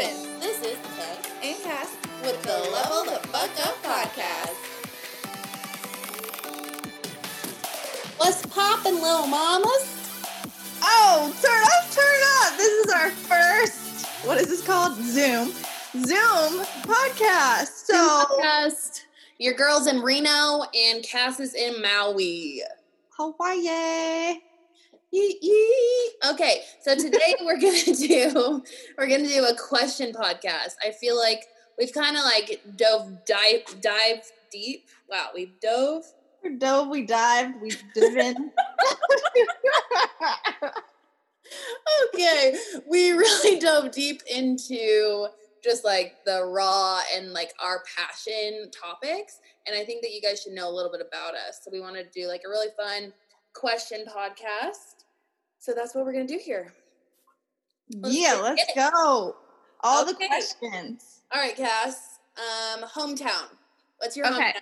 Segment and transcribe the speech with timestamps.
[0.00, 0.40] happens?
[0.40, 1.96] This is Tay And Cass.
[2.22, 4.56] with the Level the Fuck Up podcast.
[8.16, 9.96] What's poppin', little mamas?
[10.82, 12.56] Oh, turn up, turn up.
[12.56, 14.94] This is our first, what is this called?
[14.96, 15.52] Zoom.
[15.92, 17.84] Zoom podcast.
[17.86, 19.02] So, podcast.
[19.38, 22.62] Your girl's in Reno and Cass is in Maui.
[23.10, 24.40] Hawaii.
[26.22, 28.62] Okay, so today we're gonna do
[28.96, 30.74] we're gonna do a question podcast.
[30.86, 31.46] I feel like
[31.78, 34.86] we've kind of like dove dive dive deep.
[35.08, 36.04] Wow, we've dove.
[36.44, 38.50] We dove, we dived, we dove in.
[42.14, 42.56] Okay,
[42.88, 45.26] we really dove deep into
[45.64, 50.42] just like the raw and like our passion topics, and I think that you guys
[50.42, 51.60] should know a little bit about us.
[51.64, 53.12] So we want to do like a really fun
[53.52, 54.99] question podcast.
[55.60, 56.72] So that's what we're gonna do here.
[57.94, 58.74] Let's yeah, let's it.
[58.74, 59.36] go.
[59.82, 61.20] All the questions.
[61.32, 62.18] All right, Cass.
[62.36, 63.48] Um, hometown.
[63.98, 64.52] What's your Okay.
[64.52, 64.60] hometown?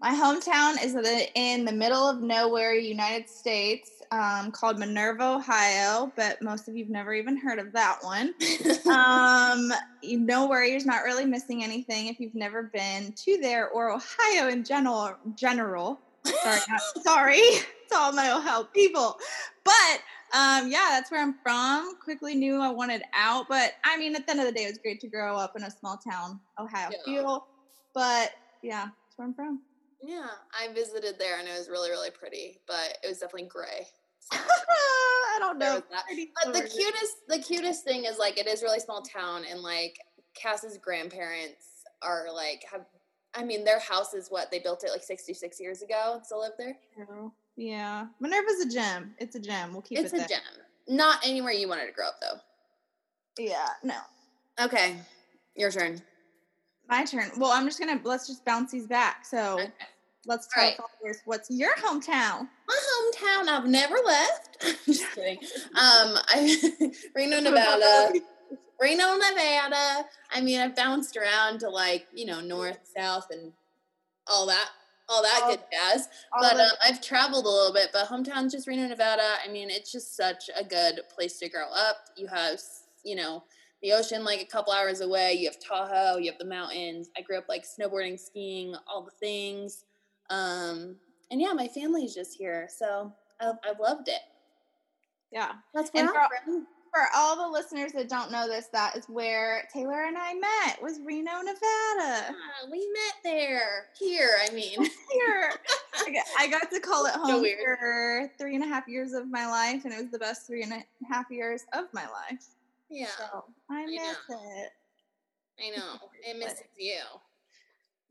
[0.00, 0.96] My hometown is
[1.36, 6.88] in the middle of nowhere, United States, um, called Minerva, Ohio, but most of you've
[6.88, 8.34] never even heard of that one.
[8.90, 13.90] um, you- no you're not really missing anything if you've never been to there or
[13.90, 15.14] Ohio in general.
[15.36, 17.38] General, sorry, not, sorry
[17.92, 19.18] it's all my Ohio people,
[19.64, 20.00] but
[20.34, 21.94] um, yeah, that's where I'm from.
[22.02, 24.68] Quickly knew I wanted out, but I mean, at the end of the day, it
[24.68, 26.98] was great to grow up in a small town, Ohio Yeah.
[27.04, 27.46] feel.
[27.94, 29.60] But yeah, that's where I'm from.
[30.02, 33.86] yeah, I visited there and it was really, really pretty, but it was definitely gray.
[34.20, 35.74] So I don't know.
[35.74, 36.04] was that.
[36.06, 39.60] Pretty But the cutest, the cutest thing is like it is really small town, and
[39.60, 39.98] like
[40.34, 41.66] Cass's grandparents
[42.02, 42.86] are like have.
[43.34, 46.12] I mean, their house is what they built it like sixty six years ago.
[46.16, 46.76] and Still live there.
[46.96, 49.14] Yeah, Minerva's a gem.
[49.18, 49.72] It's a gem.
[49.72, 50.38] We'll keep it's it It's a there.
[50.38, 50.96] gem.
[50.96, 52.38] Not anywhere you wanted to grow up though.
[53.42, 53.96] Yeah, no.
[54.60, 54.96] Okay,
[55.56, 56.02] your turn.
[56.88, 57.30] My turn.
[57.38, 59.24] Well, I'm just gonna let's just bounce these back.
[59.24, 59.70] So Okay.
[60.26, 60.78] let's tell Alright.
[60.78, 62.48] followers what's your hometown.
[62.68, 63.48] My hometown.
[63.48, 64.62] I've never left.
[64.86, 65.38] Just kidding.
[65.74, 68.12] Um, I Reno, Nevada.
[68.80, 70.04] Reno, Nevada.
[70.30, 73.52] I mean, I've bounced around to like you know north, south, and
[74.26, 74.68] all that,
[75.08, 76.08] all that All- good jazz.
[76.40, 77.90] But um, I've traveled a little bit.
[77.92, 79.34] But hometown's just Reno, Nevada.
[79.46, 81.96] I mean, it's just such a good place to grow up.
[82.16, 82.60] You have
[83.04, 83.44] you know
[83.82, 85.34] the ocean like a couple hours away.
[85.34, 86.18] You have Tahoe.
[86.18, 87.10] You have the mountains.
[87.16, 89.84] I grew up like snowboarding, skiing, all the things.
[90.30, 90.96] Um,
[91.30, 94.20] and yeah, my family's just here, so I've, I've loved it.
[95.32, 95.52] yeah.
[95.74, 96.14] That's And I'm
[96.44, 96.66] from.
[96.92, 100.82] For all the listeners that don't know this, that is where Taylor and I met.
[100.82, 101.56] Was Reno, Nevada.
[101.98, 103.86] Ah, we met there.
[103.98, 104.74] Here, I mean.
[105.12, 105.52] Here,
[106.38, 107.78] I got, to call it home weird.
[107.78, 110.62] for three and a half years of my life, and it was the best three
[110.62, 112.44] and a half years of my life.
[112.90, 114.72] Yeah, So I miss it.
[115.58, 115.94] I know.
[116.28, 117.00] It misses you.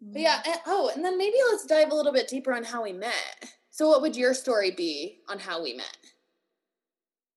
[0.02, 2.94] But yeah, oh, and then maybe let's dive a little bit deeper on how we
[2.94, 3.46] met.
[3.70, 5.98] So, what would your story be on how we met?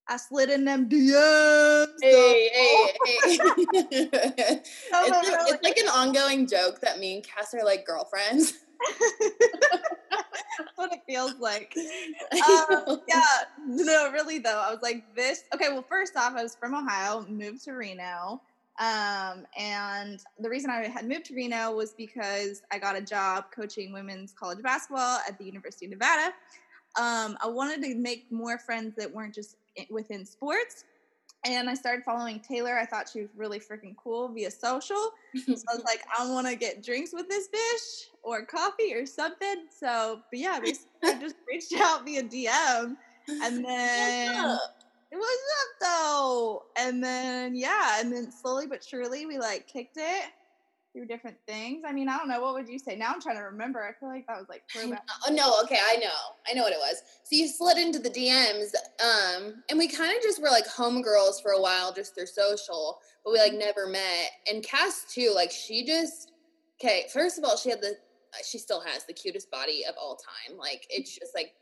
[0.06, 1.86] I slid in them DMs.
[2.02, 2.92] Hey, hey,
[3.24, 3.38] hey.
[4.96, 8.54] It's, it's like an ongoing joke that me and Cass are like girlfriends.
[10.58, 11.74] That's what it feels like.
[11.76, 13.22] Um, yeah,
[13.66, 14.60] no, really though.
[14.60, 15.44] I was like, this.
[15.54, 18.40] Okay, well, first off, I was from Ohio, moved to Reno.
[18.78, 23.46] Um, and the reason I had moved to Reno was because I got a job
[23.54, 26.34] coaching women's college basketball at the University of Nevada.
[26.96, 29.56] Um, I wanted to make more friends that weren't just
[29.90, 30.84] within sports.
[31.46, 32.78] And I started following Taylor.
[32.78, 35.12] I thought she was really freaking cool via social.
[35.34, 39.04] So I was like, I want to get drinks with this bitch or coffee or
[39.04, 39.66] something.
[39.78, 42.96] So, but yeah, I just reached out via DM
[43.28, 44.58] and then
[45.10, 46.62] it was up though.
[46.78, 50.24] And then, yeah, and then slowly but surely we like kicked it
[50.94, 51.82] through different things.
[51.86, 52.40] I mean, I don't know.
[52.40, 52.96] What would you say?
[52.96, 53.82] Now I'm trying to remember.
[53.82, 54.62] I feel like that was like.
[55.28, 56.08] Oh no, okay, I know.
[56.48, 57.02] I know what it was.
[57.24, 58.72] So you slid into the DMs,
[59.02, 63.00] um, and we kind of just were like homegirls for a while just through social,
[63.24, 64.30] but we like never met.
[64.50, 66.32] And Cass too, like she just
[66.80, 67.96] okay, first of all, she had the
[68.48, 70.56] she still has the cutest body of all time.
[70.56, 71.52] Like it's just like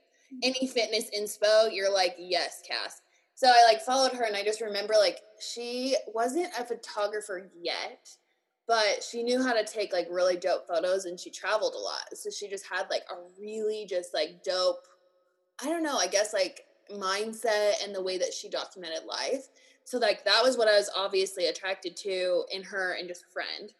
[0.42, 3.00] any fitness inspo, you're like, yes, Cass.
[3.34, 8.08] So I like followed her and I just remember like she wasn't a photographer yet
[8.72, 12.04] but she knew how to take like really dope photos and she traveled a lot
[12.14, 14.86] so she just had like a really just like dope
[15.62, 19.48] i don't know i guess like mindset and the way that she documented life.
[19.84, 23.32] So like that was what i was obviously attracted to in her and just a
[23.32, 23.72] friend.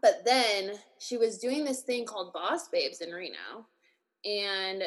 [0.00, 3.66] But then she was doing this thing called boss babes in reno
[4.24, 4.82] and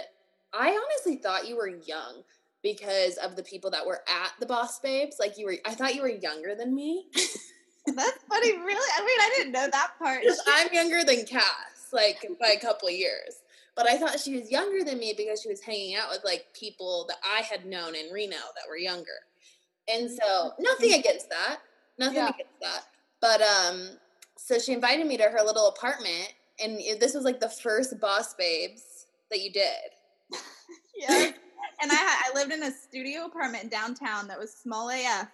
[0.53, 2.23] i honestly thought you were young
[2.61, 5.95] because of the people that were at the boss babes like you were i thought
[5.95, 7.07] you were younger than me
[7.87, 8.89] That's funny, really.
[8.97, 10.23] I mean, I didn't know that part.
[10.47, 13.41] I'm younger than Cass, like by a couple of years.
[13.75, 16.45] But I thought she was younger than me because she was hanging out with like
[16.53, 19.25] people that I had known in Reno that were younger.
[19.91, 21.59] And so nothing against that.
[21.97, 22.29] Nothing Yeah.
[22.29, 22.85] against that.
[23.21, 23.97] But um
[24.37, 28.33] so she invited me to her little apartment and this was like the first boss
[28.33, 29.91] babes that you did.
[30.95, 31.31] yeah.
[31.81, 35.27] And I I lived in a studio apartment downtown that was small AF.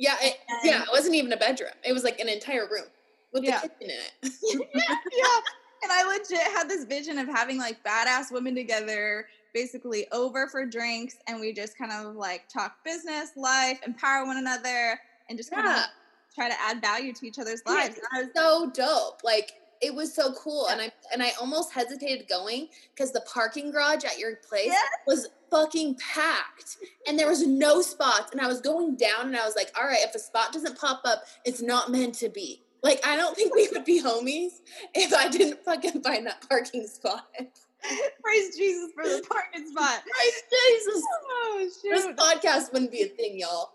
[0.00, 1.72] Yeah, it, yeah, it wasn't even a bedroom.
[1.84, 2.86] It was like an entire room
[3.34, 3.60] with Yeah.
[3.60, 4.68] the kitchen in it.
[5.12, 5.40] yeah.
[5.82, 10.64] And I legit had this vision of having like badass women together, basically over for
[10.64, 14.98] drinks, and we just kind of like talk business, life, empower one another,
[15.28, 15.80] and just kind Yeah.
[15.84, 15.90] of
[16.34, 17.98] try to add value to each other's lives.
[18.12, 19.22] I was so dope.
[19.22, 19.52] Like
[19.82, 20.72] it was so cool, Yeah.
[20.74, 24.88] and I and I almost hesitated going because the parking garage at your place Yes.
[25.06, 26.76] was fucking packed,
[27.06, 28.32] and there was no spots.
[28.32, 30.78] And I was going down, and I was like, "All right, if a spot doesn't
[30.78, 34.60] pop up, it's not meant to be." Like I don't think we would be homies
[34.94, 37.26] if I didn't fucking find that parking spot.
[38.22, 40.02] praise Jesus for the parking spot.
[40.02, 41.90] Praise Jesus, Oh shoot.
[41.90, 43.72] this podcast wouldn't be a thing, y'all.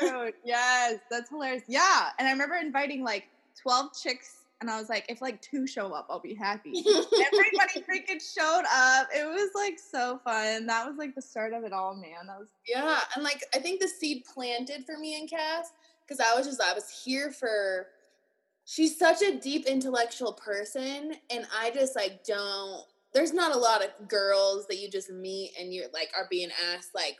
[0.00, 1.62] Dude, yes, that's hilarious.
[1.68, 2.10] Yeah.
[2.18, 3.28] And I remember inviting like
[3.62, 6.72] 12 chicks, and I was like, if like two show up, I'll be happy.
[6.76, 9.08] Everybody freaking showed up.
[9.14, 10.66] It was like so fun.
[10.66, 12.26] That was like the start of it all, man.
[12.26, 15.72] That was Yeah, and like I think the seed planted for me and Cass
[16.04, 17.88] because I was just I was here for.
[18.64, 22.82] She's such a deep intellectual person, and I just like don't.
[23.14, 26.50] There's not a lot of girls that you just meet and you're like are being
[26.74, 27.16] asked like,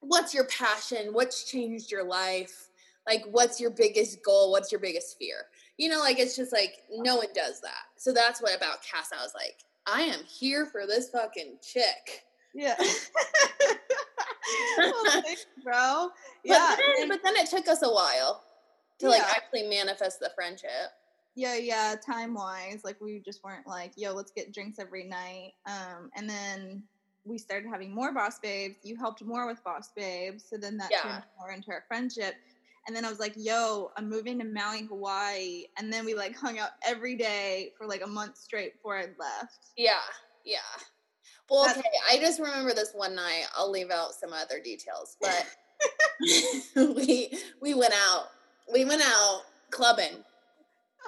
[0.00, 1.12] "What's your passion?
[1.12, 2.70] What's changed your life?
[3.06, 4.50] Like, what's your biggest goal?
[4.50, 5.46] What's your biggest fear?"
[5.82, 7.86] You know, like it's just like no one does that.
[7.96, 9.10] So that's what about Cass.
[9.12, 12.22] I was like, I am here for this fucking chick.
[12.54, 12.76] yeah.
[14.78, 16.10] well, thanks, bro.
[16.44, 16.76] But Yeah.
[16.78, 18.44] then, and- but then it took us a while
[19.00, 20.92] to like actually manifest the friendship.
[21.34, 25.54] yeah, yeah, time wise, like we just weren't like, yo, let's get drinks every night.
[25.66, 26.84] Um, and then
[27.24, 28.76] we started having more boss babes.
[28.84, 31.02] You helped more with boss babes, so then that Yeah.
[31.02, 32.36] turned more into our friendship.
[32.86, 35.64] And then I was like, yo, I'm moving to Maui, Hawaii.
[35.78, 39.02] And then we like hung out every day for like a month straight before I
[39.18, 39.58] left.
[39.76, 39.92] Yeah,
[40.44, 40.58] yeah.
[41.50, 41.88] Well, That's- okay.
[42.10, 43.44] I just remember this one night.
[43.56, 45.46] I'll leave out some other details, but
[46.96, 48.26] we we went out.
[48.72, 50.24] We went out clubbing.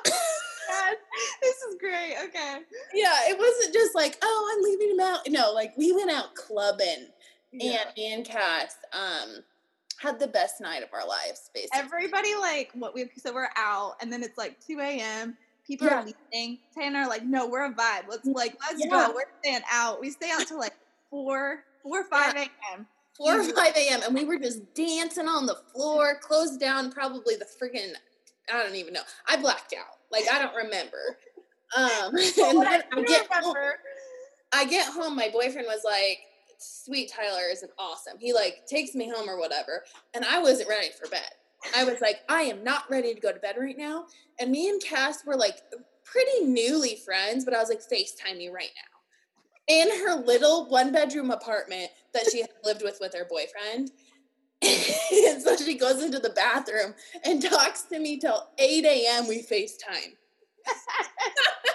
[0.04, 0.94] God,
[1.42, 2.14] this is great.
[2.24, 2.58] Okay.
[2.94, 5.20] Yeah, it wasn't just like, oh, I'm leaving him out.
[5.28, 7.08] No, like we went out clubbing,
[7.52, 7.78] Yeah.
[7.86, 9.42] and me and Cass um
[9.98, 11.50] had the best night of our lives.
[11.54, 15.36] Basically, Everybody like what we so we're out and then it's like 2 a.m.
[15.66, 16.00] People Yeah.
[16.00, 16.58] are leaving.
[16.76, 18.04] Tay and I are like, no, we're a vibe.
[18.08, 18.90] Let's like let's Yeah.
[18.90, 19.12] go.
[19.14, 20.00] We're staying out.
[20.00, 20.74] We stay out till like
[21.10, 22.86] four, four, five a.m.
[23.16, 24.02] four or five a.m.
[24.04, 26.90] and we were just dancing on the floor, closed down.
[26.92, 27.92] Probably the freaking
[28.52, 29.02] I don't even know.
[29.26, 29.96] I blacked out.
[30.12, 31.18] Like I don't remember.
[31.76, 33.74] Um, and What I I get home, remember,
[34.52, 35.16] I get home.
[35.16, 36.18] My boyfriend was like,
[36.58, 39.84] "Sweet Tyler isn't awesome." He like takes me home or whatever,
[40.14, 41.30] and I wasn't ready for bed.
[41.74, 44.06] I was like, "I am not ready to go to bed right now."
[44.38, 45.62] And me and Cass were like
[46.04, 48.94] pretty newly friends, but I was like, "Facetime me right now."
[49.66, 53.90] In her little one bedroom apartment that she had lived with with her boyfriend.
[54.62, 59.28] and so she goes into the bathroom and talks to me till 8 a.m.
[59.28, 60.16] We FaceTime.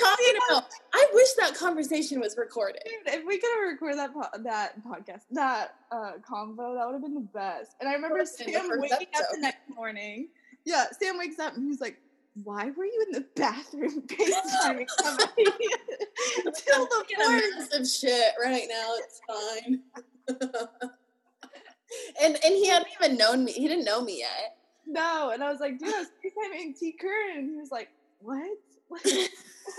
[0.00, 0.64] Talking about,
[0.94, 2.82] I wish that conversation was recorded.
[2.84, 6.92] dude, if we could have recorded that po- that podcast, that uh convo, that would
[6.94, 7.76] have been the best.
[7.80, 10.28] And I remember Would've been the Sam waking up the next morning.
[10.64, 11.98] Yeah, Sam wakes up and he's like,
[12.44, 17.86] "Why were you in the bathroom FaceTiming somebody till the Fucking a morning?" mess of
[17.88, 18.94] shit right now.
[18.98, 19.80] It's fine.
[22.22, 23.52] and and he hadn't even known me.
[23.52, 24.56] He didn't know me yet.
[24.86, 27.38] No, and I was like, dude, I was FaceTiming T Curran.
[27.38, 27.90] And he was like,
[28.20, 28.58] what?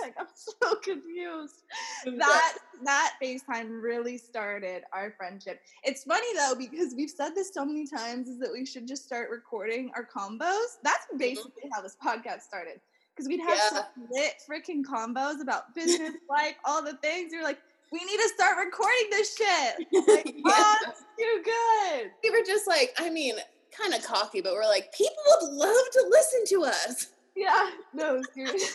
[0.02, 1.64] like, I'm so confused.
[2.06, 5.62] That that FaceTime really started our friendship.
[5.84, 9.04] It's funny though, because we've said this so many times, is that we should just
[9.06, 10.78] start recording our combos.
[10.84, 11.18] That's mm-hmm.
[11.18, 12.80] basically how this podcast started.
[13.16, 17.34] Because we'd have some lit freaking combos about business, life, all the things.
[17.34, 17.60] You're like,
[17.92, 19.88] we need to start recording this shit.
[20.08, 20.42] Like, Yeah.
[20.46, 22.12] oh, it's too good.
[22.24, 23.36] we were just like, I mean,
[23.78, 27.08] kind of cocky, but we're like, people would love to listen to us.
[27.42, 28.60] Yeah, no, seriously,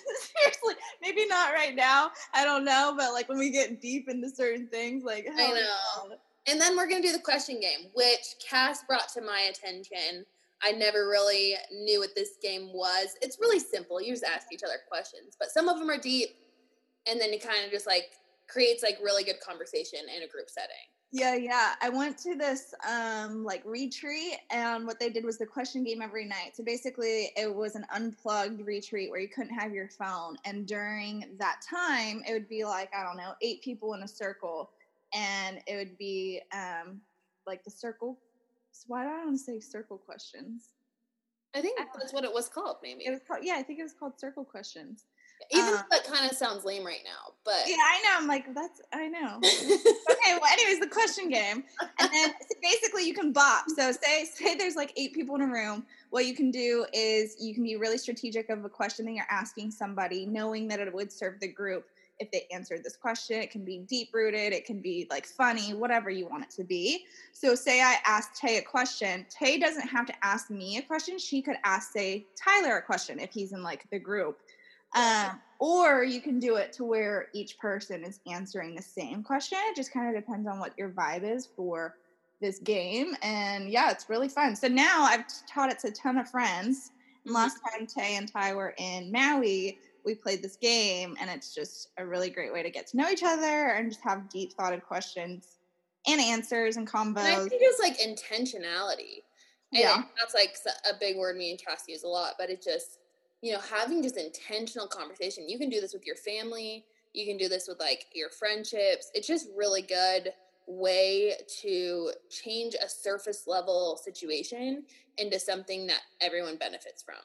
[0.43, 0.75] seriously.
[1.01, 2.11] Maybe not right now.
[2.35, 6.17] I don't know, but like when we get deep into certain things, like I know.
[6.49, 10.25] And then we're gonna do the question game, which Cass brought to my attention.
[10.63, 13.09] I never really knew what this game was.
[13.23, 14.01] It's really simple.
[14.01, 16.31] You just ask each other questions, but some of them are deep,
[17.09, 18.11] and then it kind of just like
[18.49, 20.75] creates like really good conversation in a group setting.
[21.13, 21.75] Yeah, yeah.
[21.81, 26.03] I went to this um like retreat and what they did was the question game
[26.03, 26.55] every night.
[26.55, 31.37] So basically it was an unplugged retreat where you couldn't have your phone and during
[31.39, 34.71] that time it would be like I don't know, eight people in a circle
[35.15, 37.01] and it would be um
[37.47, 38.19] like the circle
[38.87, 40.71] why do I want to say circle questions?
[41.55, 43.07] I think that's what it was called, maybe.
[43.07, 45.07] It was called, yeah, I think it was called circle questions.
[45.51, 48.11] Even uh, that kind of sounds lame right now, but yeah, I know.
[48.17, 49.37] I'm like, that's I know.
[49.45, 50.39] okay,
[50.89, 51.65] question game,
[51.99, 53.65] and then basically you can bop.
[53.77, 55.85] So say say there's like eight people in a room.
[56.11, 59.25] What you can do is you can be really strategic of a question that you're
[59.31, 61.87] asking somebody, knowing that it would serve the group
[62.19, 63.41] if they answered this question.
[63.41, 66.65] It can be deep rooted, it can be like funny, whatever you want it to
[66.65, 67.05] be.
[67.33, 71.19] So, say I asked Tay a question, Tay doesn't have to ask me a question.
[71.19, 74.39] She could ask, say, Tyler a question if he's in like the group.
[74.95, 79.59] Um, or you can do it to where each person is answering the same question.
[79.69, 81.97] It just kind of depends on what your vibe is for
[82.41, 83.15] this game.
[83.23, 84.55] And yeah, it's really fun.
[84.57, 86.91] So now I've taught it to a ton of friends.
[87.25, 87.43] And mm-hmm.
[87.43, 91.89] last time Tay and Ty were in Maui, we played this game, and it's just
[91.99, 94.83] a really great way to get to know each other and just have deep thoughted
[94.85, 95.59] questions
[96.07, 97.19] and answers and combos.
[97.19, 99.25] And I think it's like intentionality.
[99.73, 100.03] And yeah.
[100.17, 100.55] that's like
[100.89, 102.99] a big word me and Cass use a lot, but it just
[103.47, 105.49] you know, having just intentional conversation.
[105.49, 109.13] You can do this with your family, you can do this with like your friendships.
[109.15, 110.33] It's just really good
[110.67, 114.83] way to change a surface level situation
[115.19, 117.23] into something that everyone benefits from.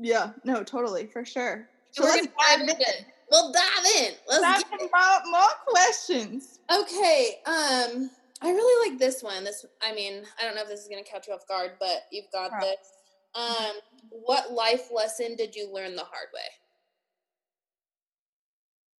[0.00, 1.68] Yeah, no, totally, for sure.
[1.92, 3.06] So we're gonna dive in.
[3.30, 4.14] We'll dive in.
[4.28, 6.58] Let's dive in more, more questions.
[6.72, 7.36] Okay.
[7.46, 9.44] Um, I really like this one.
[9.44, 12.06] This, I mean, I don't know if this is gonna catch you off guard, but
[12.10, 13.01] you've got this.
[13.34, 13.72] Um,
[14.10, 16.40] what life lesson did you learn the hard way?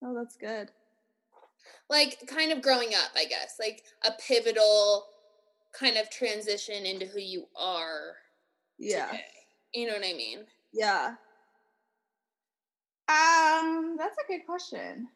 [0.05, 0.71] Oh, that's good.
[1.89, 3.57] Like kind of growing up, I guess.
[3.61, 5.05] Like a pivotal
[5.79, 8.15] kind of transition into who you are.
[8.79, 9.07] Yeah.
[9.07, 9.25] Today.
[9.75, 10.41] You know what I mean?
[10.73, 11.15] Yeah.
[13.09, 15.09] Um, that's a good question.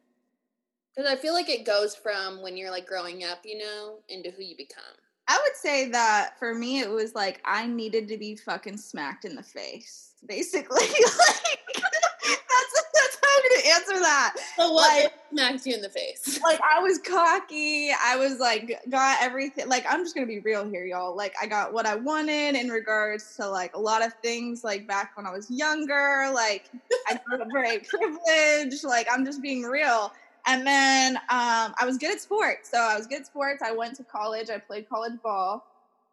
[0.95, 4.31] Because I feel like it goes from when you're like growing up, you know, into
[4.31, 4.83] who you become.
[5.29, 9.25] I would say that for me, it was like I needed to be fucking smacked
[9.25, 10.83] in the face, basically.
[10.87, 11.85] like,
[12.25, 14.35] that's that's how I'm gonna answer that.
[14.57, 16.41] So what like, smacked you in the face?
[16.45, 17.91] Like I was cocky.
[17.91, 19.69] I was like got everything.
[19.69, 21.17] Like I'm just gonna be real here, y'all.
[21.17, 24.63] Like I got what I wanted in regards to like a lot of things.
[24.63, 26.71] Like back when I was younger, like
[27.09, 28.85] I felt very privileged.
[28.85, 30.13] Like I'm just being real
[30.47, 32.71] and then um, I was good at sports.
[32.71, 33.63] So I was good at sports.
[33.63, 34.49] I went to college.
[34.51, 35.65] I played college ball.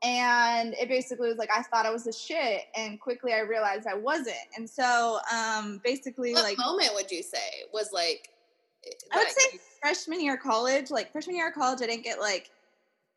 [0.04, 3.88] And it basically was like I thought I was a shit, and quickly I realized
[3.88, 4.36] I wasn't.
[4.58, 8.28] And so, um, basically, what like moment would you say was like?
[9.14, 10.92] I would say freshman year of college.
[10.92, 12.52] Like freshman year of college, I didn't get like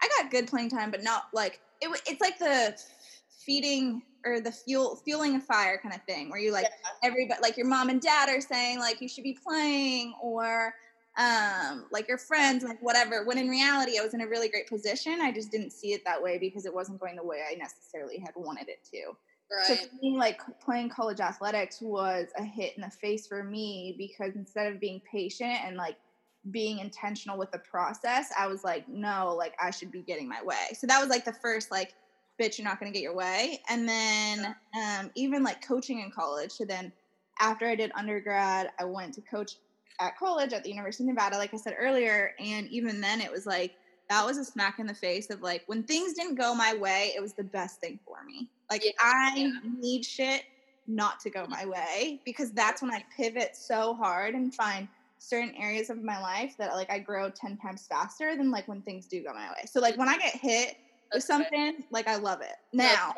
[0.00, 1.88] I got good playing time, but not like it.
[2.06, 2.80] It's like the
[3.44, 7.08] feeding or the fuel fueling a fire kind of thing, where you like yeah.
[7.08, 10.72] everybody, like your mom and dad are saying like you should be playing, or
[11.16, 13.24] um, like your friends, like whatever.
[13.24, 15.20] When in reality, I was in a really great position.
[15.22, 18.18] I just didn't see it that way because it wasn't going the way I necessarily
[18.18, 19.16] had wanted it to.
[19.50, 19.66] Right.
[19.66, 23.94] So for me, like playing college athletics was a hit in the face for me
[23.96, 25.96] because instead of being patient and like
[26.50, 30.42] being intentional with the process, I was like, no, like I should be getting my
[30.42, 30.74] way.
[30.74, 31.94] So that was like the first like,
[32.40, 33.60] bitch, you're not gonna get your way.
[33.70, 36.52] And then um, even like coaching in college.
[36.52, 36.92] So then
[37.38, 39.56] after I did undergrad, I went to coach
[40.00, 42.34] at college at the University of Nevada, like I said earlier.
[42.38, 43.74] And even then, it was like,
[44.08, 47.12] that was a smack in the face of like, when things didn't go my way,
[47.16, 48.48] it was the best thing for me.
[48.70, 48.92] Like, yeah.
[49.00, 50.44] I need shit
[50.86, 54.86] not to go my way because that's when I pivot so hard and find
[55.18, 58.82] certain areas of my life that like I grow 10 times faster than like when
[58.82, 59.64] things do go my way.
[59.66, 60.76] So, like, when I get hit
[61.12, 62.54] with something, like, I love it.
[62.72, 63.14] Now,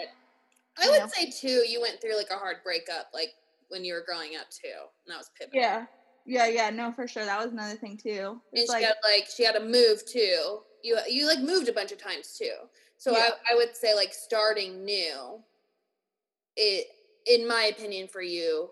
[0.83, 1.09] I would know?
[1.09, 3.35] say too, you went through like a hard breakup, like
[3.69, 4.69] when you were growing up too,
[5.05, 5.61] and that was pivotal.
[5.61, 5.87] Yeah,
[6.27, 7.25] yeah, yeah, no, for sure.
[7.25, 8.41] That was another thing too.
[8.53, 10.61] and she like, had like she had to move too.
[10.83, 12.53] You you like moved a bunch of times too.
[12.97, 13.31] So yeah.
[13.49, 15.41] I I would say like starting new.
[16.57, 16.87] It
[17.27, 18.71] in my opinion for you,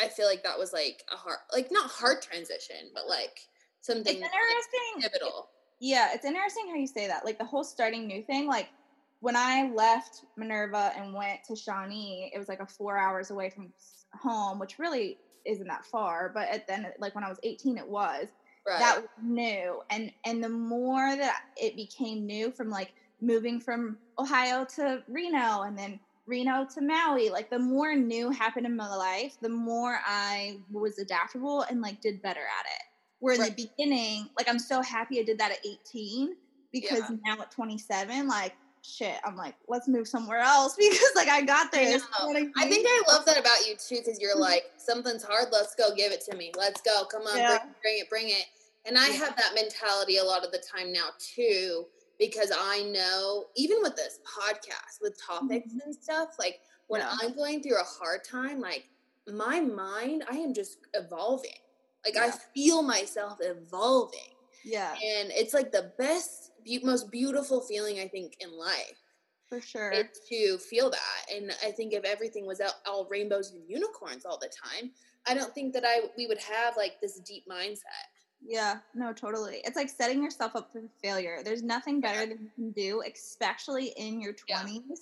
[0.00, 3.40] I feel like that was like a hard like not hard transition, but like
[3.80, 5.00] something it's interesting.
[5.00, 5.48] Pivotal.
[5.80, 7.24] Yeah, it's interesting how you say that.
[7.24, 8.68] Like the whole starting new thing, like
[9.20, 13.50] when I left Minerva and went to Shawnee, it was like a four hours away
[13.50, 13.72] from
[14.14, 17.88] home, which really isn't that far, but at then like when I was 18 it
[17.88, 18.26] was.
[18.66, 18.78] Right.
[18.80, 19.80] That was new.
[19.90, 25.62] And and the more that it became new from like moving from Ohio to Reno
[25.62, 30.00] and then Reno to Maui, like the more new happened in my life, the more
[30.04, 32.82] I was adaptable and like did better at it.
[33.20, 33.56] Where in right.
[33.56, 36.36] the beginning, like I'm so happy I did that at 18
[36.72, 37.16] because yeah.
[37.24, 38.54] now at 27, like
[38.86, 42.02] shit, I'm like, let's move somewhere else because like I got this.
[42.18, 45.48] I, I, I, think I love that about you too, because you're like, something's hard,
[45.52, 46.52] let's go, give it to me.
[46.56, 47.04] Let's go.
[47.10, 47.58] Come on, yeah.
[47.58, 48.44] bring, bring, it, bring it.
[48.86, 49.14] And I yeah.
[49.14, 51.86] have that mentality a lot of the time now too,
[52.18, 55.80] because I know even with this podcast, with topics mm-hmm.
[55.84, 57.16] and stuff, like when yeah.
[57.20, 58.88] I'm going through a hard time, like
[59.26, 61.50] my mind, I am just evolving.
[62.04, 64.20] Like I feel myself evolving.
[64.64, 64.92] Yeah.
[64.92, 69.00] And it's like the best be- most beautiful feeling I think in life.
[69.48, 69.92] For sure.
[69.92, 71.34] It's to feel that.
[71.34, 74.90] And I think if everything was all rainbows and unicorns all the time,
[75.28, 78.10] I don't think that I we would have like this deep mindset.
[78.44, 79.60] Yeah, no, totally.
[79.64, 81.38] It's like setting yourself up for failure.
[81.44, 82.26] There's nothing better yeah.
[82.26, 84.82] than you can do, especially in your 20s.
[84.88, 84.96] Yeah.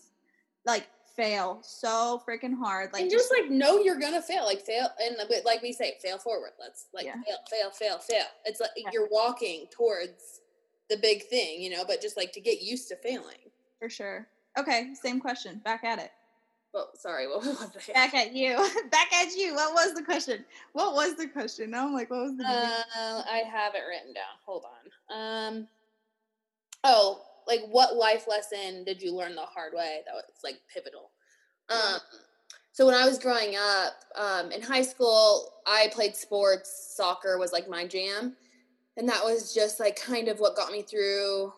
[0.65, 2.93] Like fail so freaking hard.
[2.93, 4.45] Like and just like know you're gonna fail.
[4.45, 6.53] Like fail and like we say, fail forward.
[6.61, 7.15] Let's like yeah.
[7.27, 8.27] fail, fail, fail, fail.
[8.45, 10.41] It's like you're walking towards
[10.91, 13.37] the big thing, you know, but just like to get used to failing.
[13.79, 14.27] For sure.
[14.59, 15.61] Okay, same question.
[15.65, 16.11] Back at it.
[16.73, 17.95] Well, sorry, what was it?
[17.95, 18.57] Back at you.
[18.91, 19.55] Back at you.
[19.55, 20.45] What was the question?
[20.73, 21.71] What was the question?
[21.71, 24.25] Now I'm like, what was the uh, I have it written down.
[24.45, 24.65] Hold
[25.11, 25.57] on.
[25.57, 25.69] Um
[26.87, 31.11] Oh, like what life lesson did you learn the hard way that was like pivotal?
[31.71, 32.01] Um
[32.73, 36.93] so when I was growing up, um, in high school, I played sports.
[36.97, 38.35] Soccer was like my jam
[38.97, 41.53] and that was just like kind of what got me through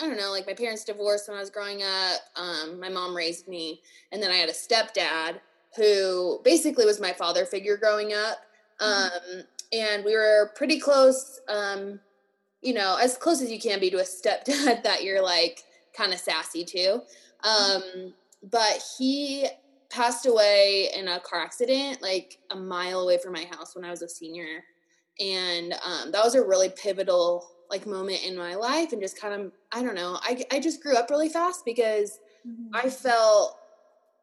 [0.00, 2.20] I don't know, like my parents divorced when I was growing up.
[2.34, 3.82] Um, my mom raised me,
[4.12, 5.40] and then I had a stepdad
[5.76, 8.38] who basically was my father figure growing up.
[8.80, 9.38] Mm-hmm.
[9.38, 12.00] Um, and we were pretty close, um,
[12.62, 16.14] you know, as close as you can be to a stepdad that you're like kind
[16.14, 17.02] of sassy to.
[17.44, 18.06] Mm-hmm.
[18.08, 18.14] Um,
[18.50, 19.48] but he
[19.90, 23.90] passed away in a car accident like a mile away from my house when I
[23.90, 24.62] was a senior
[25.20, 29.40] and um, that was a really pivotal like moment in my life and just kind
[29.40, 32.74] of i don't know i, I just grew up really fast because mm-hmm.
[32.74, 33.56] i felt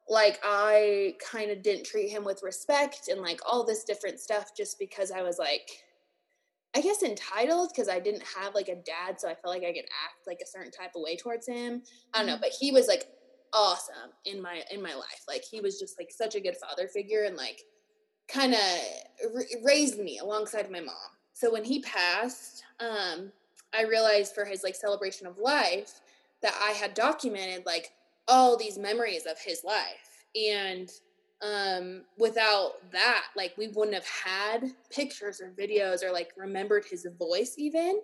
[0.10, 4.52] like i kind of didn't treat him with respect and like all this different stuff
[4.56, 5.70] just because i was like
[6.76, 9.74] i guess entitled because i didn't have like a dad so i felt like i
[9.74, 11.82] could act like a certain type of way towards him
[12.14, 12.42] i don't know mm-hmm.
[12.42, 13.06] but he was like
[13.54, 16.88] awesome in my in my life like he was just like such a good father
[16.88, 17.62] figure and like
[18.28, 18.62] kind of
[19.64, 20.96] raised me alongside my mom.
[21.34, 23.32] So when he passed, um,
[23.74, 26.02] I realized for his like celebration of life
[26.42, 27.92] that I had documented like
[28.28, 30.26] all these memories of his life.
[30.36, 30.92] And
[31.42, 37.08] um, without that, like we wouldn't have had pictures or videos or like remembered his
[37.18, 38.02] voice even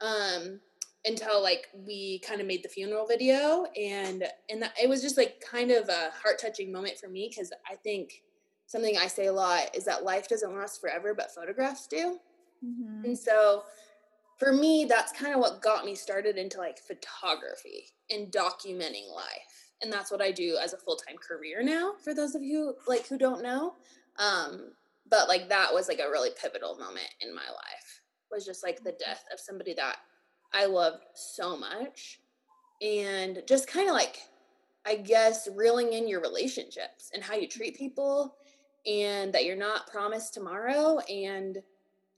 [0.00, 0.60] um,
[1.04, 3.66] until like we kind of made the funeral video.
[3.76, 7.28] And and that, it was just like kind of a heart touching moment for me
[7.28, 8.22] because I think
[8.66, 12.18] something I say a lot is that life doesn't last forever, but photographs do.
[12.64, 13.04] Mm-hmm.
[13.04, 13.62] And so
[14.38, 19.72] for me, that's kind of what got me started into like photography and documenting life.
[19.82, 23.06] And that's what I do as a full-time career now for those of you like
[23.06, 23.74] who don't know.
[24.18, 24.72] Um,
[25.08, 28.82] but like that was like a really pivotal moment in my life was just like
[28.82, 29.96] the death of somebody that
[30.52, 32.20] I loved so much
[32.82, 34.18] and just kind of like
[34.84, 38.36] I guess reeling in your relationships and how you treat people
[38.86, 41.58] and that you're not promised tomorrow and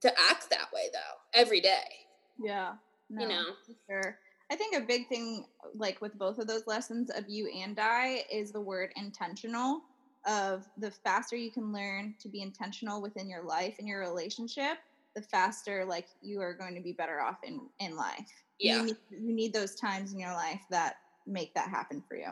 [0.00, 2.06] to act that way though every day.
[2.38, 2.74] Yeah.
[3.10, 3.44] No, you know.
[3.88, 4.18] sure.
[4.50, 8.24] I think a big thing like with both of those lessons of you and I
[8.32, 9.82] is the word intentional
[10.26, 14.78] of the faster you can learn to be intentional within your life and your relationship,
[15.14, 18.30] the faster like you are going to be better off in in life.
[18.58, 18.78] Yeah.
[18.78, 22.30] You need, you need those times in your life that make that happen for you.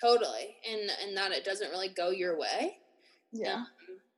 [0.00, 0.56] Totally.
[0.70, 2.78] And and that it doesn't really go your way.
[3.32, 3.64] Yeah.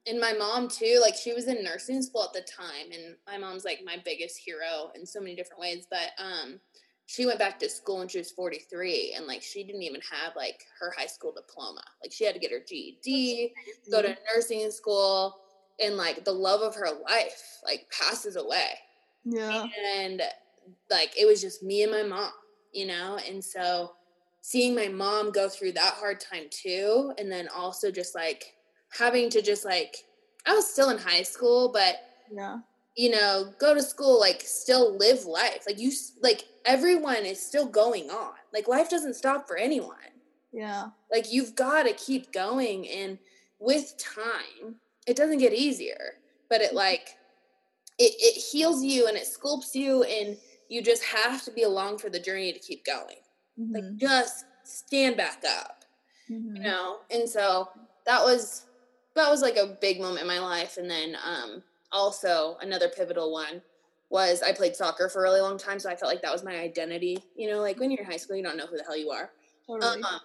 [0.07, 3.37] And my mom too, like she was in nursing school at the time, and my
[3.37, 5.87] mom's like my biggest hero in so many different ways.
[5.91, 6.59] But um,
[7.07, 10.35] she went back to school when she was 43, and like she didn't even have
[10.37, 11.83] like her high school diploma.
[12.03, 13.53] Like she had to get her GED,
[13.91, 15.37] go to nursing school,
[15.83, 18.79] and like the love of her life like passes away.
[19.25, 19.67] Yeah.
[19.97, 20.23] And
[20.91, 22.31] like it was just me and my mom,
[22.73, 23.93] you know, and so
[24.41, 28.55] seeing my mom go through that hard time too, and then also just like
[28.91, 29.97] having to just like
[30.47, 31.97] I was still in high school, but
[32.33, 32.59] yeah,
[32.97, 35.65] you know, go to school, like still live life.
[35.67, 38.35] Like you, like everyone is still going on.
[38.53, 39.97] Like life doesn't stop for anyone.
[40.53, 40.89] Yeah.
[41.11, 43.19] Like you've got to keep going, and
[43.59, 44.77] with time,
[45.07, 46.15] it doesn't get easier,
[46.49, 47.17] but it like
[47.99, 50.37] it it heals you and it sculpts you, and
[50.69, 53.17] you just have to be along for the journey to keep going.
[53.59, 53.75] Mm-hmm.
[53.75, 55.85] Like just stand back up,
[56.31, 56.57] mm-hmm.
[56.57, 56.99] you know.
[57.11, 57.69] And so
[58.07, 58.67] that was
[59.23, 63.33] that was like a big moment in my life and then um, also another pivotal
[63.33, 63.63] one
[64.11, 66.43] was I played soccer for a really long time, so I felt like that was
[66.43, 67.23] my identity.
[67.37, 69.11] You know, like when you're in high school, you don't know who the hell you
[69.11, 69.31] are.
[69.67, 70.03] Totally.
[70.03, 70.21] Um,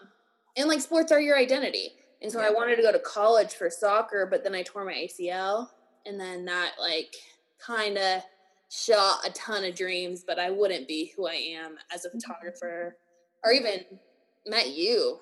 [0.58, 1.92] and like sports are your identity.
[2.22, 2.48] And so yeah.
[2.48, 5.70] I wanted to go to college for soccer, but then I tore my ACL,
[6.06, 7.16] and then that like
[7.60, 8.24] kind of
[8.72, 10.24] shot a ton of dreams.
[10.26, 12.20] But I wouldn't be who I am as a mm-hmm.
[12.20, 12.98] photographer,
[13.44, 13.86] or even
[14.48, 15.20] met you.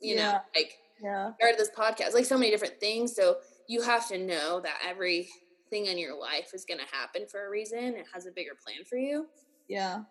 [0.00, 0.32] You yeah.
[0.32, 1.32] know, like yeah.
[1.34, 3.14] started this podcast, like so many different things.
[3.14, 7.46] So you have to know that everything in your life is going to happen for
[7.46, 7.78] a reason.
[7.78, 9.26] It has a bigger plan for you.
[9.68, 10.02] Yeah.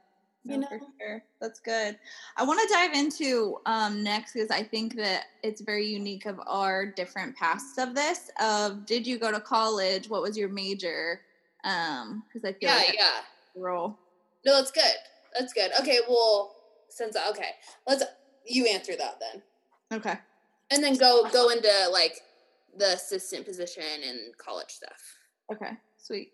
[0.43, 0.67] you know?
[0.67, 1.23] for sure.
[1.41, 1.97] That's good.
[2.37, 6.39] I want to dive into um, next because I think that it's very unique of
[6.45, 8.29] our different paths of this.
[8.41, 10.09] Of did you go to college?
[10.09, 11.21] What was your major?
[11.63, 13.21] Um, because I feel yeah, like yeah,
[13.55, 13.97] role.
[14.45, 14.83] No, that's good.
[15.37, 15.71] That's good.
[15.79, 16.55] Okay, well,
[16.89, 17.49] since okay,
[17.87, 18.03] let's
[18.45, 19.41] you answer that then.
[19.99, 20.17] Okay.
[20.71, 22.21] And then go go into like
[22.77, 25.17] the assistant position and college stuff.
[25.51, 26.31] Okay, sweet.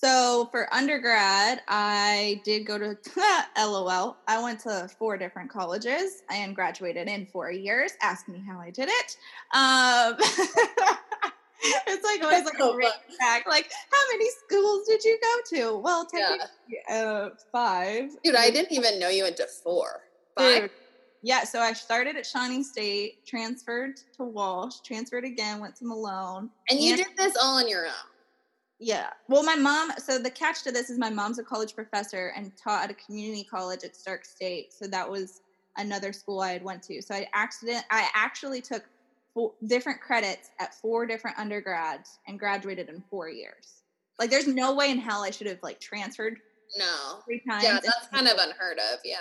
[0.00, 2.96] So for undergrad, I did go to
[3.58, 4.16] LOL.
[4.28, 7.92] I went to four different colleges and graduated in four years.
[8.00, 9.16] Ask me how I did it.
[9.52, 10.14] Um,
[11.88, 13.48] it's like always like a great fact.
[13.48, 15.78] Like, how many schools did you go to?
[15.78, 16.94] Well, technically, yeah.
[16.94, 18.10] uh, five.
[18.22, 20.02] Dude, I didn't even know you went to four.
[20.36, 20.62] Five.
[20.62, 20.70] Dude,
[21.22, 26.50] yeah, so I started at Shawnee State, transferred to Walsh, transferred again, went to Malone.
[26.70, 27.92] And you and, did this all on your own.
[28.78, 29.10] Yeah.
[29.28, 32.52] Well, my mom, so the catch to this is my mom's a college professor and
[32.56, 34.72] taught at a community college at Stark State.
[34.72, 35.40] So that was
[35.76, 37.02] another school I had went to.
[37.02, 38.84] So I accident I actually took
[39.34, 43.82] four different credits at four different undergrads and graduated in 4 years.
[44.18, 46.38] Like there's no way in hell I should have like transferred
[46.76, 47.20] no.
[47.24, 47.64] Three times.
[47.64, 49.00] Yeah, that's kind of unheard of.
[49.04, 49.16] Yeah.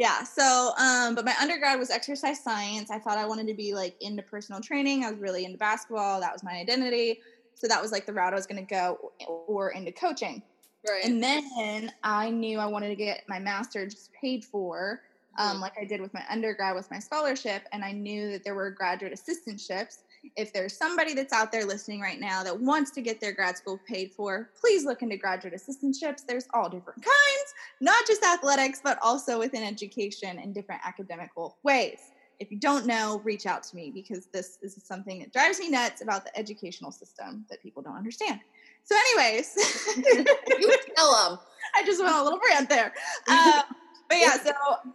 [0.00, 0.22] Yeah.
[0.22, 2.90] So, um, but my undergrad was exercise science.
[2.90, 5.04] I thought I wanted to be like into personal training.
[5.04, 6.20] I was really into basketball.
[6.20, 7.20] That was my identity.
[7.54, 10.42] So that was like the route I was going to go or into coaching.
[10.88, 11.04] Right.
[11.04, 15.02] And then I knew I wanted to get my master's paid for,
[15.38, 15.60] um, mm-hmm.
[15.60, 17.64] like I did with my undergrad with my scholarship.
[17.72, 19.98] And I knew that there were graduate assistantships.
[20.36, 23.56] If there's somebody that's out there listening right now that wants to get their grad
[23.56, 26.26] school paid for, please look into graduate assistantships.
[26.26, 32.12] There's all different kinds, not just athletics, but also within education in different academical ways.
[32.38, 35.68] If you don't know, reach out to me because this is something that drives me
[35.68, 38.40] nuts about the educational system that people don't understand.
[38.82, 39.54] So, anyways,
[39.96, 41.38] you tell them.
[41.76, 42.92] I just went a little rant there.
[43.28, 43.62] Um,
[44.08, 44.52] but yeah, so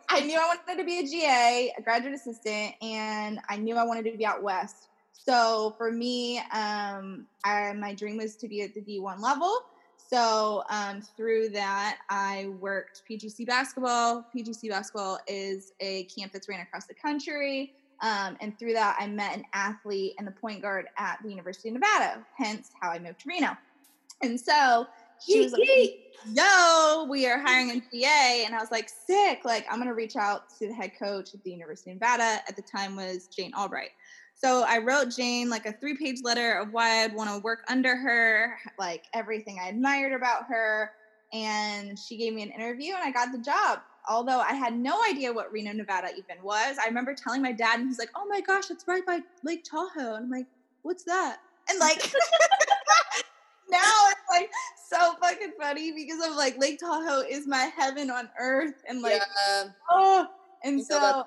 [0.09, 3.85] I knew I wanted to be a GA, a graduate assistant, and I knew I
[3.85, 4.89] wanted to be out west.
[5.25, 9.59] So for me, um, I, my dream was to be at the D1 level.
[9.97, 14.25] So um, through that, I worked PGC basketball.
[14.35, 17.73] PGC basketball is a camp that's ran across the country.
[18.01, 21.69] Um, and through that, I met an athlete and the point guard at the University
[21.69, 23.57] of Nevada, hence how I moved to Reno.
[24.21, 24.85] And so
[25.25, 26.01] she was like,
[26.33, 28.43] Yo, we are hiring a GA.
[28.45, 29.41] And I was like, Sick.
[29.43, 32.41] Like, I'm going to reach out to the head coach at the University of Nevada.
[32.47, 33.91] At the time was Jane Albright.
[34.35, 37.63] So I wrote Jane like a three page letter of why I'd want to work
[37.69, 40.91] under her, like everything I admired about her.
[41.33, 43.79] And she gave me an interview and I got the job.
[44.07, 46.77] Although I had no idea what Reno, Nevada even was.
[46.77, 49.63] I remember telling my dad, and he's like, oh my gosh, it's right by Lake
[49.63, 50.13] Tahoe.
[50.13, 50.45] And I'm like,
[50.83, 51.37] what's that?
[51.67, 51.97] And like,
[53.69, 54.51] now it's like
[54.87, 58.83] so fucking funny because I'm like Lake Tahoe is my heaven on earth.
[58.87, 59.69] And like, yeah.
[59.89, 60.27] oh,
[60.63, 61.25] and so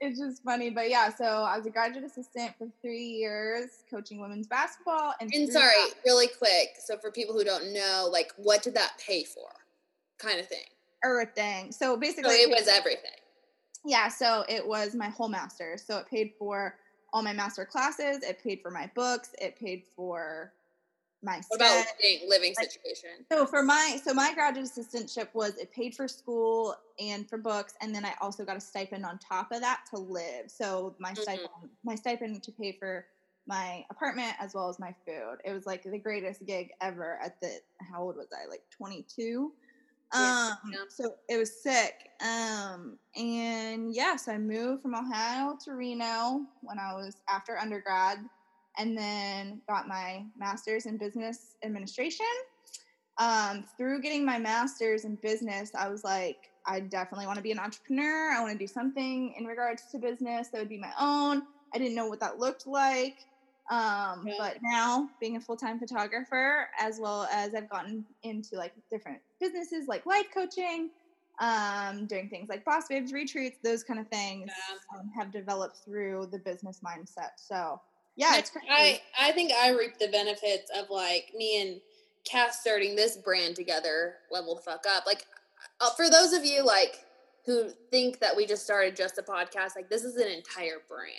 [0.00, 0.70] it's just funny.
[0.70, 5.14] But yeah, so I was a graduate assistant for three years coaching women's basketball.
[5.20, 6.76] And, and sorry, that, really quick.
[6.78, 9.48] So for people who don't know, like what did that pay for?
[10.18, 10.64] Kind of thing.
[11.04, 11.72] Everything.
[11.72, 13.10] So basically so it was everything.
[13.84, 15.76] Yeah, so it was my whole master.
[15.76, 16.76] So it paid for
[17.12, 20.52] all my master classes, it paid for my books, it paid for
[21.24, 23.10] my what about living, living situation?
[23.32, 27.74] so for my so my graduate assistantship was it paid for school and for books
[27.80, 30.48] and then i also got a stipend on top of that to live.
[30.48, 31.22] So my mm-hmm.
[31.22, 31.48] stipend
[31.84, 33.06] my stipend to pay for
[33.46, 35.36] my apartment as well as my food.
[35.44, 38.48] It was like the greatest gig ever at the how old was i?
[38.48, 39.52] Like 22
[40.12, 40.20] um
[40.70, 40.78] yeah.
[40.88, 42.10] so it was sick.
[42.20, 47.58] Um and yes yeah, so i moved from ohio to reno when i was after
[47.58, 48.18] undergrad
[48.78, 52.26] and then got my master's in business administration.
[53.18, 57.52] Um, through getting my master's in business, I was like, I definitely want to be
[57.52, 58.32] an entrepreneur.
[58.32, 61.42] I want to do something in regards to business that would be my own.
[61.74, 63.18] I didn't know what that looked like.
[63.70, 64.34] Um, yeah.
[64.38, 69.20] But now, being a full time photographer, as well as I've gotten into like different
[69.40, 70.90] businesses like life coaching,
[71.40, 74.98] um, doing things like boss babes retreats, those kind of things yeah.
[74.98, 77.32] um, have developed through the business mindset.
[77.36, 77.80] So
[78.16, 81.80] yeah, it's I I think I reap the benefits of like me and
[82.24, 85.04] Cass starting this brand together level the fuck up.
[85.06, 85.26] Like,
[85.80, 87.04] uh, for those of you like
[87.44, 91.12] who think that we just started just a podcast, like this is an entire brand.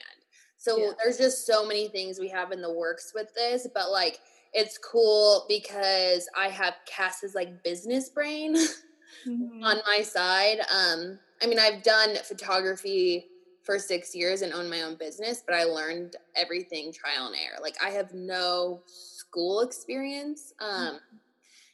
[0.58, 0.92] So yeah.
[1.04, 4.20] there's just so many things we have in the works with this, but like
[4.54, 8.56] it's cool because I have Cass's like business brain
[9.28, 9.64] mm-hmm.
[9.64, 10.60] on my side.
[10.74, 13.28] Um, I mean, I've done photography
[13.66, 17.58] for six years and own my own business, but I learned everything trial and error.
[17.62, 20.96] Like I have no school experience um, mm-hmm.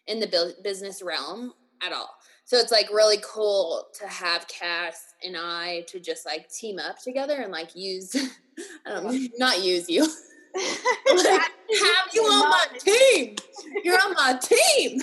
[0.08, 1.54] in the business realm
[1.86, 2.16] at all.
[2.46, 7.00] So it's like really cool to have Cass and I to just like team up
[7.00, 8.16] together and like use,
[8.86, 10.04] I don't know, not use you.
[10.54, 13.36] like, have you on my team.
[13.84, 15.02] You're on my team.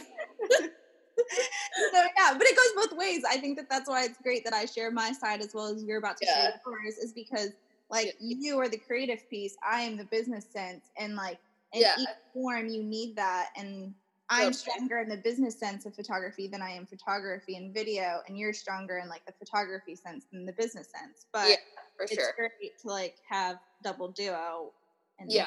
[1.92, 3.22] so yeah, but it goes both ways.
[3.28, 5.83] I think that that's why it's great that I share my side as well as
[5.83, 6.35] you're about to yeah.
[6.35, 7.50] share yours, is because
[7.90, 8.37] like yeah.
[8.38, 11.38] you are the creative piece, I am the business sense, and like
[11.72, 11.94] in yeah.
[11.98, 13.48] each form you need that.
[13.57, 13.94] And
[14.31, 18.38] I'm stronger in the business sense of photography than I am photography and video, and
[18.38, 21.26] you're stronger in like the photography sense than the business sense.
[21.33, 21.57] But yeah,
[21.96, 22.35] for it's sure.
[22.37, 24.72] great to like have double duo.
[25.18, 25.46] And yeah,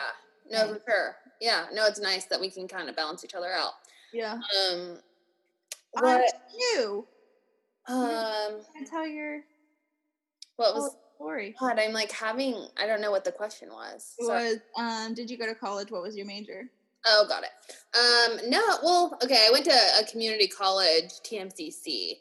[0.50, 1.16] no, for sure.
[1.40, 3.74] Yeah, no, it's nice that we can kind of balance each other out.
[4.14, 4.40] Yeah.
[4.72, 5.00] Um,
[5.92, 7.08] what you?
[7.88, 9.42] Um, tell your
[10.56, 11.56] what was story?
[11.60, 12.68] God, I'm like having.
[12.82, 14.16] I don't know what the question was.
[14.20, 15.14] Was um?
[15.14, 15.92] Did you go to college?
[15.92, 16.70] What was your major?
[17.06, 17.50] Oh, got it.
[17.98, 19.46] Um, no, well, okay.
[19.48, 22.14] I went to a community college, TMCC,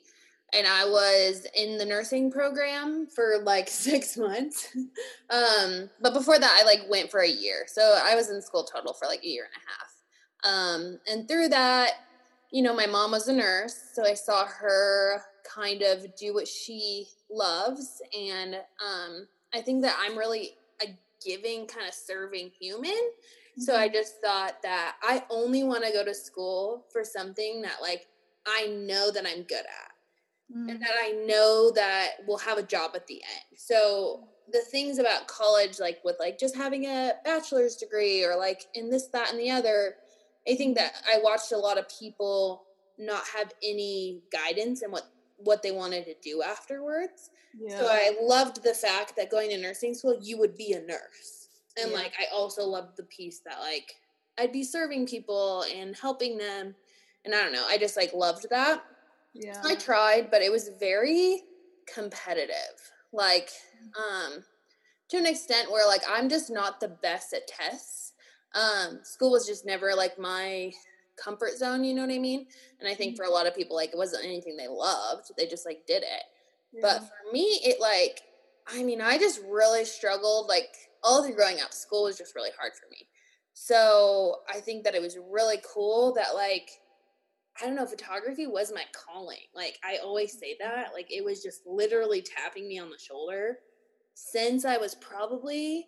[0.55, 4.69] and I was in the nursing program for like six months.
[5.31, 8.65] um, but before that, I like went for a year, so I was in school
[8.65, 9.91] total for like a year and a half.
[10.43, 11.93] Um, and through that,
[12.53, 16.49] you know, my mom was a nurse, so I saw her kind of do what
[16.49, 18.03] she loves.
[18.19, 20.87] And um, I think that I'm really a
[21.25, 22.91] giving, kind of serving human.
[22.91, 23.63] Mm-hmm.
[23.63, 23.95] So I mm-hmm.
[23.95, 28.07] just thought that I only want to go to school for something that, like,
[28.47, 29.93] I know that I'm good at.
[30.53, 30.69] Mm-hmm.
[30.69, 33.57] And that I know that we'll have a job at the end.
[33.57, 38.65] So the things about college, like with like just having a bachelor's degree or like
[38.75, 39.95] in this, that, and the other,
[40.49, 42.65] I think that I watched a lot of people
[42.99, 45.11] not have any guidance in what
[45.43, 47.31] what they wanted to do afterwards.
[47.59, 47.79] Yeah.
[47.79, 51.49] So I loved the fact that going to nursing school, you would be a nurse.
[51.81, 51.97] And yeah.
[51.97, 53.95] like I also loved the piece that like
[54.39, 56.75] I'd be serving people and helping them.
[57.25, 58.85] And I don't know, I just like loved that.
[59.35, 59.61] Yeah.
[59.65, 61.43] I tried, but it was very
[61.93, 62.55] competitive.
[63.13, 63.51] Like
[63.99, 64.45] um
[65.09, 68.10] to an extent where like I'm just not the best at tests
[68.55, 70.73] um, school was just never like my
[71.23, 72.47] comfort zone, you know what I mean?
[72.81, 73.35] And I think for a mm-hmm.
[73.35, 75.31] lot of people, like it wasn't anything they loved.
[75.37, 76.25] They just like did it.
[76.73, 76.81] Yeah.
[76.83, 78.23] But for me, it like,
[78.69, 80.49] I mean, I just really struggled.
[80.49, 80.69] Like
[81.03, 83.07] all through growing up, school was just really hard for me.
[83.53, 86.71] So I think that it was really cool that like,
[87.61, 89.37] I don't know, photography was my calling.
[89.55, 90.69] Like I always say mm-hmm.
[90.69, 90.93] that.
[90.95, 93.59] Like it was just literally tapping me on the shoulder
[94.15, 95.87] since I was probably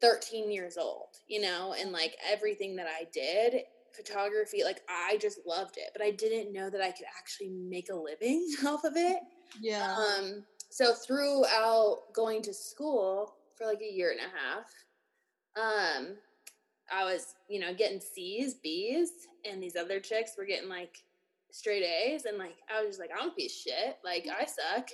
[0.00, 5.40] 13 years old, you know, and like everything that I did, photography, like I just
[5.46, 8.96] loved it, but I didn't know that I could actually make a living off of
[8.96, 9.18] it.
[9.60, 9.94] Yeah.
[9.94, 14.66] Um, so throughout going to school for like a year and a half,
[15.56, 16.16] um,
[16.92, 19.10] I was, you know, getting C's, B's,
[19.50, 21.02] and these other chicks were getting like
[21.50, 23.98] straight A's, and like I was just like, a piece of shit.
[24.04, 24.90] Like I suck.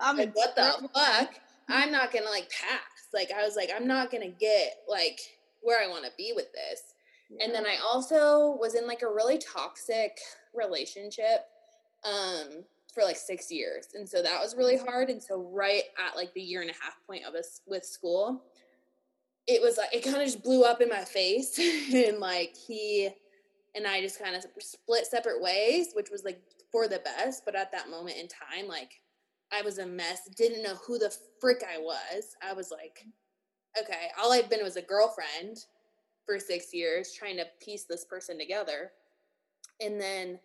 [0.00, 1.34] I'm like, what the fuck?
[1.68, 3.08] I'm not gonna like pass.
[3.12, 5.20] Like I was like, I'm not gonna get like
[5.62, 6.94] where I want to be with this.
[7.30, 7.44] Yeah.
[7.44, 10.18] And then I also was in like a really toxic
[10.54, 11.46] relationship
[12.04, 12.64] um
[12.96, 13.88] for like six years.
[13.94, 15.10] And so that was really hard.
[15.10, 18.42] And so right at like the year and a half point of us with school,
[19.46, 21.58] it was like it kind of just blew up in my face.
[21.94, 23.10] and like he
[23.74, 26.40] and I just kind of split separate ways, which was like
[26.72, 27.44] for the best.
[27.44, 29.02] But at that moment in time, like
[29.52, 32.36] I was a mess, didn't know who the frick I was.
[32.42, 33.04] I was like,
[33.80, 35.58] okay, all I've been was a girlfriend
[36.24, 38.90] for six years trying to piece this person together.
[39.80, 40.40] And then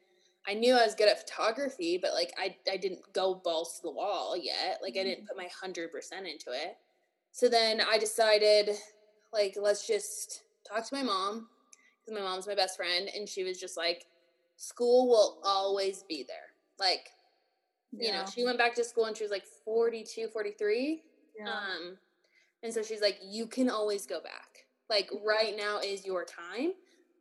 [0.48, 3.82] I knew I was good at photography, but like I, I didn't go balls to
[3.84, 4.80] the wall yet.
[4.82, 5.28] Like I didn't mm-hmm.
[5.28, 5.88] put my 100%
[6.20, 6.78] into it.
[7.32, 8.72] So then I decided,
[9.32, 11.48] like, let's just talk to my mom
[12.00, 13.10] because my mom's my best friend.
[13.16, 14.06] And she was just like,
[14.58, 16.38] school will always be there.
[16.78, 17.10] Like,
[17.92, 18.06] yeah.
[18.06, 21.02] you know, she went back to school and she was like 42, 43.
[21.38, 21.50] Yeah.
[21.50, 21.98] Um,
[22.64, 24.66] and so she's like, you can always go back.
[24.90, 26.74] Like right now is your time.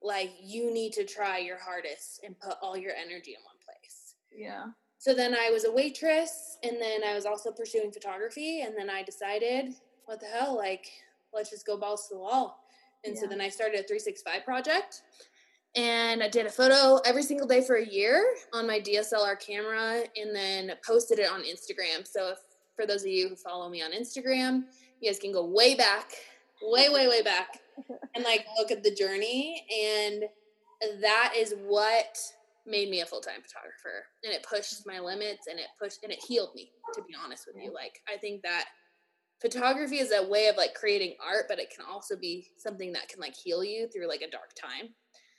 [0.03, 4.15] Like you need to try your hardest and put all your energy in one place.
[4.33, 4.67] Yeah.
[4.99, 8.63] So then I was a waitress and then I was also pursuing photography.
[8.63, 10.57] And then I decided, what the hell?
[10.57, 10.87] Like,
[11.33, 12.65] let's just go balls to the wall.
[13.05, 13.23] And yeah.
[13.23, 15.03] so then I started a 365 project.
[15.77, 20.03] And I did a photo every single day for a year on my DSLR camera
[20.17, 22.07] and then posted it on Instagram.
[22.07, 22.39] So if
[22.75, 24.65] for those of you who follow me on Instagram,
[25.01, 26.11] you guys can go way back,
[26.63, 27.61] way, way, way back
[28.15, 29.65] and like look at the journey.
[29.71, 30.25] And
[31.01, 32.19] that is what
[32.67, 34.07] made me a full-time photographer.
[34.25, 37.47] And it pushed my limits and it pushed and it healed me, to be honest
[37.47, 37.73] with you.
[37.73, 38.65] Like I think that
[39.41, 43.09] photography is a way of like creating art, but it can also be something that
[43.09, 44.91] can like heal you through like a dark time.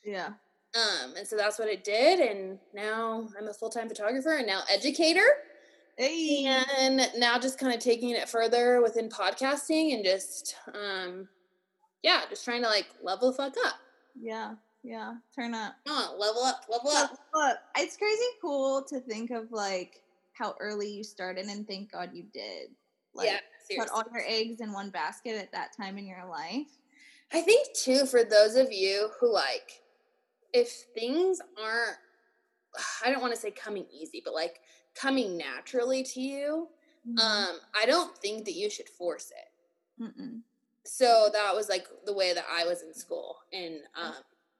[0.04, 0.30] Yeah.
[0.74, 2.20] Um, and so that's what it did.
[2.20, 5.26] And now I'm a full time photographer and now educator.
[5.98, 6.46] Hey.
[6.80, 11.28] And now just kind of taking it further within podcasting and just, um,
[12.04, 13.76] yeah, just trying to like level the fuck up.
[14.20, 14.56] Yeah.
[14.84, 15.16] Yeah.
[15.36, 15.76] Turn up.
[15.88, 17.12] Oh, level up, level up.
[17.36, 17.58] up.
[17.78, 20.02] it's crazy cool to think of like
[20.34, 22.70] how early you started and thank God you did.
[23.14, 26.68] Like, yeah, put all your eggs in one basket at that time in your life.
[27.34, 29.82] I think too for those of you who like
[30.54, 31.98] if things aren't
[33.06, 34.60] I don't want to say coming easy, but like
[34.96, 36.68] coming naturally to you,
[37.08, 37.18] Mm-hmm.
[37.18, 40.04] um I don't think that you should force it.
[40.04, 40.42] Mm-mm.
[40.86, 44.14] So that was like the way that I was in school and um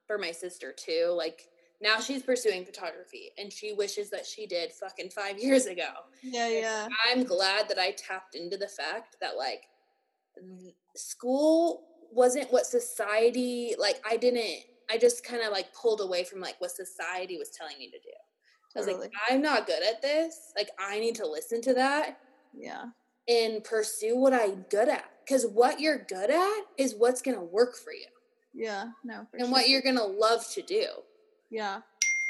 [0.08, 1.48] for my sister too, like
[1.80, 5.90] now she's pursuing photography and she wishes that she did fucking 5 years ago.
[6.20, 6.88] Yeah, yeah.
[7.08, 9.68] I'm glad that I tapped into the fact that like
[10.96, 16.40] school wasn't what society like I didn't I just kind of like pulled away from
[16.40, 18.10] like what society was telling me to do.
[18.76, 19.04] I was Totally.
[19.04, 20.52] like I'm not good at this.
[20.56, 22.18] Like I need to listen to that
[22.54, 22.86] Yeah.
[23.28, 27.42] and pursue what I'm good at cuz what you're good at is what's going to
[27.44, 28.06] work for you
[28.54, 28.90] Yeah.
[29.04, 29.52] No, for and sure.
[29.52, 30.86] what you're going to love to do.
[31.50, 31.80] Yeah.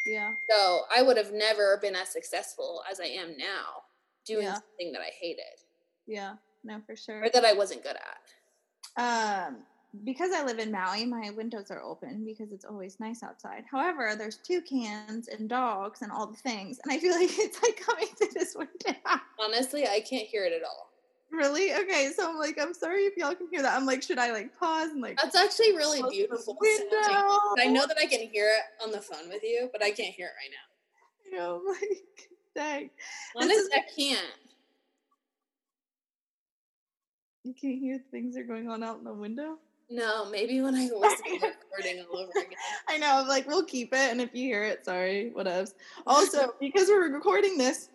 [0.06, 0.32] Yeah.
[0.50, 3.84] So, I would have never been as successful as I am now
[4.26, 4.54] doing Yeah.
[4.54, 5.58] something that I hated
[6.06, 6.34] Yeah.
[6.64, 7.22] No, for sure.
[7.24, 9.46] or that I wasn't good at.
[9.46, 9.64] Um,
[10.04, 13.64] because I live in Maui, my windows are open because it's always nice outside.
[13.70, 17.78] However, there's toucans and dogs and all the things, and I feel like it's like
[17.80, 18.98] coming through this window.
[19.38, 20.90] Honestly, I can't hear it at all.
[21.30, 21.74] really?
[21.74, 23.76] Okay, so I'm like, I'm sorry if y'all can hear that.
[23.76, 26.56] I'm like, should I like pause and like That's actually really beautiful.
[26.58, 27.38] window?
[27.58, 30.14] I know that I can hear it on the phone with you, but I can't
[30.14, 31.26] hear it right now.
[31.30, 32.90] You know, like, dang,
[33.50, 34.26] is- I can't.
[37.44, 39.58] you can't hear things that are going on out in the window.
[39.92, 42.58] No, maybe when I listen to the recording all over again.
[42.88, 45.74] I know, like we'll keep it, and if you hear it, sorry, whatevs.
[46.06, 47.90] Also, because we're recording this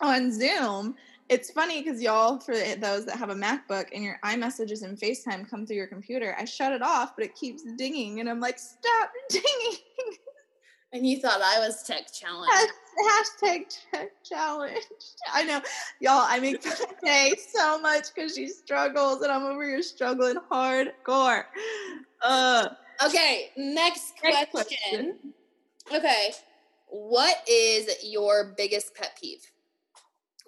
[0.00, 0.96] on Zoom,
[1.28, 5.48] it's funny because y'all, for those that have a MacBook and your iMessages and FaceTime
[5.48, 8.58] come through your computer, I shut it off, but it keeps dinging, and I'm like,
[8.58, 9.78] stop dinging.
[10.92, 12.72] And you thought I was tech challenged.
[12.98, 13.64] Hashtag
[14.24, 14.78] challenge.
[15.32, 15.60] I know,
[16.00, 16.24] y'all.
[16.26, 20.36] I make fun of Tay so much because she struggles, and I'm over here struggling
[20.50, 21.44] hardcore.
[22.22, 22.68] Uh,
[23.04, 25.16] Okay, next next question.
[25.94, 26.32] Okay,
[26.88, 29.44] what is your biggest pet peeve?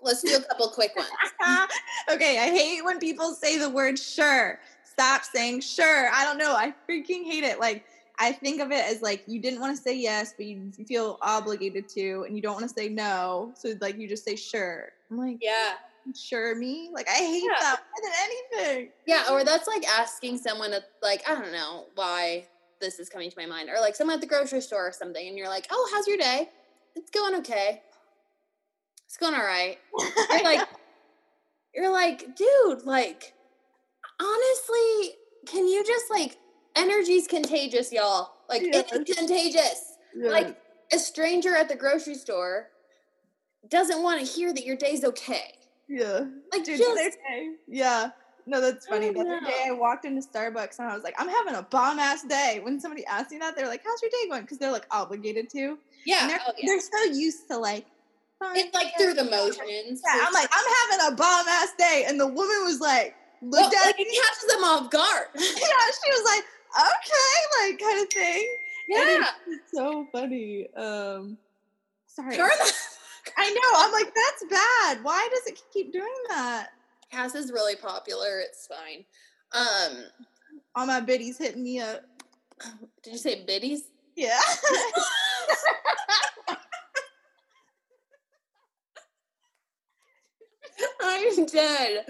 [0.03, 1.09] Let's do a couple quick ones.
[2.11, 4.61] okay, I hate when people say the word sure.
[4.85, 6.09] Stop saying sure.
[6.13, 6.55] I don't know.
[6.55, 7.59] I freaking hate it.
[7.59, 7.85] Like,
[8.21, 11.19] I think of it as like you didn't want to say yes, but you feel
[11.23, 13.53] obligated to, and you don't want to say no.
[13.55, 14.91] So, like, you just say sure.
[15.11, 15.75] I'm like, Yeah.
[16.17, 16.91] sure me?
[16.93, 17.61] Like, I hate Yeah.
[17.61, 18.13] that more than
[18.65, 18.93] anything.
[19.07, 22.49] Yeah, or that's like asking someone like I don't know why
[22.81, 25.27] this is coming to my mind, or like someone at the grocery store or something,
[25.29, 26.49] and you're like, "Oh, how's your day?
[26.97, 27.83] It's going okay.
[29.07, 29.79] It's going all right."
[30.31, 30.69] You're like,
[31.75, 33.35] you're like, dude, like,
[34.21, 35.15] honestly,
[35.47, 36.37] can you just like,
[36.79, 38.31] energy's contagious, y'all.
[38.49, 39.97] Like, it's contagious.
[40.17, 40.31] Yeah.
[40.31, 40.57] Like,
[40.93, 42.69] a stranger at the grocery store
[43.69, 45.55] doesn't want to hear that your day's okay.
[45.89, 46.25] yeah.
[46.53, 47.51] Like, Dude, just okay.
[47.67, 48.11] Yeah.
[48.47, 49.11] No, that's funny.
[49.11, 49.65] The other day.
[49.67, 52.61] I walked into Starbucks and I was like, I'm having a bomb ass day.
[52.63, 54.41] When somebody asked me that, they're like, How's your day going?
[54.43, 55.77] Because they're like obligated to.
[56.07, 56.65] yeah, And they're, oh, yeah.
[56.67, 57.85] they're so used to like,
[58.55, 60.01] It's like through the motions.
[60.03, 62.07] Yeah, I'm like, I'm having a bomb ass day.
[62.09, 64.05] And the woman was like, Well, looked at like me.
[64.05, 65.27] it catches them off guard.
[65.35, 66.45] Yeah, she was like,
[66.79, 68.57] okay, like kind of thing.
[68.89, 69.25] Yeah.
[69.49, 70.67] It's so funny.
[70.77, 71.37] Um
[72.07, 72.37] sorry.
[72.37, 72.43] The-
[73.37, 73.73] I know.
[73.77, 75.05] I'm like, that's bad.
[75.05, 76.69] Why does it keep doing that?
[77.11, 78.41] Cass is really popular.
[78.41, 79.05] It's fine.
[79.53, 80.05] Um,
[80.75, 82.03] All my biddies hitting me up.
[83.03, 83.91] did you say biddies?
[84.17, 84.39] Yeah.
[91.01, 92.07] I'm dead,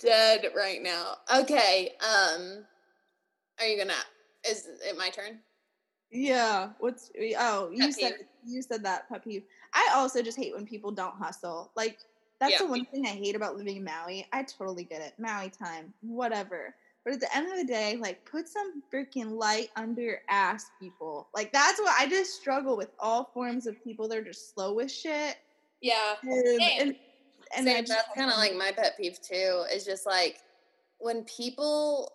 [0.00, 1.16] dead right now.
[1.40, 1.92] Okay.
[2.00, 2.64] Um,
[3.60, 3.94] are you gonna?
[4.48, 5.38] Is it my turn?
[6.12, 6.70] yeah.
[6.80, 8.26] What's oh you Pet said peeve.
[8.44, 9.44] you said that pet peeve.
[9.74, 11.70] I also just hate when people don't hustle.
[11.76, 11.98] Like
[12.40, 12.58] that's Yeah.
[12.58, 14.26] the one thing I hate about living in Maui.
[14.32, 15.12] I totally get it.
[15.18, 16.74] Maui time, whatever.
[17.04, 20.66] But at the end of the day, like put some freaking light under your ass,
[20.80, 21.28] people.
[21.34, 24.08] Like that's what I just struggle with all forms of people.
[24.08, 25.36] They're just slow with shit.
[25.80, 26.14] Yeah.
[26.22, 26.96] Um, and, and,
[27.56, 29.64] and Same, that's kind of like my pet peeve too.
[29.72, 30.40] Is just like
[30.98, 32.12] when people,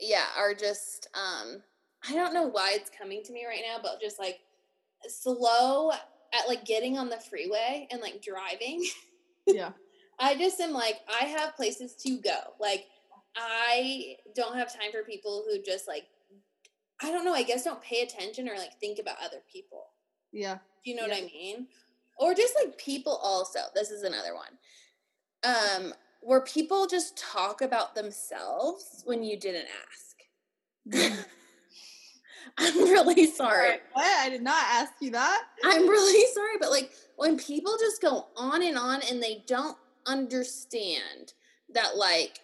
[0.00, 1.62] yeah, are just um,
[2.08, 4.40] I don't know why it's coming to me right now, but just like
[5.08, 8.84] slow at like getting on the freeway and like driving.
[9.46, 9.70] yeah.
[10.18, 12.36] I just am like, I have places to go.
[12.60, 12.84] Like,
[13.36, 16.04] I don't have time for people who just like,
[17.02, 19.86] I don't know, I guess don't pay attention or like think about other people.
[20.32, 20.58] Yeah.
[20.84, 21.14] Do you know Yeah.
[21.14, 21.66] what I mean?
[22.18, 23.60] Or just like people also.
[23.74, 24.58] This is another one.
[25.44, 29.66] Um, where people just talk about themselves when you didn't
[30.94, 31.26] ask.
[32.58, 33.78] I'm really sorry.
[33.92, 34.04] What?
[34.04, 35.42] I did not ask you that.
[35.64, 39.76] I'm really sorry, but like when people just go on and on and they don't
[40.06, 41.34] understand
[41.72, 42.40] that, like,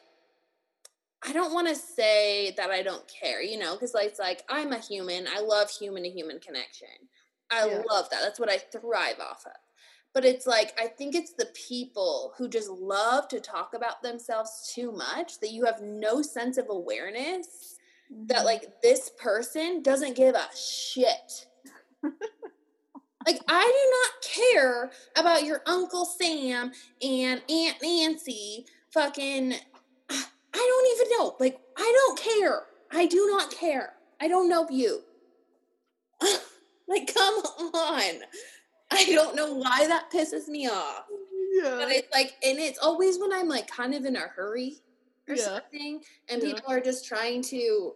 [1.26, 4.44] I don't want to say that I don't care, you know, because like, it's like
[4.48, 5.26] I'm a human.
[5.28, 6.88] I love human to human connection.
[7.50, 7.82] I Yeah.
[7.88, 8.20] love that.
[8.22, 9.52] That's what I thrive off of.
[10.18, 14.72] But it's like, I think it's the people who just love to talk about themselves
[14.74, 17.76] too much that you have no sense of awareness
[18.26, 18.44] that Mhm.
[18.44, 21.46] like this person doesn't give a shit.
[23.28, 29.54] like I do not care about your Uncle Sam and Aunt Nancy fucking
[30.10, 31.36] I don't even know.
[31.38, 32.66] Like I don't care.
[32.90, 33.94] I do not care.
[34.20, 35.04] I don't know you.
[36.88, 37.34] like come
[37.72, 38.22] on.
[38.90, 41.04] I don't know why that pisses me off.
[41.52, 41.76] yeah.
[41.78, 44.76] But it's like and it's always when I'm like kind of in a hurry
[45.28, 45.44] or Yeah.
[45.44, 46.54] something and Yeah.
[46.54, 47.94] people are just trying to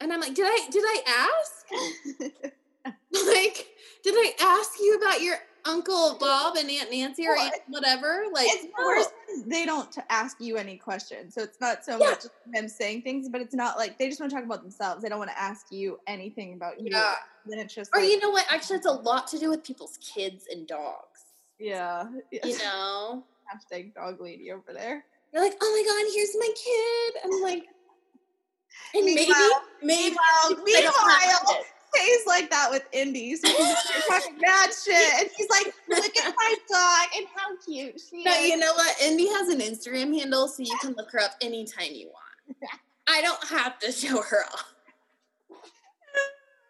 [0.00, 2.32] and I'm like, did I did I ask?
[3.26, 3.66] like,
[4.04, 8.24] did I ask you about your Uncle Bob and Aunt Nancy or Aunt whatever?
[8.32, 9.08] Like it's worse
[9.44, 11.34] they don't ask you any questions.
[11.34, 12.10] So it's not so Yeah.
[12.10, 15.02] much them saying things, but it's not like they just want to talk about themselves.
[15.02, 16.88] They don't want to ask you anything about you.
[16.90, 17.14] Yeah.
[17.46, 18.46] Then it's just Or like, you know what?
[18.50, 21.20] Actually it's a lot to do with people's kids and dogs.
[21.58, 22.46] yeah, yeah.
[22.46, 23.24] You know?
[23.52, 25.04] Hashtag dog lady over there.
[25.32, 27.14] You're like, oh my god, here's my kid.
[27.24, 27.66] I'm like
[28.94, 31.64] and maybe Meanwhile- maybe Meanwhile, meanwhile.
[31.96, 33.36] Tay's like that with Indy.
[33.36, 38.00] So you're talking mad shit, and he's like, "Look at my dog and how cute
[38.00, 39.00] she No, is." you know what?
[39.02, 42.70] Indy has an Instagram handle, so you can look her up anytime you want.
[43.08, 44.72] I don't have to show her off.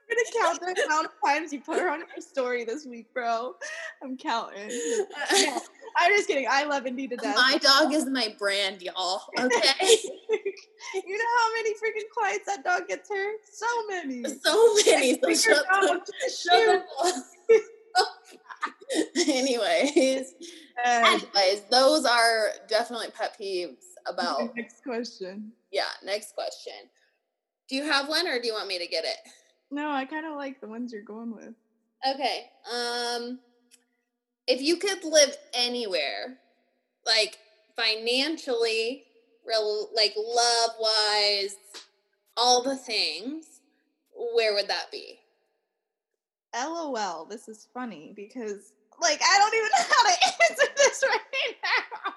[0.08, 3.12] I'm gonna count the amount of times you put her on your story this week,
[3.12, 3.54] bro.
[4.02, 4.70] I'm counting.
[5.32, 5.60] No,
[5.98, 6.46] I'm just kidding.
[6.50, 7.36] I love Indy to death.
[7.36, 9.22] My dog is my brand, y'all.
[9.38, 9.96] Okay.
[10.94, 13.32] you know how many freaking clients that dog gets her?
[13.50, 14.24] So many.
[14.24, 15.18] so many.
[15.20, 16.84] So shut out the, what to shut
[19.28, 20.34] Anyways,
[20.84, 24.50] And anyways, those are definitely pet peeves about.
[24.56, 25.52] next question.
[25.72, 25.84] Yeah.
[26.04, 26.74] Next question.
[27.68, 29.16] Do you have one, or do you want me to get it?
[29.70, 31.54] No, I kind of like the ones you're going with.
[32.08, 32.50] Okay.
[32.72, 33.40] Um,
[34.46, 36.38] if you could live anywhere,
[37.04, 37.38] like
[37.76, 39.04] financially,
[39.46, 41.56] real, like love wise,
[42.36, 43.60] all the things,
[44.34, 45.18] where would that be?
[46.54, 51.56] LOL, this is funny because, like, I don't even know how to answer this right
[51.62, 52.12] now.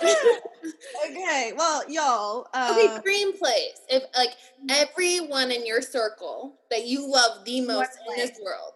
[1.10, 2.46] okay, well, y'all.
[2.54, 3.80] Uh, okay, dream place.
[3.88, 4.30] If like
[4.68, 8.74] everyone in your circle that you love the most in this world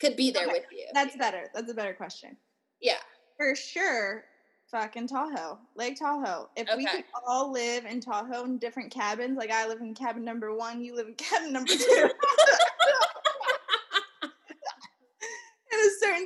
[0.00, 0.86] could be there Okay, with you.
[0.92, 1.50] that's better.
[1.54, 2.36] That's a better question.
[2.80, 2.98] yeah.
[3.36, 4.24] For sure,
[4.70, 6.48] fucking Tahoe, Lake Tahoe.
[6.56, 10.24] If we could all live in Tahoe in different cabins, like I live in cabin
[10.24, 12.10] number one, you live in cabin number two.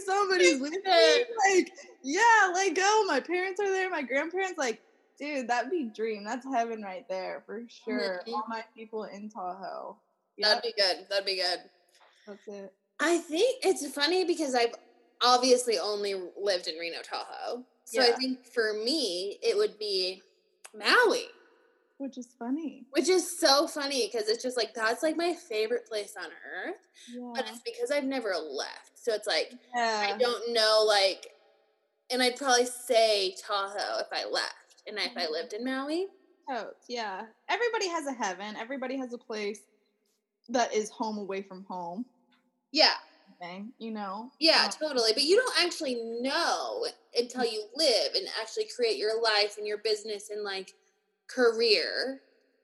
[0.01, 1.24] certain somebody's with me,
[1.55, 1.72] like,
[2.03, 3.05] yeah, let go.
[3.07, 4.80] My parents are there, my grandparents, like,
[5.18, 6.24] dude, that'd be dream.
[6.24, 8.22] That's heaven right there for sure.
[8.28, 9.96] All my people in Tahoe.
[10.38, 11.07] That'd be good.
[11.11, 11.59] That'd be good.
[12.26, 12.72] that's it.
[13.01, 14.74] I think it's funny because I've
[15.22, 17.64] obviously only lived in Reno Tahoe.
[17.84, 20.22] So I think for me, it would be
[20.76, 21.24] Maui,
[21.99, 22.84] Which is funny.
[22.92, 26.26] which is so funny because it's just like that's like my favorite place on
[26.66, 26.76] earth.
[27.12, 27.32] Yeah.
[27.34, 28.92] But it's because I've never left.
[28.94, 30.07] So it's like yeah.
[30.14, 31.26] I don't know, like,
[32.11, 34.82] and I'd probably say Tahoe if I left.
[34.86, 35.30] And if I Mhm.
[35.32, 36.07] lived in Maui,
[36.49, 37.26] Totes, yeah.
[37.49, 38.57] Everybody has a heaven.
[38.57, 39.61] Everybody has a place
[40.49, 42.07] that is home away from home.
[42.72, 42.94] yeah,
[43.40, 44.30] Thing, you know.
[44.38, 45.12] yeah, Um, totally.
[45.14, 46.86] But you don't actually know
[47.16, 50.74] until you live and actually create your life and your business and like
[51.28, 52.20] career,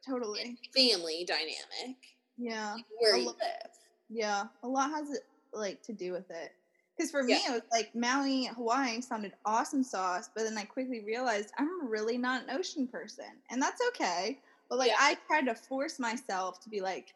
[0.07, 0.59] totally.
[0.75, 1.97] family dynamic
[2.37, 3.71] Yeah, where a you lo- live.
[4.09, 4.45] yeah.
[4.63, 6.53] A lot has it like to do with it.
[6.97, 11.01] Because for me, it was like Maui, Hawaii sounded awesome sauce, but then I quickly
[11.01, 14.39] realized I'm really not an ocean person, and that's okay.
[14.71, 14.97] But like, Yeah.
[15.01, 17.15] I tried to force myself to be like,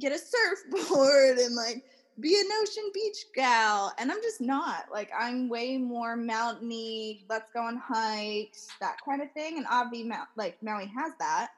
[0.00, 1.84] get a surfboard and like
[2.20, 4.86] be an ocean beach gal, and I'm just not.
[4.92, 7.24] Like, I'm way more mountainy.
[7.28, 9.56] Let's go on hikes, that kind of thing.
[9.58, 11.48] And obviously, like Maui has that.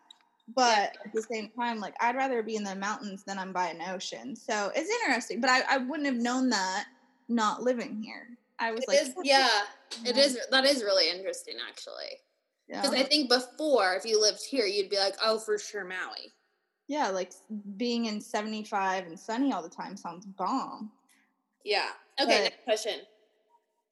[0.55, 3.69] But at the same time, like I'd rather be in the mountains than I'm by
[3.69, 4.35] an ocean.
[4.35, 5.41] So it's interesting.
[5.41, 6.87] But I, I wouldn't have known that
[7.29, 8.27] not living here.
[8.59, 9.49] I was It like, is- yeah,
[10.05, 10.39] it is.
[10.51, 12.19] That is really interesting, actually.
[12.69, 12.83] yeah.
[12.83, 16.33] Because I think before, if you lived here, you'd be like, oh, for sure, Maui.
[16.91, 17.33] Yeah, like
[17.77, 20.91] being in 75 and sunny all the time sounds bomb.
[21.65, 21.91] Yeah.
[22.21, 23.01] Okay, But- next question.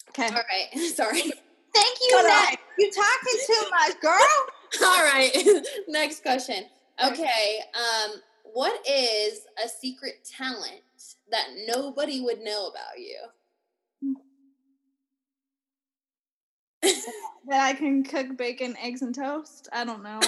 [0.08, 0.26] Okay.
[0.26, 0.80] All right.
[0.96, 1.20] Sorry.
[1.20, 2.30] Thank you.
[2.78, 4.82] You talking too much, girl.
[4.84, 5.30] All right.
[5.88, 6.64] next question.
[7.04, 7.60] Okay.
[7.74, 10.80] Um, what is a secret talent
[11.30, 13.18] that nobody would know about you?
[17.48, 19.68] that I can cook bacon, eggs, and toast.
[19.72, 20.18] I don't know.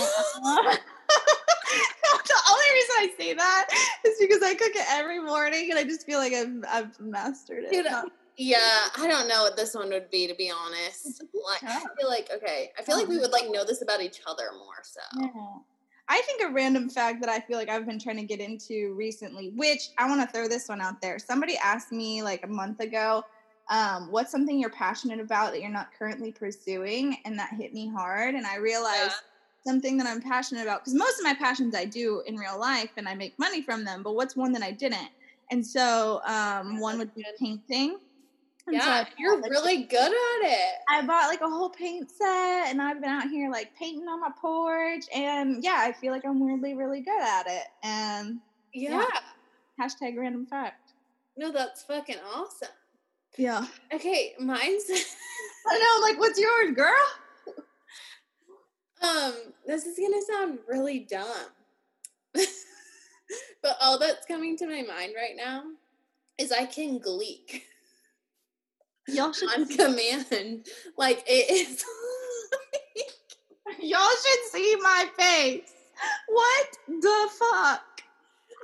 [2.30, 3.68] The only reason I say that
[4.06, 7.64] is because I cook it every morning, and I just feel like I've I've mastered
[7.64, 7.70] it.
[7.70, 7.86] Dude,
[8.36, 8.58] Yeah,
[8.96, 11.22] I don't know what this one would be to be honest.
[11.34, 14.20] Like, I feel like okay, I feel like we would like know this about each
[14.26, 15.00] other more so.
[15.20, 15.30] Yeah.
[16.10, 18.94] I think a random fact that I feel like I've been trying to get into
[18.94, 21.20] recently, which I want to throw this one out there.
[21.20, 23.24] Somebody asked me like a month ago,
[23.70, 27.18] um, what's something you're passionate about that you're not currently pursuing?
[27.24, 28.34] And that hit me hard.
[28.34, 29.14] And I realized
[29.66, 32.90] something that I'm passionate about, because most of my passions I do in real life
[32.96, 35.10] and I make money from them, but what's one that I didn't?
[35.50, 37.98] And so um, one would be painting.
[38.66, 40.74] And so Yeah, you're like, really good at it.
[40.88, 44.20] I bought like a whole paint set and I've been out here like painting on
[44.20, 47.64] my porch and yeah, I feel like I'm weirdly really good at it.
[47.82, 48.38] And
[48.72, 49.04] Yeah.
[49.80, 50.92] hashtag random fact.
[51.36, 52.68] No, that's fucking awesome.
[53.38, 53.66] Yeah.
[53.92, 56.94] Okay, mine's I don't know, like what's yours, girl?
[59.02, 59.34] Um
[59.66, 61.48] this is gonna sound really dumb.
[63.62, 65.62] but all that's coming to my mind right now
[66.38, 67.64] is I can gleek
[69.12, 70.66] Y'all should on command.
[70.96, 71.84] Like it is
[73.80, 75.72] y'all should see my face.
[76.28, 77.82] What the fuck?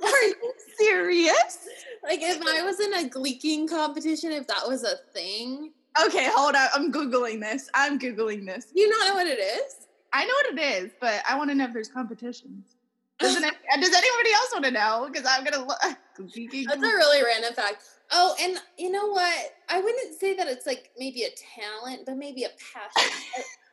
[0.03, 1.67] Are you serious?
[2.03, 5.71] like if I was in a gleeking competition, if that was a thing.
[6.05, 6.67] Okay, hold on.
[6.73, 7.69] I'm googling this.
[7.73, 8.67] I'm googling this.
[8.75, 9.86] You not know what it is?
[10.13, 12.75] I know what it is, but I want to know if there's competitions.
[13.19, 15.09] Doesn't it, does anybody else want to know?
[15.11, 15.77] Because I'm gonna look.
[16.17, 17.83] That's a really random fact.
[18.11, 19.53] Oh, and you know what?
[19.69, 23.11] I wouldn't say that it's like maybe a talent, but maybe a passion.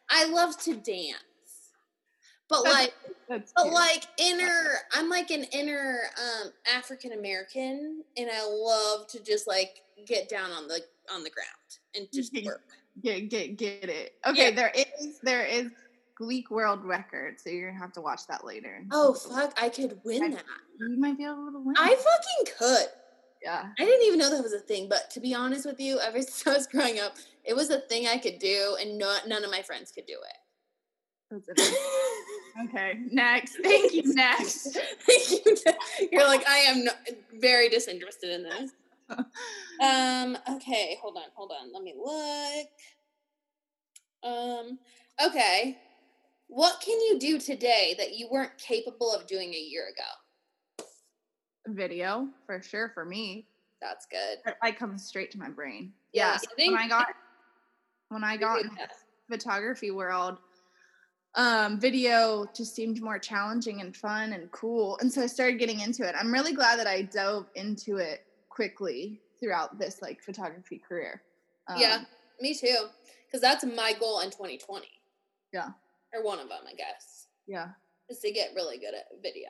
[0.09, 1.19] I love to dance.
[2.49, 2.95] But That's- like
[3.29, 9.23] That's but like inner I'm like an inner um African American and I love to
[9.23, 10.81] just like get down on the
[11.13, 11.49] on the ground
[11.95, 12.63] and just work.
[13.03, 14.15] get get get it.
[14.27, 14.55] Okay, Yeah.
[14.55, 15.67] there is there is
[16.21, 18.85] Gleek World Record, so you're gonna have to watch that later.
[18.93, 20.45] Oh fuck, I could win that.
[20.79, 21.75] You might be able to win.
[21.77, 22.87] I fucking could.
[23.43, 23.71] yeah.
[23.79, 26.23] I didn't even know that was a thing, but to be honest with you, ever
[26.23, 29.45] since I was growing up, it was a thing I could do, and no, none
[29.45, 30.17] of my friends could do
[31.33, 31.43] it.
[31.49, 31.79] it.
[32.69, 33.57] okay, next.
[33.63, 34.15] Thank you.
[34.15, 34.79] Next.
[35.07, 35.57] Thank you.
[36.13, 36.93] You're like, I am no,
[37.41, 38.71] very disinterested in this.
[39.81, 40.39] Um.
[40.49, 40.97] Okay.
[41.03, 41.25] Hold on.
[41.35, 41.73] Hold on.
[41.73, 42.69] Let me look.
[44.23, 44.79] Um.
[45.25, 45.77] Okay.
[46.55, 50.87] What can you do today that you weren't capable of doing a year ago?
[51.67, 53.49] Video for sure for me.
[53.83, 54.39] That's good.
[54.47, 55.93] It like comes straight to my brain.
[56.13, 56.35] Yeah, Yeah.
[56.37, 57.09] I think- when I got
[58.11, 58.87] when I got in Yeah.
[59.29, 60.39] photography world,
[61.35, 64.97] um, video just seemed more challenging and fun and cool.
[64.99, 66.15] And so I started getting into it.
[66.15, 71.25] I'm really glad that I dove into it quickly throughout this like photography career.
[71.67, 72.05] Um, Yeah.
[72.41, 72.91] Me too.
[73.27, 75.03] Because that's my goal in 2020.
[75.53, 75.73] Yeah.
[76.15, 77.71] Or one of them, I guess, Yeah.
[78.09, 79.49] is to get really good at video.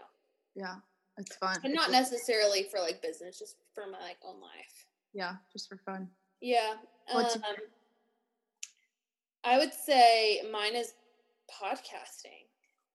[0.55, 0.77] Yeah.
[1.19, 1.59] It's fun.
[1.63, 4.87] And not necessarily for like business, just for my like own life.
[5.13, 6.11] Yeah, just for fun.
[6.41, 6.75] Yeah.
[7.13, 7.25] Um,
[9.45, 10.95] I would say mine is
[11.63, 12.47] podcasting.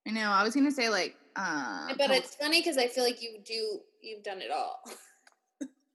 [0.06, 0.30] I know.
[0.30, 3.80] I was gonna say like uh but it's funny because I feel like you do
[4.02, 4.82] you've done it all.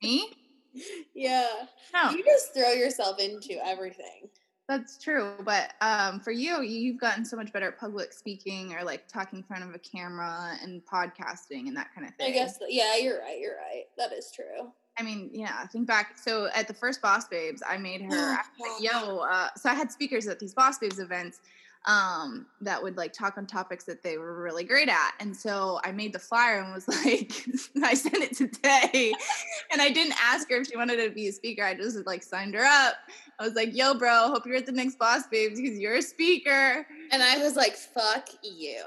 [0.01, 0.31] me?
[1.13, 1.47] yeah.
[1.93, 4.29] No, You just throw yourself into everything.
[4.67, 5.33] That's true.
[5.43, 9.39] But um for you, you've gotten so much better at public speaking or like talking
[9.39, 12.31] in front of a camera and podcasting and that kind of thing.
[12.31, 13.85] I guess yeah, you're right, you're right.
[13.97, 14.71] That is true.
[14.97, 16.17] I mean, yeah, think back.
[16.17, 18.43] So at the first Boss Babes, I made her, I
[18.79, 21.41] yo, uh, so I had speakers at these Boss Babes events.
[21.85, 25.11] Um, that would like talk on topics that they were really great at.
[25.19, 27.31] And so I made the flyer and was like,
[27.83, 29.13] I sent it today.
[29.71, 31.63] and I didn't ask her if she wanted to be a speaker.
[31.63, 32.95] I just like signed her up.
[33.39, 36.01] I was like, yo, bro, hope you're at the next Boss Babes because you're a
[36.01, 36.87] speaker.
[37.11, 38.81] And I was like, fuck you.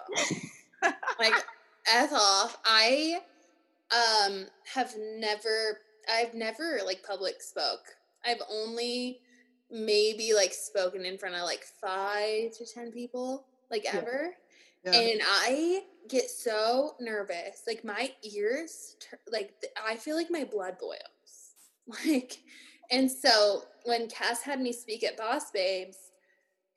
[1.18, 1.34] like,
[1.90, 2.58] F off.
[2.64, 3.20] I
[3.90, 5.80] um have never
[6.12, 7.84] I've never like public spoke.
[8.24, 9.20] I've only
[9.70, 13.96] maybe like spoken in front of like five to ten people, like yeah.
[13.96, 14.34] ever.
[14.84, 14.92] Yeah.
[14.92, 17.62] And I get so nervous.
[17.66, 18.96] Like my ears,
[19.30, 19.52] like
[19.84, 21.00] I feel like my blood boils.
[22.06, 22.36] Like,
[22.90, 25.96] and so when Cass had me speak at Boss Babes,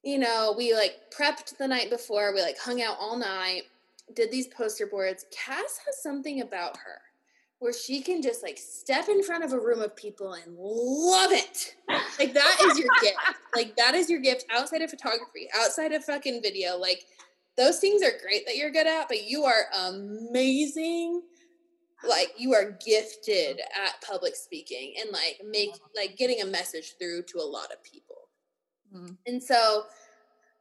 [0.04, 2.34] you know, we like prepped the night before.
[2.34, 3.64] We like hung out all night,
[4.16, 5.26] did these poster boards.
[5.30, 7.02] Cass has something about her
[7.62, 11.32] where she can just like step in front of a room of people and love
[11.32, 11.76] it.
[12.18, 13.18] Like that is your gift.
[13.56, 16.78] Like that is your gift outside of photography, outside of fucking video.
[16.78, 17.06] Like
[17.58, 21.22] those things are great that you're good at, but you are amazing.
[22.08, 27.24] Like you are gifted at public speaking and like make like getting a message through
[27.24, 28.30] to a lot of people.
[28.96, 29.18] Mm.
[29.28, 29.84] And so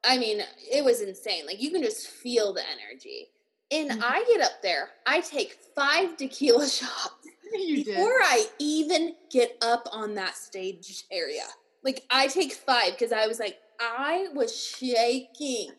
[0.04, 1.46] I mean, it was insane.
[1.46, 3.28] Like you can just feel the energy.
[3.72, 4.02] And mm-hmm.
[4.02, 7.14] I get up there, I take five tequila shots
[7.52, 8.22] you before did.
[8.22, 11.44] I even get up on that stage area.
[11.82, 15.70] Like I take five because I was like, I was shaking.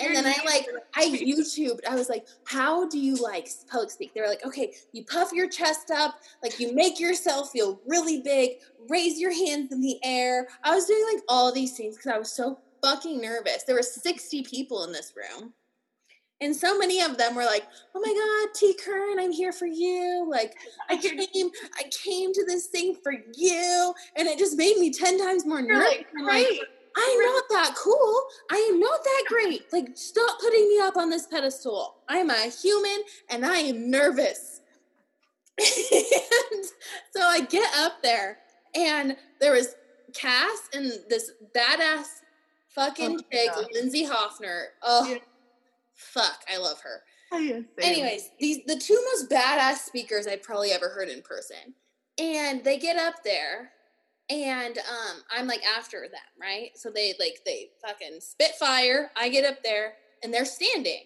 [0.00, 1.80] And then I like I YouTubed.
[1.88, 4.14] I was like, how do you like public speak?
[4.14, 8.22] They were like, okay, you puff your chest up, like you make yourself feel really
[8.22, 10.46] big, raise your hands in the air.
[10.62, 13.64] I was doing like all these things because I was so fucking nervous.
[13.64, 15.52] There were 60 people in this room.
[16.40, 18.74] And so many of them were like, "Oh my God, T.
[18.74, 20.26] Kern, I'm here for you!
[20.28, 20.56] Like,
[20.88, 25.18] I came, I came to this thing for you, and it just made me ten
[25.18, 25.94] times more nervous.
[25.94, 26.60] Like, Like,
[26.96, 28.22] I'm not that cool.
[28.50, 29.72] I am not that great.
[29.72, 31.96] Like, stop putting me up on this pedestal.
[32.08, 34.60] I am a human, and I am nervous.
[35.58, 36.64] and
[37.16, 38.38] so I get up there,
[38.76, 39.74] and there was
[40.14, 42.06] Cass and this badass
[42.68, 44.68] fucking oh chick, Lindsay Hoffner.
[44.84, 45.04] Oh.
[45.04, 45.18] Yeah
[45.98, 47.02] Fuck, I love her.
[47.30, 51.74] Oh, Anyways, these the two most badass speakers I've probably ever heard in person.
[52.18, 53.72] And they get up there
[54.30, 56.70] and um I'm like after them, right?
[56.74, 59.10] So they like they fucking spit fire.
[59.14, 59.92] I get up there
[60.22, 61.02] and they're standing.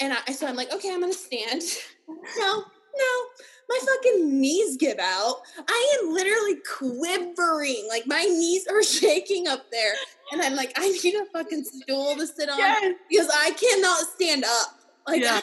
[0.00, 1.60] And I so I'm like, okay, I'm gonna stand.
[2.08, 2.64] no,
[2.96, 3.26] no,
[3.68, 5.42] my fucking knees give out.
[5.68, 7.86] I am literally quivering.
[7.88, 9.92] Like my knees are shaking up there.
[10.32, 12.94] And I'm like, I need a fucking stool to sit on yes.
[13.08, 14.80] because I cannot stand up.
[15.06, 15.40] Like yeah.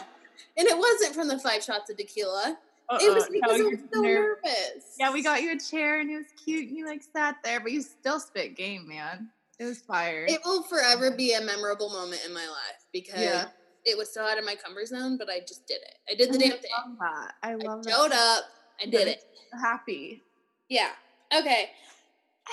[0.57, 2.57] and it wasn't from the five shots of tequila.
[2.89, 2.99] Uh-uh.
[3.01, 4.43] It was because no, I was so nervous.
[4.45, 4.95] nervous.
[4.99, 7.59] Yeah, we got you a chair and it was cute and you like sat there,
[7.59, 9.29] but you still spit game, man.
[9.59, 10.25] It was fire.
[10.29, 13.47] It will forever be a memorable moment in my life because yeah
[13.87, 15.95] it was so out of my comfort zone, but I just did it.
[16.11, 16.97] I did the I damn thing.
[16.99, 17.33] That.
[17.41, 18.43] I love I showed up.
[18.81, 19.23] I did it.
[19.59, 20.21] Happy.
[20.67, 20.89] Yeah.
[21.35, 21.69] Okay.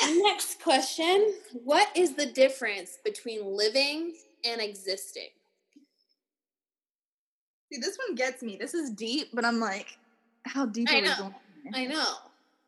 [0.02, 1.34] Next question.
[1.64, 4.14] What is the difference between living
[4.44, 5.28] and existing?
[7.72, 8.56] See, this one gets me.
[8.56, 9.98] This is deep, but I'm like,
[10.44, 11.32] how deep I are know.
[11.64, 11.90] we going?
[11.90, 12.14] I know.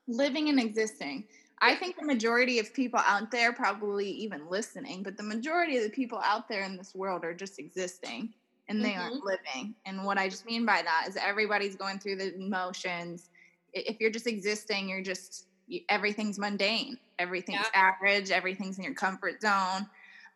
[0.09, 1.25] Living and existing.
[1.61, 5.85] I think the majority of people out there, probably even listening, but the majority of
[5.85, 8.33] the people out there in this world are just existing
[8.69, 9.01] and they mm-hmm.
[9.01, 9.75] aren't living.
[9.87, 13.31] And what I just mean by that is everybody's going through the motions.
[13.73, 15.47] If you're just existing, you're just
[15.89, 17.93] everything's mundane, everything's yeah.
[17.93, 19.87] average, everything's in your comfort zone.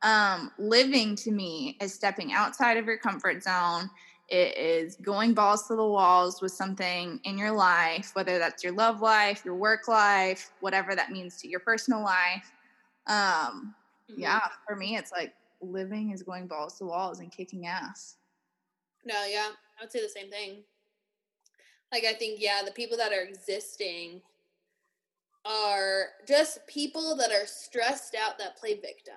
[0.02, 3.90] Um, living to me is stepping outside of your comfort zone.
[4.28, 8.72] It is going balls to the walls with something in your life, whether that's your
[8.72, 12.52] love life, your work life, whatever that means to your personal life.
[13.08, 13.74] Um,
[14.10, 14.20] mm-hmm.
[14.20, 18.16] Yeah, for me, it's like living is going balls to walls and kicking ass.
[19.04, 20.62] No, yeah, I would say the same thing.
[21.92, 24.22] Like, I think, yeah, the people that are existing
[25.44, 29.14] are just people that are stressed out that play victim.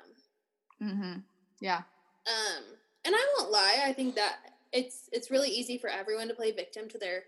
[0.81, 1.19] Mm-hmm.
[1.59, 1.81] Yeah.
[2.27, 2.63] Um,
[3.05, 4.37] and I won't lie, I think that
[4.71, 7.23] it's it's really easy for everyone to play victim to their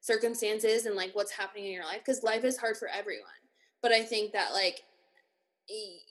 [0.00, 3.28] circumstances and like what's happening in your life because life is hard for everyone.
[3.82, 4.82] But I think that like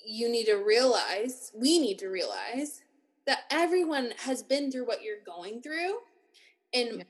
[0.05, 2.81] you need to realize, we need to realize
[3.25, 5.97] that everyone has been through what you're going through
[6.73, 7.03] and yeah.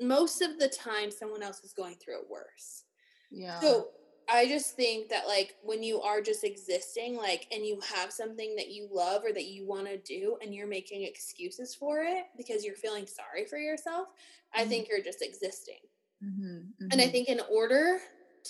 [0.00, 2.84] most of the time someone else is going through it worse
[3.30, 3.88] yeah so
[4.30, 8.54] i just think that like when you are just existing like and you have something
[8.56, 12.24] that you love or that you want to do and you're making excuses for it
[12.36, 14.62] because you're feeling sorry for yourself mm-hmm.
[14.62, 15.80] i think you're just existing
[16.24, 16.44] mm-hmm.
[16.44, 16.88] Mm-hmm.
[16.90, 17.12] and i mm-hmm.
[17.12, 17.98] think in order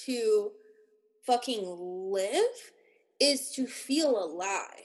[0.06, 0.50] to
[1.26, 2.72] fucking live
[3.20, 4.84] is to feel alive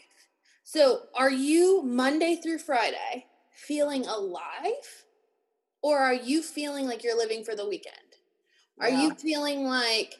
[0.64, 3.26] So, are you Monday through Friday
[3.56, 5.06] feeling alive?
[5.82, 7.96] Or are you feeling like you're living for the weekend?
[8.80, 9.02] Are Yeah.
[9.02, 10.20] you feeling like,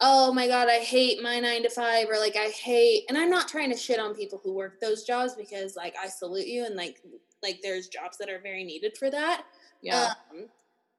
[0.00, 3.30] oh my God, I hate my nine to five, or like I hate, and I'm
[3.30, 6.64] not trying to shit on people who work those jobs because like I salute you
[6.64, 7.02] and like,
[7.42, 9.44] like there's jobs that are very needed for that.
[9.82, 10.12] Yeah.
[10.32, 10.46] Um,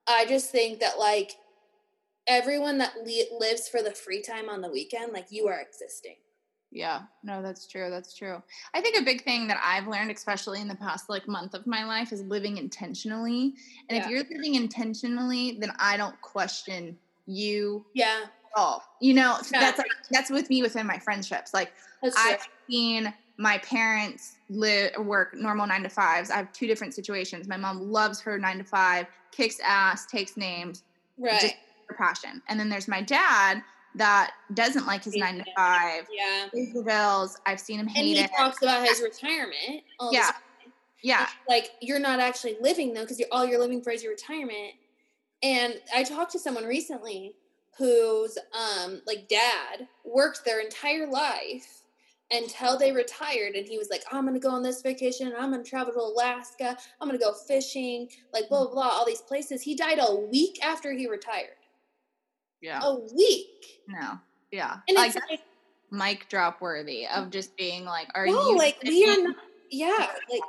[0.08, 1.34] I just think that like
[2.28, 6.16] everyone that li- lives for the free time on the weekend, like you are existing.
[6.72, 7.90] Yeah, no, that's true.
[7.90, 8.44] That's true.
[8.76, 11.66] I think a big thing that I've learned, especially in the past like month of
[11.66, 13.56] my life, is living intentionally.
[13.90, 16.96] And if you're living intentionally, then I don't question
[17.26, 18.26] you Yeah,
[18.56, 18.84] all.
[19.02, 19.60] You know, Yeah.
[19.62, 21.54] that's like that's with me within my friendships.
[21.54, 21.72] Like.
[22.02, 26.32] I've seen my parents live work normal nine to fives.
[26.32, 27.46] I have two different situations.
[27.46, 30.84] My mom loves her nine to five, kicks ass, takes names,
[31.18, 31.42] right.
[31.42, 31.56] just
[31.90, 32.42] her passion.
[32.48, 33.62] And then there's my dad
[33.96, 36.08] that doesn't like his nine to five.
[36.10, 36.48] yeah.
[36.54, 37.38] pays the bills.
[37.46, 38.32] I've seen him And hate he it.
[38.38, 39.84] talks about his retirement.
[40.02, 40.10] Yeah.
[40.12, 40.32] yeah.
[41.02, 44.14] Yeah, Like you're not actually living though, because you're all you're living for is your
[44.14, 44.74] retirement.
[45.44, 47.36] And I talked to someone recently
[47.80, 51.82] whose um like dad worked their entire life
[52.32, 55.64] until they retired and he was like i'm gonna go on this vacation i'm gonna
[55.64, 59.62] travel to alaska i'm gonna go fishing like blah blah blah all these places.
[59.62, 61.56] He died a week after he retired.
[62.62, 62.82] Yeah.
[62.84, 63.82] a week.
[63.88, 64.20] No,
[64.52, 64.78] yeah.
[64.90, 65.40] and like it's like
[65.92, 69.36] mic drop worthy of just being like, are no you like we are not
[69.72, 70.42] yeah like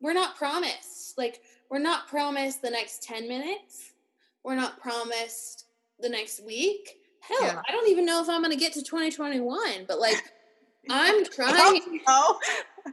[0.00, 1.40] we're not promised like
[1.70, 3.92] we're not promised the next 10 minutes.
[4.42, 5.66] We're not promised
[6.00, 7.62] the next week hell Yeah.
[7.68, 10.22] i don't even know if i'm gonna get to 2021 but like
[10.90, 12.38] i'm trying Oh,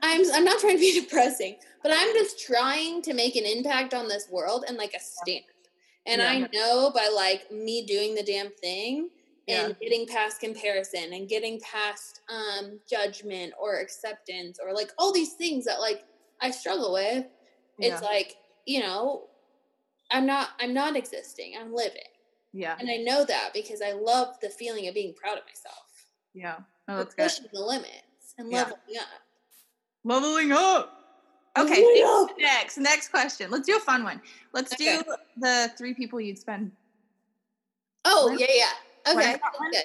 [0.03, 3.93] I'm I'm not trying to be depressing, but I'm just trying to make an impact
[3.93, 5.45] on this world and like a stamp.
[6.05, 6.29] And Yeah.
[6.29, 9.09] I know by like me doing the damn thing
[9.47, 9.73] and Yeah.
[9.81, 15.63] getting past comparison and getting past um judgment or acceptance or like all these things
[15.63, 16.03] that like
[16.41, 17.25] I struggle with,
[17.79, 18.35] it's like,
[18.65, 19.27] you know,
[20.11, 21.53] I'm not I'm not existing.
[21.57, 22.01] I'm living.
[22.57, 25.85] Yeah, And I know that because I love the feeling of being proud of myself.
[26.33, 26.57] yeah.
[26.87, 27.23] No, for that's good.
[27.23, 28.59] pushing the limits and Yeah.
[28.59, 29.21] leveling up.
[30.03, 30.91] Leveling up.
[31.57, 32.37] Okay, Leveling up.
[32.39, 33.49] next, next question.
[33.51, 34.21] Let's do a fun one.
[34.53, 34.97] Let's Okay.
[34.97, 35.03] do
[35.37, 36.71] the three people you'd spend.
[38.05, 38.39] Oh What?
[38.39, 39.11] yeah, yeah.
[39.13, 39.71] Okay, one?
[39.71, 39.83] good.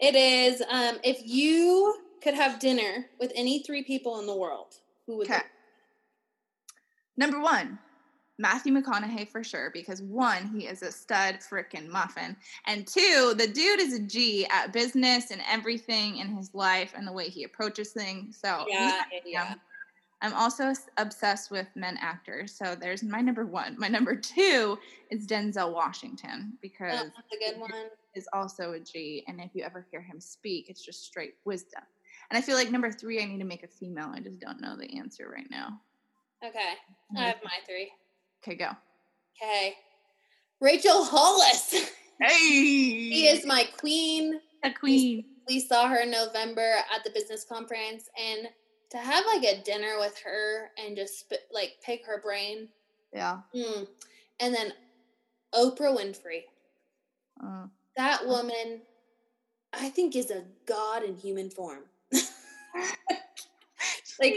[0.00, 4.74] It is um, if you could have dinner with any three people in the world,
[5.06, 5.30] who would?
[5.30, 5.42] Okay.
[7.16, 7.78] Number one,
[8.40, 12.34] Matthew McConaughey for sure, because one, he is a stud freaking muffin.
[12.66, 17.06] And two, the dude is a G at business and everything in his life and
[17.06, 18.38] the way he approaches things.
[18.40, 19.54] So Yeah, yeah, yeah.
[20.22, 22.52] I'm also obsessed with men actors.
[22.52, 23.76] So there's my number one.
[23.78, 24.78] My number two
[25.10, 27.70] is Denzel Washington Oh, because that's a good one.
[28.14, 29.22] is also a G.
[29.28, 31.82] And if you ever hear him speak, it's just straight wisdom.
[32.30, 34.12] And I feel like number three, I need to make a female.
[34.14, 35.78] I just don't know the answer right now.
[36.42, 36.72] Okay,
[37.18, 37.90] I have my three.
[38.42, 38.70] Okay, go.
[39.42, 39.74] Okay,
[40.60, 41.90] Rachel Hollis.
[42.22, 44.40] Hey, she is my queen.
[44.62, 45.24] a queen.
[45.48, 48.46] We saw her in November at the business conference, and
[48.90, 52.68] to have like a dinner with her and just sp- like pick her brain.
[53.14, 53.38] Yeah.
[53.56, 53.86] Mm.
[54.40, 54.74] And then
[55.54, 56.42] Oprah Winfrey.
[57.42, 58.82] Uh, That woman,
[59.72, 61.84] I think, is a god in human form.
[64.20, 64.34] like,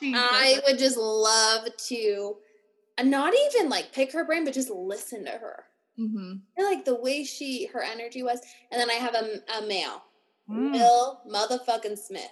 [0.00, 0.20] Jesus.
[0.20, 2.36] I would just love to,
[3.00, 5.64] uh, not even like pick her brain, but just listen to her.
[5.98, 6.40] Mhm.
[6.58, 8.40] I like the way she, her energy was.
[8.70, 10.02] And then I have a, a male,
[10.48, 10.72] Mm.
[10.72, 12.30] Will motherfucking Smith.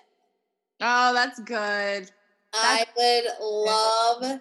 [0.81, 2.11] Oh, that's good.
[2.53, 4.41] I would love,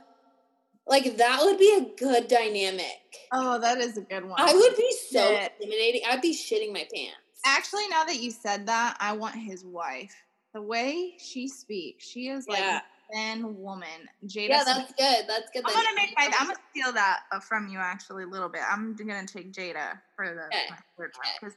[0.88, 3.28] like, that would be a good dynamic.
[3.32, 4.40] Oh, that is a good one.
[4.40, 5.50] I would be so Yeah.
[5.60, 6.02] intimidating.
[6.08, 7.42] I'd be shitting my pants.
[7.46, 10.16] Actually, now that you said that, I want his wife.
[10.54, 12.82] The way she speaks, she is like Yeah.
[13.10, 13.88] A thin woman.
[14.26, 14.50] Jada.
[14.50, 15.26] Yeah, that's good.
[15.28, 15.64] That's good.
[15.66, 16.26] I'm that gonna make my.
[16.40, 18.62] I'm gonna steal that uh, from you actually a little bit.
[18.70, 20.68] I'm gonna take Jada for the Okay.
[20.98, 21.54] third one Okay.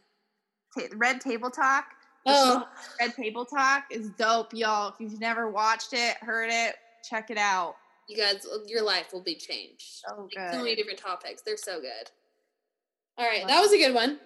[0.77, 1.85] because ta- Red Table Talk.
[2.27, 2.69] Oh,
[3.01, 4.89] Red Table Talk is dope, y'all.
[4.91, 6.77] If you've never watched it, heard it,
[7.09, 7.77] check it out.
[8.09, 10.03] you guys, your life will be changed.
[10.07, 11.43] So Like, so many different topics.
[11.43, 12.11] They're so good.
[13.17, 14.19] All right, that was a good one.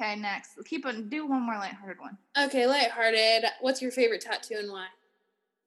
[0.00, 0.52] Okay, next.
[0.64, 1.08] Keep on.
[1.10, 2.16] Do one more lighthearted one.
[2.38, 3.44] Okay, lighthearted.
[3.60, 4.86] What's your favorite tattoo and why?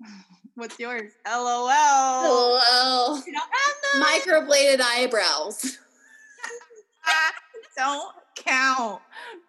[0.56, 1.12] What's yours?
[1.28, 3.18] LOL.
[3.26, 4.01] You don't have them.
[4.03, 5.80] microbladed eyebrows.
[7.78, 9.01] Don't count,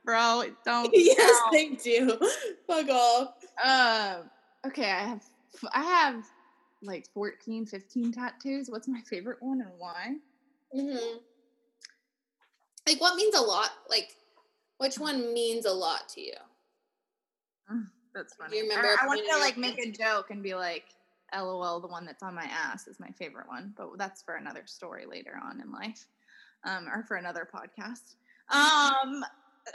[0.05, 0.41] bro.
[0.41, 1.53] It don't yes, count.
[1.53, 2.19] they do.
[2.67, 3.35] Fuck off.
[3.65, 4.29] Um.
[4.67, 5.23] Okay, I have.
[5.73, 6.25] I have
[6.83, 8.69] like 14, 15 tattoos.
[8.69, 10.15] What's my favorite one and why?
[10.73, 11.19] hmm
[12.87, 13.71] Like, what means a lot?
[13.89, 14.09] Like,
[14.79, 16.35] which one means a lot to you?
[18.15, 18.51] That's funny.
[18.51, 18.89] Do you remember?
[18.89, 20.85] I, I want to like make a joke and be like,
[21.35, 24.63] "LOL, the one that's on my ass is my favorite one," but that's for another
[24.67, 26.07] story later on in life,
[26.65, 28.15] um, or for another podcast.
[28.49, 29.25] Um,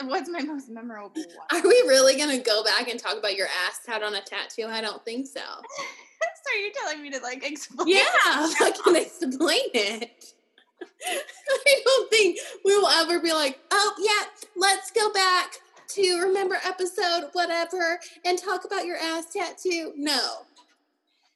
[0.03, 1.47] what's my most memorable one?
[1.51, 4.67] Are we really gonna go back and talk about your ass tat on a tattoo?
[4.67, 5.41] I don't think so.
[6.43, 7.87] so you're telling me to like explain?
[7.87, 10.33] Yeah, fucking explain it.
[11.05, 15.53] I don't think we will ever be like, oh yeah, let's go back
[15.89, 19.93] to remember episode whatever and talk about your ass tattoo.
[19.97, 20.45] No.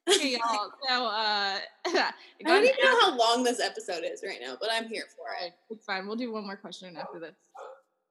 [0.07, 0.71] Hey y'all.
[0.87, 4.87] So uh, I don't even know how long this episode is right now, but I'm
[4.87, 5.53] here for it.
[5.69, 6.05] It's fine.
[6.05, 7.35] We'll do one more question after this.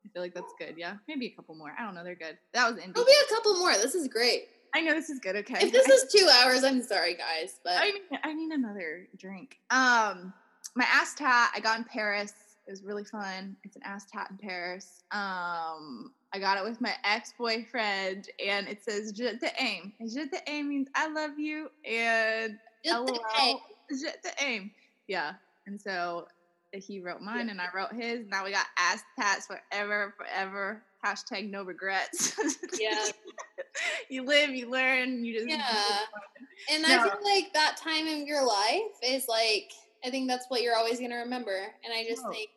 [0.05, 0.75] I feel like that's good.
[0.77, 1.73] Yeah, maybe a couple more.
[1.79, 2.05] I don't know.
[2.05, 2.37] They're good.
[2.53, 2.93] That was Indy.
[2.93, 3.73] There'll be a couple more.
[3.75, 4.49] This is great.
[4.75, 5.37] I know this is good.
[5.37, 5.67] Okay.
[5.67, 9.59] If this is two hours, I'm sorry, guys, but I need, I need another drink.
[9.71, 10.33] Um,
[10.75, 12.33] my ass tat I got in Paris.
[12.67, 13.57] It was really fun.
[13.63, 15.05] It's an ass tat in Paris.
[15.13, 20.27] Um, I got it with my ex boyfriend, and it says "Je t'aime." And "Je
[20.27, 23.57] t'aime" means I love you, and the LOL, A.
[23.93, 24.73] "Je t'aime."
[25.07, 25.35] Yeah,
[25.67, 26.27] and so
[26.73, 28.27] eh, he wrote mine, and I wrote his.
[28.27, 30.83] Now we got ass tats forever, forever.
[31.07, 32.37] Hashtag no regrets.
[32.81, 33.11] Yeah.
[34.11, 36.01] you live, you learn, you just Yeah.
[36.71, 39.71] And I feel like that time in your life is like
[40.05, 41.75] I think that's what you're always gonna remember.
[41.85, 42.31] And I just Oh.
[42.33, 42.51] think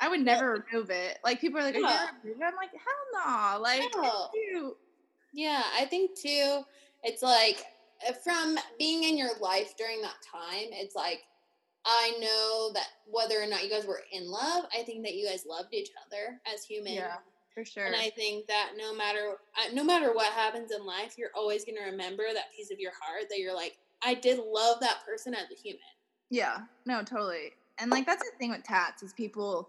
[0.00, 1.18] I would never remove it.
[1.24, 2.06] Like people are like, "Are you Yeah.
[2.06, 3.60] gonna remove it?" I'm like, hell no.
[3.62, 3.82] Like,
[4.32, 4.76] cute.
[5.32, 6.62] Yeah, I think too.
[7.02, 7.64] It's like
[8.08, 11.20] uh, from being in your life during that time, it's like
[11.84, 15.26] I know that whether or not you guys were in love, I think that you
[15.26, 16.96] guys loved each other as humans.
[16.96, 17.16] Yeah,
[17.54, 17.86] for sure.
[17.86, 21.64] And I think that no matter uh, no matter what happens in life, you're always
[21.64, 25.04] going to remember that piece of your heart that you're like, I did love that
[25.06, 25.80] person as a human.
[26.30, 27.52] yeah, no, totally.
[27.78, 29.68] And like that's the thing with tats is people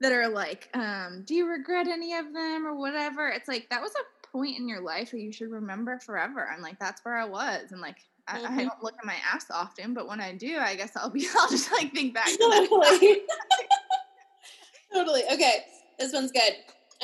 [0.00, 3.28] that are like, um, do you regret any of them or whatever?
[3.28, 6.48] It's like that was a point in your life that you should remember forever.
[6.52, 7.72] And like that's where I was.
[7.72, 7.96] And like
[8.28, 8.64] I, I Mhm.
[8.64, 11.48] don't look at my ass often, but when I do, I guess I'll be I'll
[11.48, 13.22] just like think back to totally.
[14.92, 15.22] totally.
[15.32, 15.64] Okay,
[15.98, 16.52] this one's good.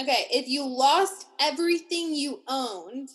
[0.00, 3.10] Okay, if you lost everything you owned,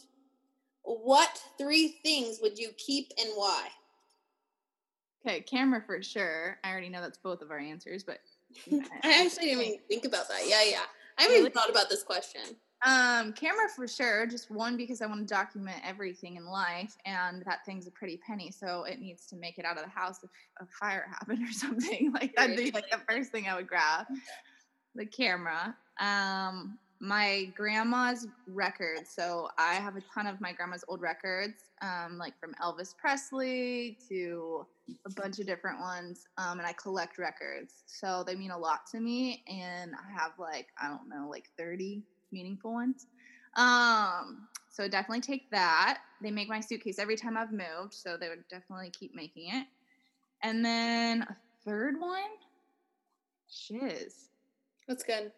[0.84, 3.70] what three things would you keep and why?
[5.26, 6.60] Okay, camera for sure.
[6.64, 8.20] I already know that's both of our answers, but
[9.04, 10.42] I actually didn't even think about that.
[10.46, 10.82] Yeah, yeah.
[11.18, 11.40] I haven't Really?
[11.48, 12.42] even thought about this question.
[12.86, 14.28] Um, camera for sure.
[14.28, 18.18] Just one because I want to document everything in life, and that thing's a pretty
[18.18, 20.30] penny, so it needs to make it out of the house if
[20.60, 22.12] a fire happened or something.
[22.14, 24.06] Like that'd be like the first thing I would grab.
[24.96, 25.76] The camera.
[26.00, 29.12] Um, my grandma's records.
[29.16, 33.98] So I have a ton of my grandma's old records, um, like from Elvis Presley
[34.10, 34.66] to
[35.06, 36.26] a bunch of different ones.
[36.38, 39.44] Um, and I collect records, so they mean a lot to me.
[39.48, 43.08] And I have like I don't know, like thirty meaningful ones.
[43.56, 46.00] Um, so definitely take that.
[46.22, 49.68] They make my suitcase every time I've moved, so they would definitely keep making it.
[50.44, 51.36] And then a
[51.66, 52.22] third one,
[53.50, 54.30] shiz.
[54.88, 55.32] That's good.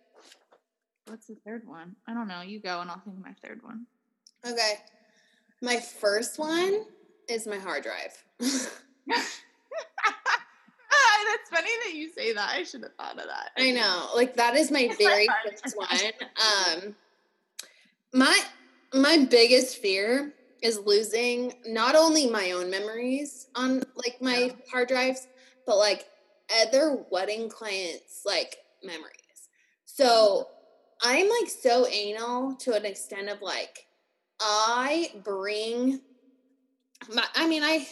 [1.09, 1.95] What's the third one?
[2.07, 2.41] I don't know.
[2.41, 3.85] You go, and I'll think of my third one.
[4.45, 4.75] Okay.
[5.61, 6.85] My first one
[7.27, 8.23] is my hard drive.
[11.29, 12.49] That's funny that you say that.
[12.49, 13.51] I should have thought of that.
[13.57, 14.09] I know.
[14.15, 15.87] Like that is my very first one.
[16.37, 16.95] Um
[18.13, 18.39] my
[18.93, 24.53] my biggest fear is losing not only my own memories on like my Yeah.
[24.71, 25.27] hard drives,
[25.65, 26.07] but like
[26.61, 29.49] other wedding clients like memories.
[29.85, 30.47] So
[31.01, 33.87] I'm like so anal to an extent of like
[34.41, 36.01] I bring
[37.13, 37.87] my I mean I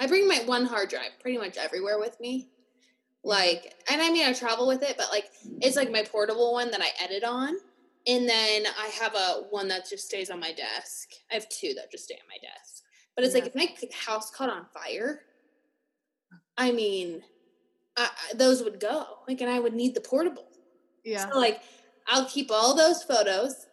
[0.00, 2.48] I bring my one hard drive pretty much everywhere with me.
[3.24, 3.28] Mm-hmm.
[3.28, 5.30] Like, and I mean, I travel with it, but like,
[5.60, 7.54] it's like my portable one that I edit on.
[8.06, 11.08] And then I have a one that just stays on my desk.
[11.30, 12.82] I have two that just stay on my desk.
[13.16, 15.22] But it's like, if my house caught on fire,
[16.58, 17.22] I mean,
[17.96, 19.06] I- those would go.
[19.26, 20.48] Like, and I would need the portable.
[21.04, 21.30] Yeah.
[21.30, 21.62] So, like,
[22.06, 23.66] I'll keep all those photos.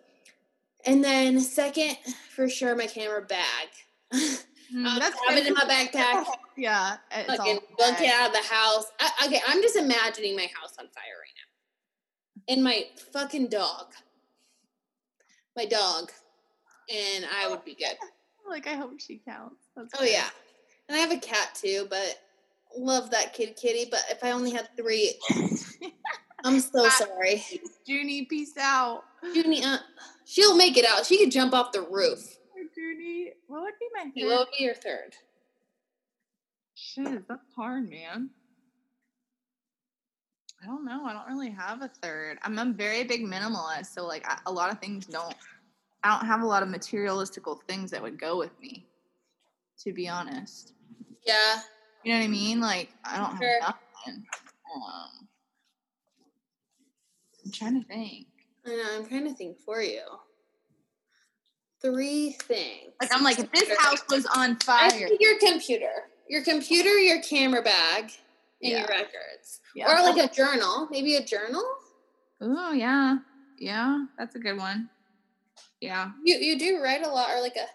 [0.86, 1.98] And then, second,
[2.34, 3.68] for sure, my camera bag.
[4.14, 6.26] Mm, I'll that's have it in my backpack.
[6.58, 6.98] Yeah.
[7.12, 8.86] It's fucking book it out of the house.
[9.00, 12.54] I, okay, I'm just imagining my house on fire right now.
[12.54, 13.88] And my fucking dog.
[15.56, 16.12] My dog.
[16.90, 17.98] And I would be good.
[18.50, 19.68] Like I hope she counts.
[19.78, 20.10] That's Oh good.
[20.12, 20.28] yeah.
[20.90, 22.20] And I have a cat too, but
[22.76, 23.88] love that kid kitty.
[23.90, 25.14] But if I only had three,
[26.44, 27.44] I'm so sorry.
[27.86, 29.04] Junie, peace out.
[29.34, 29.78] Junie, uh,
[30.26, 31.06] she'll make it out.
[31.06, 32.38] She could jump off the roof.
[32.76, 34.30] Junie, what would be my third?
[34.30, 35.16] What would be your third?
[36.76, 38.30] Shit, that's hard, man.
[40.64, 41.06] I don't know.
[41.06, 42.38] I don't really have a third.
[42.44, 45.36] I'm a very big minimalist, so like I, a lot of things don't
[46.04, 48.86] I don't have a lot of materialistical things that would go with me,
[49.84, 50.74] to be honest.
[51.26, 51.60] Yeah.
[52.04, 52.60] You know what I mean?
[52.60, 53.62] Like I don't Sure.
[53.62, 53.76] have
[54.06, 54.26] nothing.
[54.76, 55.28] Um,
[57.52, 58.28] I'm trying to think.
[58.66, 58.84] I know.
[58.97, 60.02] I'm trying to think for you.
[61.82, 62.93] Three things.
[63.02, 65.91] Like I'm like, this house was on fire, your computer,
[66.30, 68.04] your computer, your camera bag,
[68.62, 68.80] and Yeah.
[68.80, 69.91] your records, Yeah.
[69.91, 70.88] or like a journal.
[70.91, 71.64] Maybe a journal.
[72.39, 73.18] oh yeah,
[73.58, 74.89] yeah, that's a good one.
[75.82, 77.66] Yeah, You you do write a lot, or like a.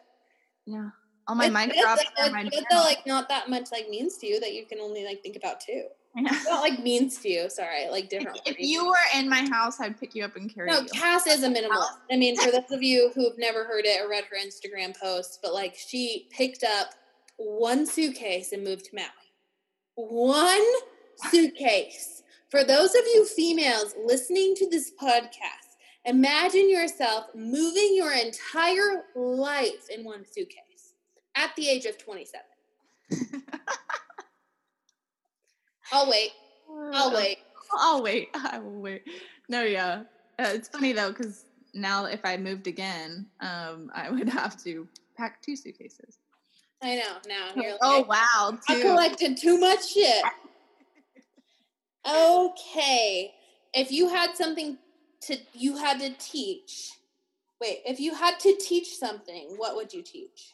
[0.64, 0.89] yeah.
[1.29, 4.55] All my mic drops my it's like not that much like means to you that
[4.55, 5.89] you can only like think about too.
[6.17, 7.51] Not like means to you.
[7.51, 8.39] Sorry, like different.
[8.47, 8.59] If words.
[8.61, 10.89] you were in my house, I'd pick you up and carry No, you.
[10.89, 11.99] Cass is a minimalist.
[12.11, 15.39] I mean, for those of you who've never heard it or read her Instagram posts,
[15.43, 16.89] but like she picked up
[17.37, 19.07] one suitcase and moved to Maui.
[19.97, 20.64] One
[21.31, 22.23] suitcase.
[22.51, 29.91] For those of you females listening to this podcast, imagine yourself moving your entire life
[29.95, 30.95] in one suitcase
[31.35, 33.43] at the age of 27.
[35.93, 36.32] I'll wait.
[36.93, 37.39] I'll wait.
[37.72, 38.28] I'll wait.
[38.34, 39.03] I will wait.
[39.49, 40.03] No, yeah.
[40.39, 44.87] Uh, it's funny though, because now if I moved again, um, I would have to
[45.16, 46.18] pack two suitcases.
[46.82, 47.16] I know.
[47.26, 50.22] Now you're like, oh wow, I collected too much shit.
[52.07, 53.32] Okay.
[53.72, 54.78] If you had something
[55.22, 56.93] to you had to teach.
[57.61, 60.53] Wait, if you had to teach something, what would you teach?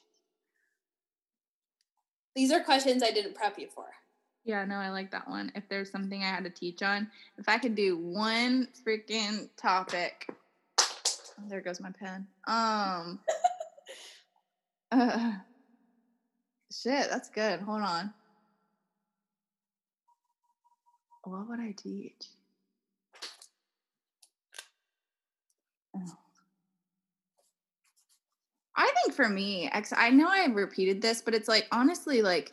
[2.37, 3.87] These are questions I didn't prep you for.
[4.45, 5.53] Yeah, no, I like that one.
[5.55, 10.29] If there's something I had to teach on, if I could do one freaking topic,
[10.81, 12.27] oh, there goes my pen.
[12.49, 13.21] Um,
[14.91, 15.33] uh,
[16.73, 17.61] shit, that's good.
[17.61, 18.13] Hold on.
[21.25, 22.25] What would I teach?
[25.95, 26.17] Oh.
[28.75, 32.53] I think for me, I know I've repeated this, but it's like honestly, like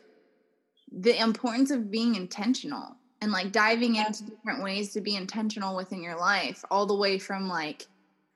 [0.92, 6.02] the importance of being intentional and like diving into different ways to be intentional within
[6.02, 7.86] your life, all the way from like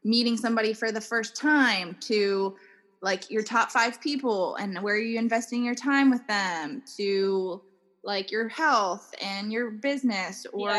[0.05, 2.55] meeting somebody for the first time to
[3.01, 7.63] like your top five people and where are you investing your time with them to
[8.05, 10.71] like your health and your business or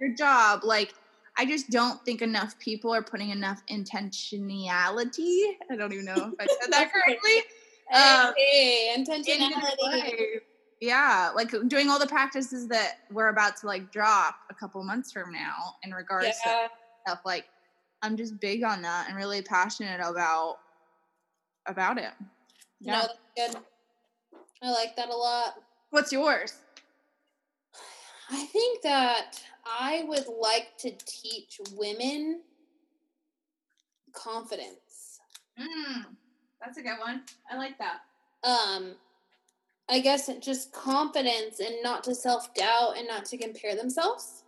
[0.00, 0.60] your job.
[0.64, 0.94] Like,
[1.36, 5.42] I just don't think enough people are putting enough intentionality.
[5.70, 7.38] I don't even know if I said that correctly.
[7.92, 10.40] Um, hey, intentionality.
[10.80, 15.12] Yeah, like doing all the practices that we're about to like drop a couple months
[15.12, 16.68] from now in regards to
[17.06, 17.20] stuff.
[17.24, 17.44] Like,
[18.02, 20.56] I'm just big on that and really passionate about
[21.66, 22.12] about it.
[22.80, 23.06] No, Yeah.
[23.36, 23.62] that's good.
[24.62, 25.62] I like that a lot.
[25.90, 26.54] What's yours?
[28.30, 32.42] I think that I would like to teach women
[34.12, 35.20] confidence.
[35.58, 36.06] Mm,
[36.60, 37.22] that's a good one.
[37.50, 38.00] I like that.
[38.44, 38.94] Um,
[39.90, 44.44] I guess just confidence and not to self doubt and not to compare themselves.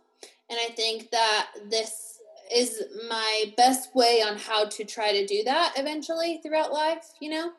[0.49, 2.19] And I think that this
[2.53, 7.29] is my best way on how to try to do that eventually throughout life, you
[7.29, 7.51] know?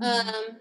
[0.00, 0.34] Mhm.
[0.34, 0.60] um,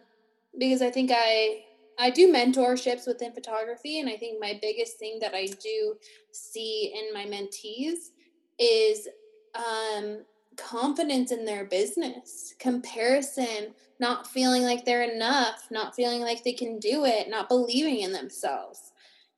[0.58, 1.66] because I think I
[1.98, 5.98] I do mentorships within photography, and I think my biggest thing that I do
[6.32, 8.12] see in my mentees
[8.58, 9.08] is
[9.56, 10.26] um,
[10.58, 16.80] confidence in their business, comparison, not feeling like they're enough, not feeling like they can
[16.80, 18.92] do it, not believing in themselves,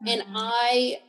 [0.08, 0.34] and Mhm.
[0.36, 1.02] I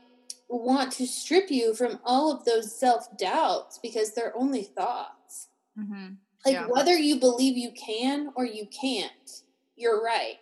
[0.48, 5.48] want to strip you from all of those self doubts because they're only thoughts.
[5.76, 6.18] Mhm.
[6.44, 6.66] Like Yeah.
[6.68, 9.42] whether you believe you can or you can't,
[9.76, 10.38] you're right.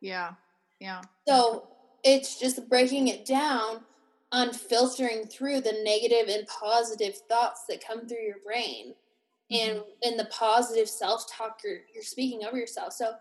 [0.00, 0.34] Yeah.
[0.80, 1.02] Yeah.
[1.26, 1.68] So
[2.04, 3.84] it's just breaking it down
[4.32, 8.94] on filtering through the negative and positive thoughts that come through your brain
[9.50, 12.92] and in the positive self-talk you're, you're speaking over yourself.
[12.92, 13.12] So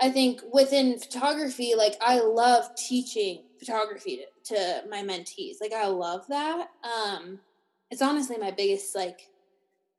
[0.00, 5.56] I think within photography, like I love teaching photography to, to my mentees.
[5.60, 6.68] Like I love that.
[6.84, 7.38] Um,
[7.90, 9.28] it's honestly my biggest like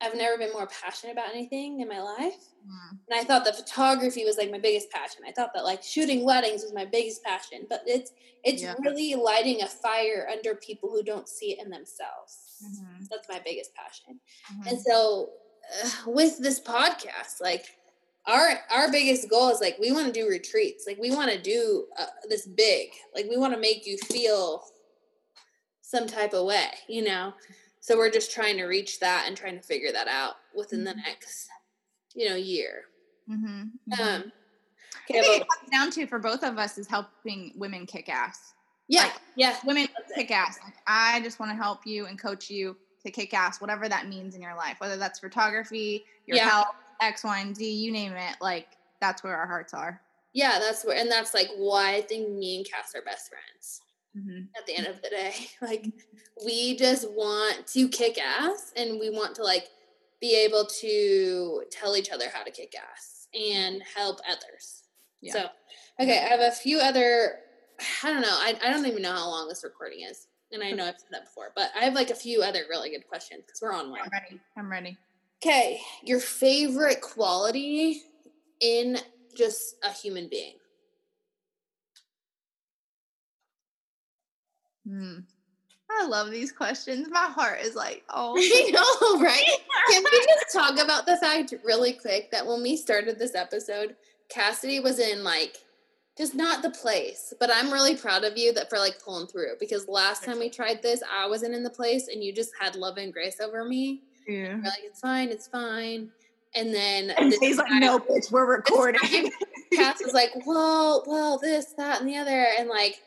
[0.03, 2.35] I've never been more passionate about anything in my life.
[2.67, 2.97] Mm.
[3.09, 5.21] And I thought that photography was like my biggest passion.
[5.27, 7.65] I thought that like shooting weddings was my biggest passion.
[7.69, 8.11] But it's
[8.43, 8.75] it's Yeah.
[8.79, 12.37] really lighting a fire under people who don't see it in themselves.
[12.65, 13.07] Mhm.
[13.09, 14.19] That's my biggest passion.
[14.51, 14.67] Mhm.
[14.71, 15.31] And so
[15.83, 17.65] uh, with this podcast, like
[18.25, 20.85] our our biggest goal is like we want to do retreats.
[20.85, 22.89] Like we want to do uh, this big.
[23.15, 24.65] Like we want to make you feel
[25.81, 27.33] some type of way, you know.
[27.83, 30.93] So we're just trying to reach that and trying to figure that out within the
[30.93, 31.03] Mhm.
[31.05, 31.49] next,
[32.15, 32.85] you know, year.
[33.27, 33.71] Mhm.
[33.87, 34.23] Mhm.
[34.23, 34.31] Um,
[35.13, 38.09] I okay, think it comes down to for both of us is helping women kick
[38.09, 38.53] ass.
[38.87, 40.59] yeah, like, yeah, Women kick ass.
[40.63, 44.07] Like, I just want to help you and coach you to kick ass, whatever that
[44.07, 46.39] means in your life, whether that's photography, your Yeah.
[46.39, 46.67] health,
[47.01, 50.01] X, Y, and Z, you name it, like that's where our hearts are.
[50.33, 53.82] Yeah, that's where, and that's like why I think me and Cass are best friends.
[54.17, 54.43] Mm-hmm.
[54.55, 55.87] At the end of the day, like
[56.45, 59.69] we just want to kick ass, and we want to like
[60.21, 64.83] be able to tell each other how to kick ass and help others.
[65.21, 65.33] Yeah.
[65.33, 65.45] So,
[65.99, 67.39] okay, I have a few other.
[68.03, 68.27] I don't know.
[68.29, 71.09] I, I don't even know how long this recording is, and I know I've said
[71.11, 73.89] that before, but I have like a few other really good questions because we're on
[73.89, 74.01] one.
[74.01, 74.39] I'm ready.
[74.57, 74.97] I'm ready.
[75.43, 78.01] Okay, your favorite quality
[78.61, 78.97] in
[79.35, 80.55] just a human being.
[84.87, 85.19] Hmm.
[85.91, 87.07] I love these questions.
[87.11, 89.57] My heart is like, oh, I know, right?
[89.91, 93.95] Can we just talk about the fact really quick that when we started this episode,
[94.29, 95.57] Cassidy was in like
[96.17, 99.55] just not the place, but I'm really proud of you that for like pulling through
[99.59, 102.75] because last time we tried this, I wasn't in the place and you just had
[102.75, 104.01] love and grace over me.
[104.27, 104.49] yeah.
[104.49, 106.09] You're like, it's fine, it's fine.
[106.55, 109.31] And then And he's like, no, bitch, we're recording.
[109.73, 112.45] Cass was like, well, well, this, that, and the other.
[112.59, 113.01] And like,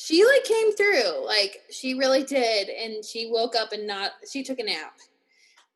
[0.00, 1.26] she like came through.
[1.26, 2.70] Like, she really did.
[2.70, 4.98] And she woke up and not, she took a nap.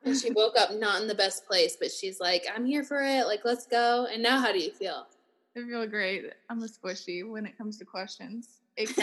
[0.03, 3.01] And she woke up not in the best place, but she's like, I'm here for
[3.03, 3.27] it.
[3.27, 4.07] Like, let's go.
[4.11, 5.05] And now, how do you feel?
[5.55, 6.23] I feel great.
[6.49, 8.61] I'm a squishy when it comes to questions.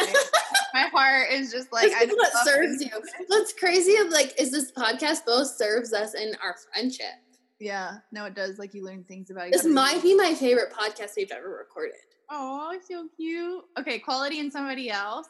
[0.74, 2.88] My heart is just like is what serves this.
[2.88, 3.02] you.
[3.28, 7.14] What's crazy of like, is this podcast both serves us in our friendship.
[7.58, 8.58] Yeah, no, it does.
[8.58, 11.94] Like you learn things about you This might be my favorite podcast we've ever recorded.
[12.34, 13.62] Oh, so cute.
[13.78, 15.28] Okay, quality in somebody else.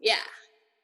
[0.00, 0.14] Yeah.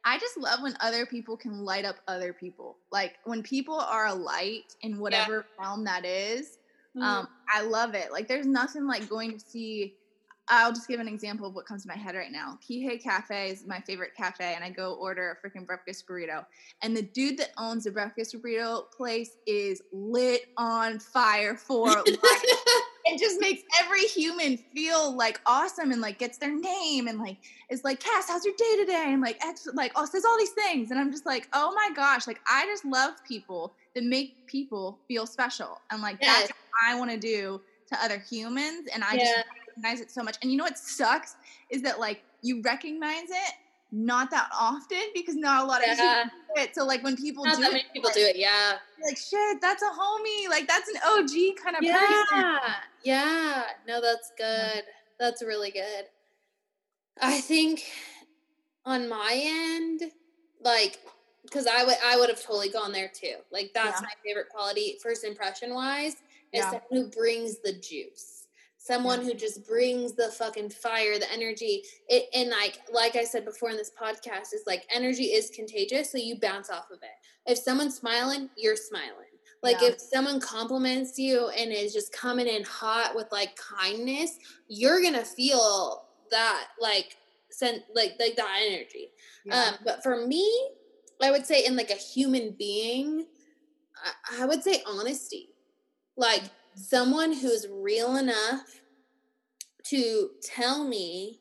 [0.05, 2.77] I just love when other people can light up other people.
[2.91, 6.59] Like when people are a light in whatever realm that is.
[6.97, 7.03] Mm-hmm.
[7.03, 8.13] Um, I love it.
[8.13, 9.95] Like there's nothing like going to see.
[10.49, 12.59] I'll just give an example of what comes to my head right now.
[12.69, 16.45] Kihei Cafe is my favorite cafe, and I go order a freaking breakfast burrito.
[16.83, 22.85] And the dude that owns the breakfast burrito place is lit on fire for life.
[23.05, 27.39] It just makes every human feel like awesome and like gets their name and like
[27.71, 29.05] is like Cass, how's your day today?
[29.09, 31.91] And like ex- like oh says all these things, and I'm just like oh my
[31.95, 36.41] gosh, like I just love people that make people feel special, and like Yes.
[36.49, 39.21] that's what I want to do to other humans, and I Yeah.
[39.21, 39.35] just
[39.77, 40.37] recognize it so much.
[40.43, 41.37] And you know what sucks
[41.71, 43.55] is that like you recognize it
[43.95, 46.25] not that often because not a lot of Yeah.
[46.25, 46.75] people do it.
[46.75, 48.37] So like when people Not do that it, many people like, do it.
[48.37, 48.79] Yeah.
[49.03, 52.27] like shit, that's a homie, like that's an OG kind of person.
[52.33, 52.75] Yeah.
[53.05, 53.65] Yeah.
[53.87, 54.83] No, that's good.
[55.21, 56.07] That's really good.
[57.21, 57.85] I think
[58.85, 60.11] on my end,
[60.61, 60.99] like,
[61.45, 63.37] because I would I would have totally gone there too.
[63.53, 64.07] Like that's Yeah.
[64.09, 66.21] my favorite quality, first impression wise, is
[66.53, 66.65] Yeah.
[66.73, 68.34] someone who brings the juice.
[68.85, 71.83] Someone who just brings the fucking fire, the energy.
[72.09, 76.13] It and like like I said before in this podcast, is like energy is contagious,
[76.13, 77.51] so you bounce off of it.
[77.51, 79.33] If someone's smiling, you're smiling.
[79.63, 79.89] Like Yeah.
[79.89, 84.37] if someone compliments you and is just coming in hot with like kindness,
[84.69, 87.17] you're gonna feel that like
[87.51, 89.13] sent like like that energy.
[89.47, 89.63] Yeah.
[89.71, 90.47] Um, but for me,
[91.23, 93.25] I would say in like a human being,
[94.05, 95.55] I, I would say honesty.
[96.19, 96.43] Like
[96.75, 98.81] someone who's real enough
[99.85, 101.41] to tell me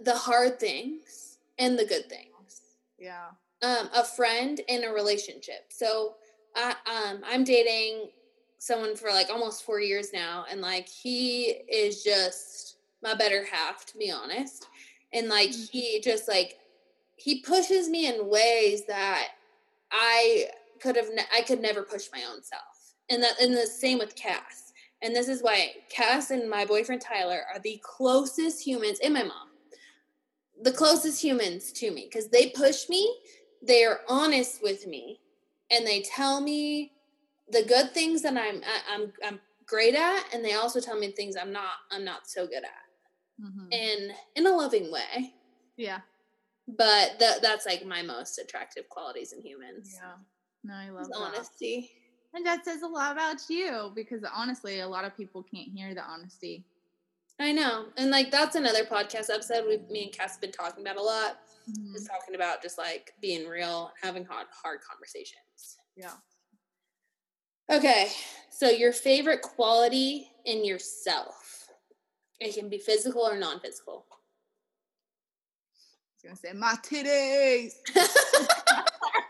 [0.00, 2.62] the hard things and the good things
[2.98, 3.28] yeah.
[3.62, 5.66] um, a friend in a relationship.
[5.70, 6.16] So
[6.54, 8.10] I um I'm dating
[8.58, 13.86] someone for like almost four years now, and like he is just my better half,
[13.86, 14.66] to be honest.
[15.12, 15.70] And like Mhm.
[15.70, 16.58] he just like
[17.16, 19.28] he pushes me in ways that
[19.90, 20.48] I
[20.80, 22.77] could have ne- I could never push my own self.
[23.10, 24.72] And that and the same with Cass.
[25.02, 29.22] And this is why Cass and my boyfriend Tyler are the closest humans, and my
[29.22, 29.48] mom,
[30.62, 33.16] the closest humans to me because they push me,
[33.62, 35.20] they are honest with me,
[35.70, 36.92] and they tell me
[37.50, 41.12] the good things that I'm I- I'm I'm great at, and they also tell me
[41.12, 43.72] things I'm not I'm not so good at, Mhm.
[43.72, 45.34] in in a loving way.
[45.76, 46.00] Yeah.
[46.66, 49.92] But that that's like my most attractive qualities in humans.
[49.94, 50.16] Yeah.
[50.64, 51.16] No, I love that.
[51.16, 51.90] honesty.
[52.34, 55.94] And that says a lot about you because honestly, a lot of people can't hear
[55.94, 56.64] the honesty.
[57.40, 60.82] I know, and like that's another podcast episode we me and Cass have been talking
[60.82, 61.38] about a lot.
[61.70, 61.94] Mm-hmm.
[61.94, 65.78] Is talking about just like being real, having hard hard conversations.
[65.96, 66.14] Yeah.
[67.70, 68.08] Okay,
[68.50, 71.68] so your favorite quality in yourself.
[72.40, 74.06] It can be physical or non-physical.
[76.10, 77.74] I was gonna say my titties.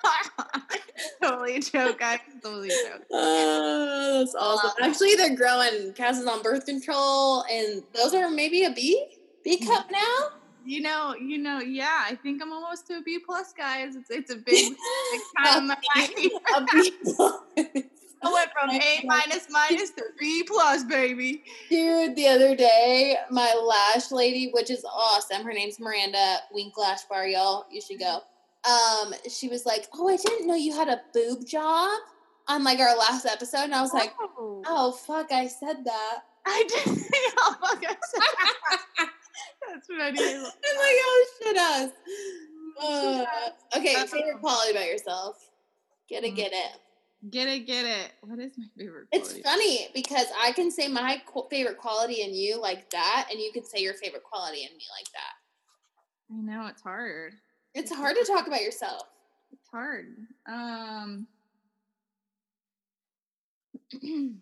[1.28, 2.20] totally a joke, guys.
[2.42, 3.02] Totally a joke.
[3.12, 4.70] Oh, that's awesome.
[4.82, 5.92] Um, Actually, they're growing.
[5.94, 9.06] Cass is on birth control, and those are maybe a B,
[9.44, 9.68] B mm-hmm.
[9.68, 10.30] cup now.
[10.64, 12.04] You know, you know, yeah.
[12.04, 13.96] I think I'm almost to a B plus, guys.
[13.96, 16.10] It's it's a big, big time of my life.
[16.56, 17.40] a B plus.
[18.20, 21.44] I went from A minus minus to B plus, baby.
[21.70, 27.04] Dude, the other day, my lash lady, which is awesome, her name's Miranda Wink Lash
[27.04, 27.66] Bar, y'all.
[27.70, 28.22] You should go.
[28.68, 31.90] Um, she was like, "Oh, I didn't know you had a boob job."
[32.50, 36.18] On like our last episode, and I was like, oh, "Oh fuck, I said that."
[36.46, 36.98] I didn't.
[37.40, 38.54] Oh, fuck, I said- that."
[39.68, 40.34] That's funny.
[40.34, 41.90] I'm like, "Oh shit, us."
[42.80, 43.24] Uh,
[43.76, 45.50] okay, favorite quality about yourself.
[46.08, 46.70] Get it, get it.
[47.28, 48.12] Get it, get it.
[48.20, 49.08] What is my favorite?
[49.10, 53.40] It's funny because I can say my qu- favorite quality in you like that, and
[53.40, 56.32] you can say your favorite quality in me like that.
[56.32, 57.34] I know it's hard.
[57.74, 59.02] It's hard to talk about yourself.
[59.52, 60.16] It's hard.
[60.46, 61.26] Um,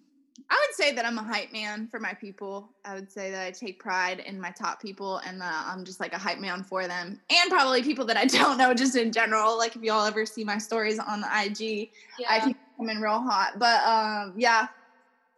[0.48, 2.69] I would say that I'm a hype man for my people.
[2.85, 5.98] I would say that I take pride in my top people and that I'm just
[5.98, 7.20] like a hype man for them.
[7.31, 9.59] And probably people that I don't know just in general.
[9.59, 11.90] Like if y'all ever see my stories on the IG,
[12.28, 13.59] I think I'm in real hot.
[13.59, 14.69] But um yeah,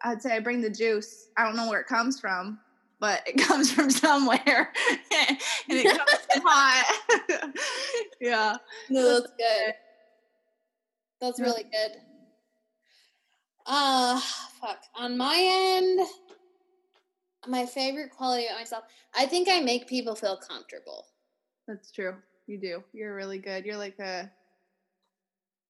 [0.03, 1.29] I'd say I bring the juice.
[1.37, 2.59] I don't know where it comes from,
[3.01, 4.73] but it comes from somewhere.
[5.13, 5.39] and
[5.69, 7.55] it comes in hot.
[8.21, 8.57] yeah.
[8.91, 9.75] No, that's good.
[11.21, 11.93] That's really good.
[13.67, 14.21] Uh
[14.61, 14.79] fuck.
[14.97, 16.01] On my end,
[17.47, 18.85] my favorite quality about myself,
[19.15, 21.07] I think I make people feel comfortable.
[21.67, 22.15] That's true.
[22.47, 22.83] You do.
[22.93, 23.65] You're really good.
[23.67, 24.31] You're like a.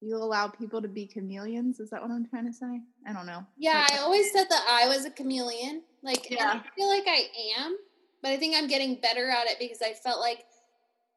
[0.01, 1.81] You allow people to be chameleons.
[1.81, 2.79] Is that what I'm trying to say?
[3.05, 3.45] I don't know.
[3.57, 5.83] Yeah, I always said that I was a chameleon.
[6.03, 6.61] Like, Yeah.
[6.63, 7.27] I feel like I
[7.59, 7.77] am,
[8.21, 10.45] but I think I'm getting better at it because I felt like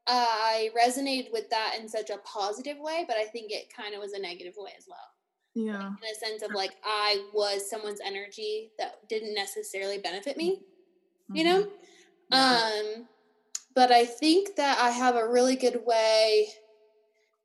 [0.07, 3.95] uh, I resonated with that in such a positive way, but I think it kind
[3.95, 4.99] of was a negative way as well.
[5.55, 5.87] Yeah.
[5.89, 10.61] In a sense of like, I was someone's energy that didn't necessarily benefit me,
[11.33, 11.69] you know?
[12.31, 12.71] Yeah.
[12.71, 13.07] Um,
[13.75, 16.49] but I think that I have a really good way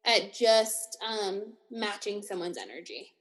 [0.05, 3.14] at just um, matching someone's energy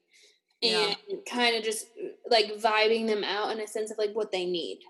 [0.62, 0.94] Yeah.
[1.10, 1.86] and kind of just
[2.30, 4.80] like vibing them out in a sense of like what they need.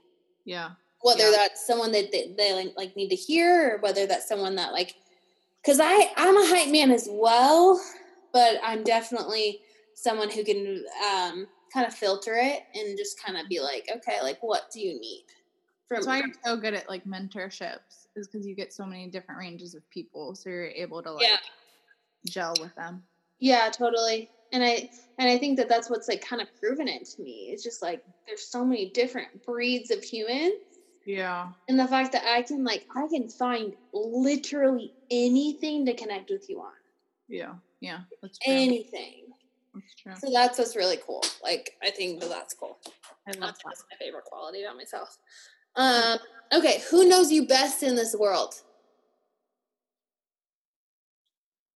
[0.44, 0.70] yeah.
[1.02, 1.36] Whether Yeah.
[1.36, 4.72] that's someone that they, they like, like need to hear, or whether that's someone that
[4.72, 4.94] like,
[5.62, 7.80] because I I'm a hype man as well,
[8.32, 9.60] but I'm definitely
[9.94, 14.18] someone who can um, kind of filter it and just kind of be like, okay,
[14.22, 15.24] like what do you need
[15.88, 19.06] from That's why you're so good at like mentorships, is because you get so many
[19.08, 21.36] different ranges of people, so you're able to like yeah.
[22.26, 23.02] gel with them.
[23.38, 24.30] Yeah, totally.
[24.52, 27.48] And I and I think that that's what's like kind of proven it to me.
[27.52, 30.54] It's just like there's so many different breeds of humans,
[31.04, 31.48] Yeah.
[31.68, 36.48] and the fact that I can like I can find literally anything to connect with
[36.48, 36.72] you on,
[37.28, 37.54] Yeah.
[37.80, 38.00] Yeah.
[38.22, 38.52] That's true.
[38.54, 39.24] anything.
[39.74, 40.12] That's true.
[40.18, 41.22] So that's what's really cool.
[41.42, 42.78] Like I think that that's cool.
[43.28, 43.64] I love That's, that.
[43.66, 45.18] that's my favorite quality about myself.
[45.74, 46.18] Um,
[46.52, 48.54] okay, who knows you best in this world?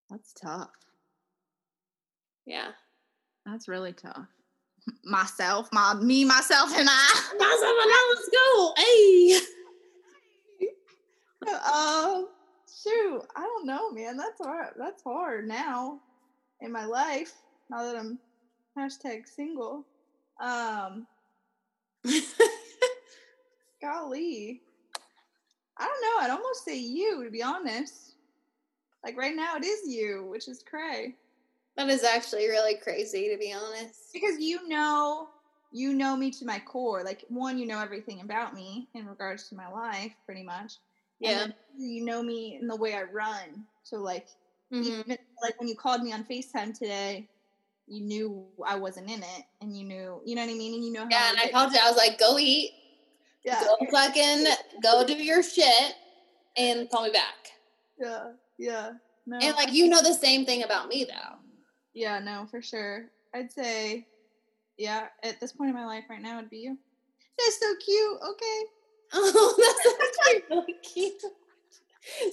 [0.08, 0.70] That's tough.
[2.50, 2.72] Yeah,
[3.46, 4.26] That's really tough.
[5.04, 7.30] Myself, my me, myself, and I.
[7.38, 8.14] Myself and I.
[8.16, 8.74] let's go.
[8.76, 9.38] Hey.
[11.72, 12.26] um,
[12.82, 14.16] shoot, I don't know, man.
[14.16, 14.74] That's hard.
[14.76, 16.00] That's hard now
[16.60, 17.34] in my life.
[17.70, 18.18] Now that I'm
[18.76, 19.86] hashtag single.
[20.40, 21.06] Um,
[23.80, 24.60] golly,
[25.78, 26.24] I don't know.
[26.24, 28.16] I'd almost say you, to be honest.
[29.04, 31.14] Like right now, it is you, which is cray.
[31.76, 34.12] That is actually really crazy, to be honest.
[34.12, 35.28] because you know
[35.72, 39.48] you know me to my core like one you know everything about me in regards
[39.48, 40.74] to my life pretty much
[41.22, 41.46] And Yeah.
[41.78, 44.26] you know me in the way i run so like
[44.72, 45.04] Mhm.
[45.06, 47.28] even like when you called me on facetime today
[47.86, 50.84] you knew i wasn't in it and you knew you know what i mean and
[50.84, 51.78] you know how Yeah, and I called you.
[51.80, 52.72] I was like, "Go eat,
[53.44, 54.44] yeah go fucking,
[54.82, 55.94] go do your shit,
[56.56, 57.52] and call me back."
[57.98, 58.90] yeah yeah
[59.26, 61.36] no And like, you know the same thing about me, though.
[62.00, 63.04] Yeah no for sure
[63.34, 64.06] i'd say
[64.78, 66.78] yeah at this point in my life right now it'd be you
[67.38, 68.60] that's so cute okay
[69.12, 69.86] Oh, that's
[70.30, 71.20] actually really cute.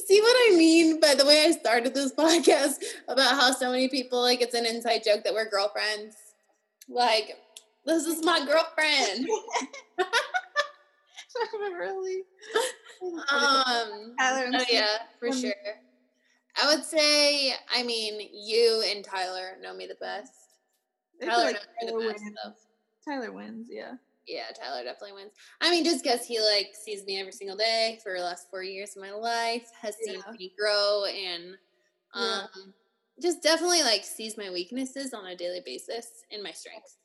[0.05, 3.89] See what I mean by the way I started this podcast about how so many
[3.89, 6.15] people like it's an inside joke that we're girlfriends.
[6.87, 7.35] Like,
[7.83, 9.27] this is my girlfriend.
[11.79, 12.23] really
[13.01, 15.53] Um, oh yeah, for Um, sure.
[16.61, 20.31] I would say, I mean, you and Tyler know me the best.
[21.21, 22.35] Tyler like knows Tyler the best, wins.
[22.43, 23.11] though.
[23.11, 23.93] Tyler wins, yeah.
[24.27, 25.31] Yeah, Tyler definitely wins.
[25.61, 28.63] I mean, just because he like sees me every single day for the last four
[28.63, 31.55] years of my life, has seen me grow, and
[32.13, 32.45] um, Yeah.
[33.21, 36.97] just definitely like sees my weaknesses on a daily basis and my strengths.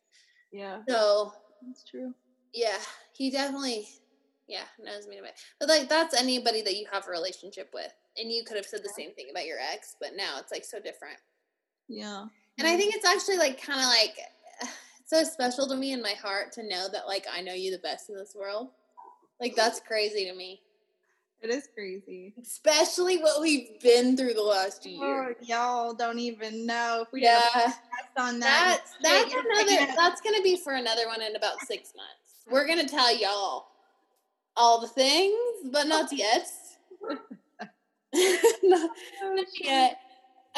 [0.50, 1.32] Yeah, So
[1.66, 2.12] that's true.
[2.52, 2.78] yeah,
[3.14, 3.86] he definitely
[4.48, 5.42] yeah knows me to best.
[5.60, 8.82] But like that's anybody that you have a relationship with, and you could have said
[8.82, 11.18] the same thing about your ex, but now it's like so different.
[11.88, 12.26] Yeah.
[12.58, 14.16] And I think it's actually like kind of like
[15.06, 17.78] so special to me in my heart to know that like I know you the
[17.78, 18.70] best in this world.
[19.40, 20.60] Like that's crazy to me.
[21.40, 22.34] It is crazy.
[22.40, 25.00] Especially what we've been through the last year.
[25.02, 27.72] Oh, y'all don't even know if we yeah.
[28.16, 28.82] on that.
[29.02, 32.44] That's that's another that's gonna be for another one in about six months.
[32.48, 33.66] We're gonna tell y'all
[34.56, 35.34] all the things,
[35.72, 36.46] but not yet.
[38.62, 38.90] not,
[39.22, 39.98] not yet.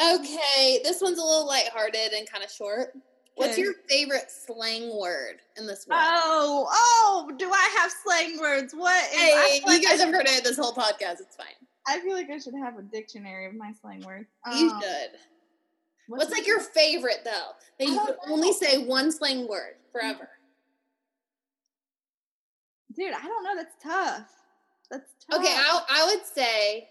[0.01, 2.93] Okay, this one's a little lighthearted and kind of short.
[3.35, 3.61] What's Okay.
[3.63, 6.01] your favorite slang word in this world?
[6.03, 8.73] Oh, oh, do I have slang words?
[8.73, 9.03] What?
[9.11, 11.19] is- hey, like you guys I, have heard it this whole podcast.
[11.21, 11.47] It's fine.
[11.87, 14.27] I feel like I should have a dictionary of my slang words.
[14.57, 15.11] You Um, should.
[16.07, 17.51] what's What's like your favorite though?
[17.79, 20.29] That you could only say one slang word forever.
[22.95, 23.13] dude?
[23.13, 23.55] I don't know.
[23.55, 24.27] That's tough.
[24.89, 25.39] That's tough.
[25.41, 26.87] Okay, I I would say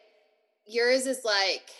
[0.67, 1.71] yours is like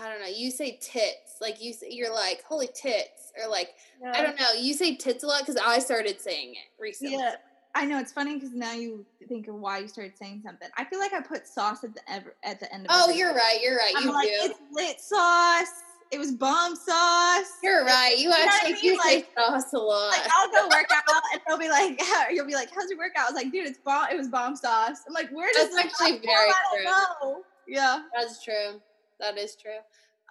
[0.00, 0.26] I don't know.
[0.26, 3.70] You say tits, like you say, you're like holy tits, or like
[4.12, 4.52] I don't know.
[4.58, 7.14] You say tits a lot because I started saying it recently.
[7.14, 7.36] Yeah,
[7.76, 10.68] I know it's funny because now you think of why you started saying something.
[10.76, 12.90] I feel like I put sauce at the ever at the end of.
[12.92, 13.58] Oh, you're right.
[13.62, 13.92] You're right.
[13.96, 14.34] I'm You like do.
[14.34, 15.70] it's lit sauce.
[16.10, 17.50] It was bomb sauce.
[17.62, 18.16] You're right.
[18.16, 18.94] You know what I actually mean?
[18.94, 20.08] do Like- sauce a lot.
[20.10, 22.00] Like I'll go work out and they'll be like,
[22.32, 23.28] you'll be like, how's your workout?
[23.28, 24.08] I was like, dude, it's bomb.
[24.10, 25.00] It was bomb sauce.
[25.06, 26.84] I'm like, where does That's this actually very I don't true.
[27.30, 27.42] know.
[27.66, 28.02] Yeah.
[28.16, 28.80] That's true.
[29.20, 29.78] That is true.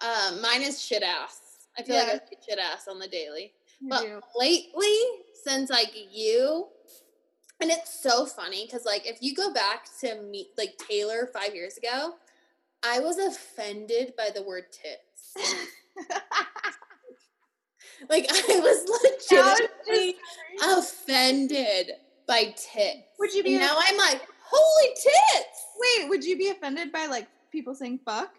[0.02, 1.40] Um, mine is shit ass.
[1.78, 3.52] I feel like I say shit ass on the daily.
[3.80, 4.20] You But do.
[4.36, 4.96] lately,
[5.44, 6.66] since like you,
[7.60, 11.54] and it's so funny because like if you go back to meet like Taylor five
[11.54, 12.14] years ago,
[12.84, 15.02] I was offended by the word tits.
[18.08, 18.88] like I was
[19.30, 20.16] legitimately
[20.62, 21.92] offended
[22.26, 23.08] by tits.
[23.18, 25.64] Would you be And now I'm like, holy tits!
[25.78, 28.34] Wait, would you be offended by like people saying fuck?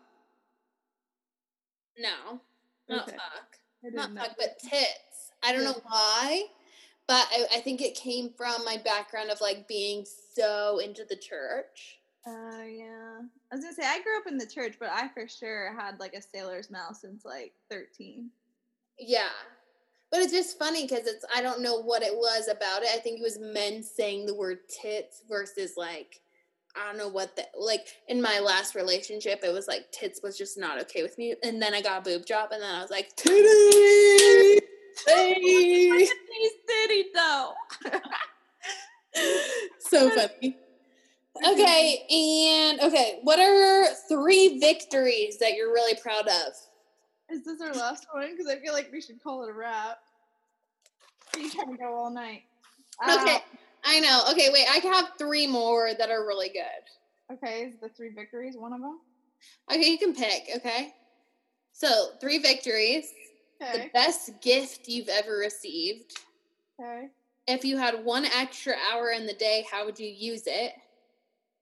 [1.98, 2.40] No,
[2.88, 3.18] not Okay.
[3.18, 3.58] fuck.
[3.94, 5.32] Not fuck, but tits.
[5.44, 6.44] I don't know why,
[7.08, 11.16] but I, I think it came from my background of like being so into the
[11.16, 11.99] church.
[12.28, 13.20] Uh, yeah.
[13.52, 16.00] I was gonna say I grew up in the church, but I for sure had
[16.00, 18.30] like a sailor's mouth since like thirteen.
[19.00, 19.30] Yeah.
[20.12, 22.90] But it's just funny because it's, I don't know what it was about it.
[22.92, 26.20] I think it was men saying the word tits versus like,
[26.76, 30.36] I don't know what the, like in my last relationship, it was like tits was
[30.36, 31.36] just not okay with me.
[31.44, 34.60] And then I got a boob job and then I was like, titty!
[35.08, 36.06] Hey!
[36.90, 37.54] city though.
[39.80, 40.58] so funny.
[41.46, 46.54] Okay, and okay, what are three victories that you're really proud of?
[47.30, 48.30] Is this our last one?
[48.32, 50.00] Because I feel like we should call it a wrap.
[51.38, 52.44] You trying to go all night?
[53.08, 53.40] Okay, Uh,
[53.86, 54.24] I know.
[54.32, 57.34] Okay, wait, I have three more that are really good.
[57.36, 59.00] okay, is the three victories one of them?
[59.72, 60.94] Okay, you can pick, okay?
[61.72, 63.14] So, three victories.
[63.60, 66.18] The best gift you've ever received.
[66.80, 67.08] Okay.
[67.48, 70.74] If you had one extra hour in the day, how would you use it?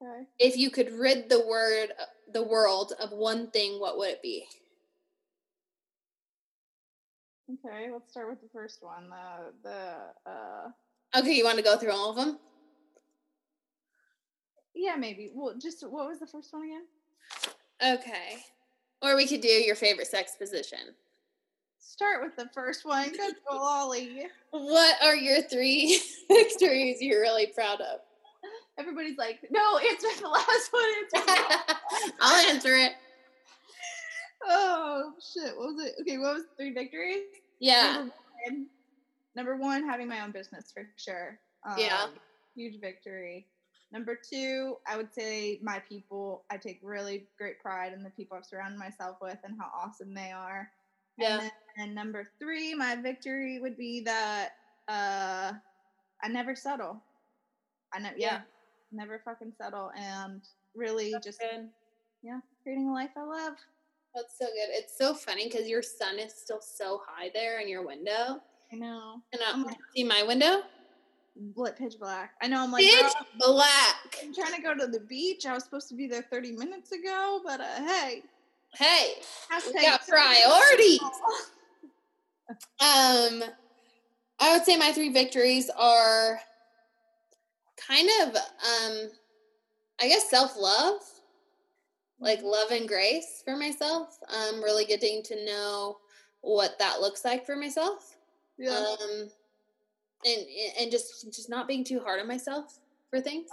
[0.02, 0.24] Okay.
[0.40, 1.90] If you could rid the word
[2.32, 4.46] the world of one thing, what would it be?
[7.52, 7.90] Okay.
[7.92, 9.10] Let's start with the first one.
[9.10, 10.70] The the uh
[11.20, 12.38] Okay, you want to go through all of them?
[14.76, 15.32] yeah maybe.
[15.34, 16.86] Well, just what was the first one again?
[18.00, 18.38] Okay.
[19.02, 20.80] Or we could do your favorite sex position.
[21.80, 23.12] Start with the first one.
[23.12, 24.28] Good Lolly.
[24.52, 28.00] What are your three victories you're really proud of?
[28.80, 30.84] Everybody's like, no, answer the last one.
[31.16, 31.74] Answer
[32.22, 32.92] I'll answer it.
[34.48, 35.56] oh shit!
[35.58, 35.94] What was it?
[36.02, 37.24] Okay, what was three victories?
[37.60, 37.94] Yeah.
[37.98, 38.14] Number
[38.46, 38.68] one,
[39.36, 41.40] number one, having my own business for sure.
[41.78, 42.04] Yeah.
[42.04, 42.10] Um,
[42.56, 43.48] Huge victory.
[43.92, 46.44] Number two, I would say my people.
[46.52, 50.14] I take really great pride in the people I've surrounded myself with and how awesome
[50.14, 50.70] they are.
[51.18, 51.34] Yeah.
[51.34, 54.50] And, then, and number three, my victory would be that
[54.88, 55.54] uh,
[56.24, 57.02] I never settle.
[57.94, 58.40] I know, yeah, Yeah.
[58.92, 60.42] Never fucking settle, and
[60.76, 61.70] really just Good.
[62.24, 63.54] yeah, creating a life I love.
[64.16, 64.70] That's so good.
[64.70, 68.42] It's so funny because your sun is still so high there in your window.
[68.72, 69.22] I know.
[69.34, 70.62] And I see my window?
[71.56, 72.32] Lit pitch black.
[72.42, 72.64] I know.
[72.64, 74.18] I'm like, Pitch black.
[74.24, 75.46] I'm trying to go to the beach.
[75.46, 78.24] I was supposed to be there 30 minutes ago, but uh, hey,
[78.74, 79.14] Hey,
[79.52, 81.00] hashtag we got priorities.
[82.80, 83.44] Um,
[84.40, 86.40] I would say my three victories are
[87.78, 89.10] kind of, um,
[90.02, 91.02] I guess self love,
[92.20, 94.18] like love and grace for myself.
[94.30, 95.98] Um, really getting to know
[96.42, 98.18] what that looks like for myself.
[98.58, 98.72] Yeah.
[99.02, 99.30] Um,
[100.26, 100.46] and
[100.80, 102.80] and just just not being too hard on myself
[103.10, 103.50] for things.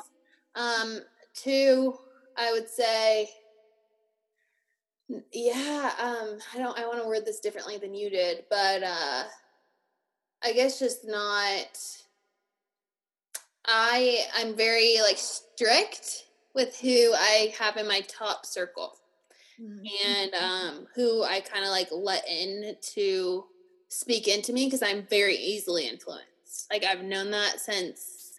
[0.54, 1.00] Um,
[1.34, 1.94] two,
[2.36, 3.28] I would say.
[5.32, 6.78] Yeah, um, I don't.
[6.78, 9.24] I want to word this differently than you did, but uh,
[10.42, 11.78] I guess just not
[13.66, 16.24] I I'm very like strict
[16.54, 18.98] with who I have in my top circle
[19.60, 19.88] Mm.
[20.04, 23.44] and um who I kind of like let in to
[23.88, 26.66] speak into me because I'm very easily influenced.
[26.72, 28.32] Like I've known that since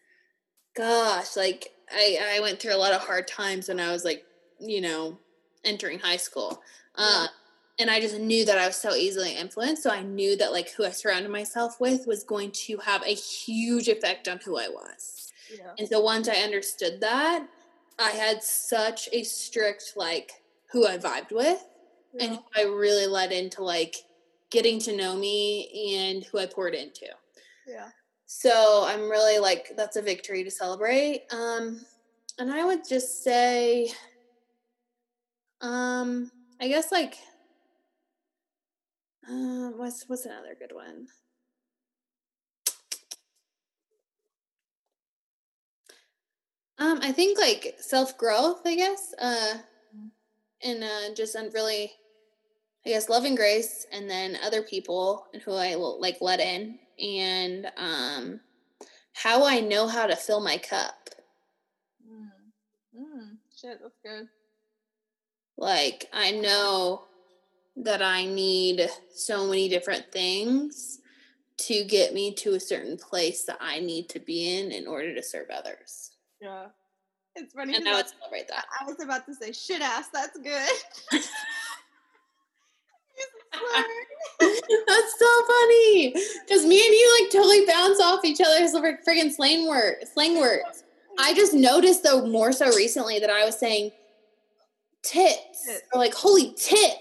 [0.76, 4.26] gosh, like I I went through a lot of hard times when I was like,
[4.60, 5.18] you know,
[5.64, 6.62] entering high school.
[6.96, 7.28] Uh
[7.80, 9.84] and I just knew that I was so easily influenced.
[9.84, 13.14] So I knew that like who I surrounded myself with was going to have a
[13.14, 15.32] huge effect on who I was.
[15.56, 15.72] Yeah.
[15.78, 17.48] And so once I understood that,
[18.00, 20.32] I had such a strict like
[20.72, 21.64] who I vibed with
[22.20, 22.38] and Yeah.
[22.38, 23.96] who I really let into like
[24.52, 27.08] getting to know me and who I poured into.
[27.68, 27.90] yeah.
[28.26, 31.24] So I'm really like that's a victory to celebrate.
[31.32, 31.86] Um
[32.40, 33.92] and I would just say
[35.62, 36.32] um
[36.62, 37.18] I guess like
[39.30, 41.08] uh, what's what's another good one?
[46.78, 49.14] Um I think like self-growth, I guess.
[49.20, 49.58] Uh
[50.64, 51.92] and uh just really
[52.86, 56.40] I guess love and grace and then other people and who I will like let
[56.40, 58.42] in and um
[59.14, 61.10] how I know how to fill my cup.
[62.06, 62.30] Mm.
[63.00, 63.38] Mm.
[63.56, 64.28] Shit, that's good.
[65.58, 67.04] Like I know
[67.78, 71.00] that I need so many different things
[71.58, 75.14] to get me to a certain place that I need to be in in order
[75.16, 76.12] to serve others.
[76.42, 76.68] Yeah.
[77.36, 77.76] It's funny.
[77.76, 78.66] And I I, would celebrate that.
[78.80, 80.08] I was about to say shit ass.
[80.14, 80.70] That's good.
[81.12, 81.28] Use
[83.54, 83.84] a slur.
[84.88, 86.14] That's so funny.
[86.46, 90.84] Because me and you like totally bounce off each other's friggin' slang word slang words.
[91.20, 93.92] I just noticed though more so recently that I was saying
[95.04, 95.82] tits Tits.
[95.94, 96.96] or like holy tits.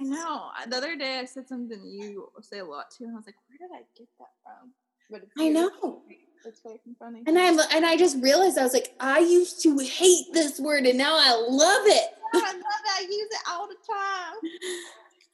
[0.00, 0.50] I know.
[0.68, 3.36] The other day I said something you say a lot too, and I was like,
[3.48, 4.72] where did I get that from?
[5.10, 6.02] But I know.
[6.44, 7.22] It's fucking funny.
[7.26, 10.84] And I and I just realized I was like, I used to hate this word
[10.86, 12.10] and now I love it.
[12.34, 12.98] I love that.
[12.98, 13.76] I use it all the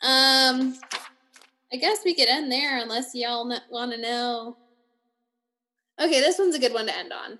[0.00, 0.62] time.
[0.64, 0.78] Um,
[1.72, 4.56] I guess we could end there unless y'all n- want to know.
[6.00, 7.38] Okay, this one's a good one to end on.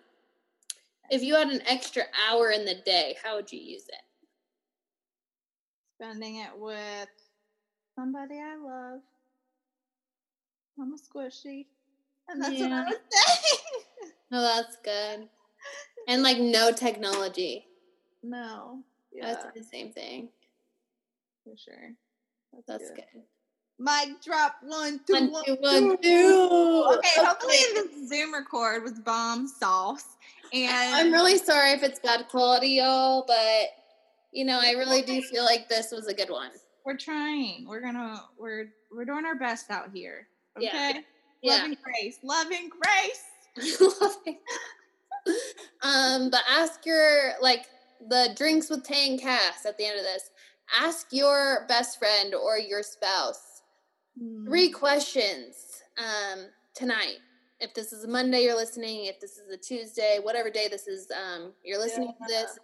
[1.11, 4.03] If you had an extra hour in the day, how would you use it?
[6.03, 7.09] Spending it with
[7.95, 9.01] somebody I love.
[10.81, 11.67] I'm a squishy.
[12.29, 13.59] And that's what I was saying.
[14.33, 15.29] Oh, that's good.
[16.09, 17.67] And like no technology.
[18.25, 18.81] no.
[19.13, 20.31] Yeah, That's the same thing.
[21.45, 21.93] for sure.
[22.67, 23.05] That's good.
[23.79, 25.97] Mic drop one, two, One, one, two, one, two.
[26.03, 26.85] two.
[26.97, 30.17] Okay, oh, hopefully this Zoom record was bomb sauce.
[30.53, 33.37] And I'm really sorry if it's bad quality, y'all, but
[34.33, 36.51] you know, I really do feel like this was a good one.
[36.85, 37.67] we're trying.
[37.69, 40.27] We're gonna we're we're doing our best out here.
[40.57, 40.67] Okay.
[40.67, 40.93] Yeah.
[41.45, 41.65] Love Yeah.
[41.67, 42.19] and grace.
[42.23, 43.25] Love and grace.
[45.83, 47.67] um, but ask your like
[48.09, 50.31] the drinks with Tay and Cass at the end of this.
[50.81, 53.63] Ask your best friend or your spouse
[54.47, 54.75] three Mm.
[54.75, 57.19] questions um, tonight.
[57.61, 59.07] If this is a Monday, you're listening.
[59.07, 62.59] If this is a Tuesday, whatever day this is, um, you're listening to this.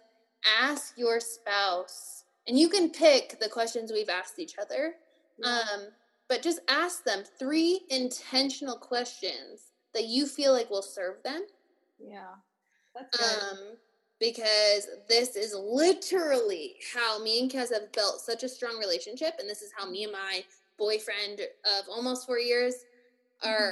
[0.61, 4.95] Ask your spouse, and you can pick the questions we've asked each other.
[5.43, 5.87] Um,
[6.27, 11.45] but just ask them three intentional questions that you feel like will serve them.
[11.99, 12.35] yeah.
[12.95, 13.51] That's good.
[13.51, 13.57] Um,
[14.19, 19.49] because this is literally how me and Cass have built such a strong relationship, and
[19.49, 20.43] this is how me and my
[20.77, 22.73] boyfriend of almost four years
[23.45, 23.71] are,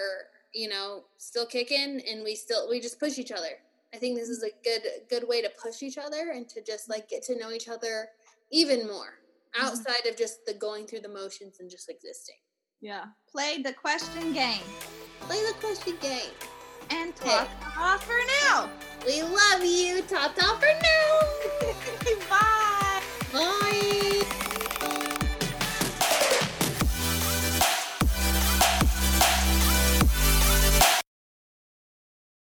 [0.53, 3.59] you know, still kicking, and we still we just push each other.
[3.97, 6.87] I think this is a good good way to push each other and to just
[6.87, 8.09] like get to know each other
[8.51, 9.17] even more
[9.55, 9.65] mm-hmm.
[9.65, 12.35] outside of just the going through the motions and just existing.
[12.79, 13.05] yeah.
[13.27, 14.61] Play the question game
[15.21, 16.35] Play the question game.
[16.91, 18.69] and talk off for now.
[19.03, 20.03] We love you.
[20.03, 21.19] Top top for now.
[22.29, 23.01] Bye.
[23.33, 24.16] Bye.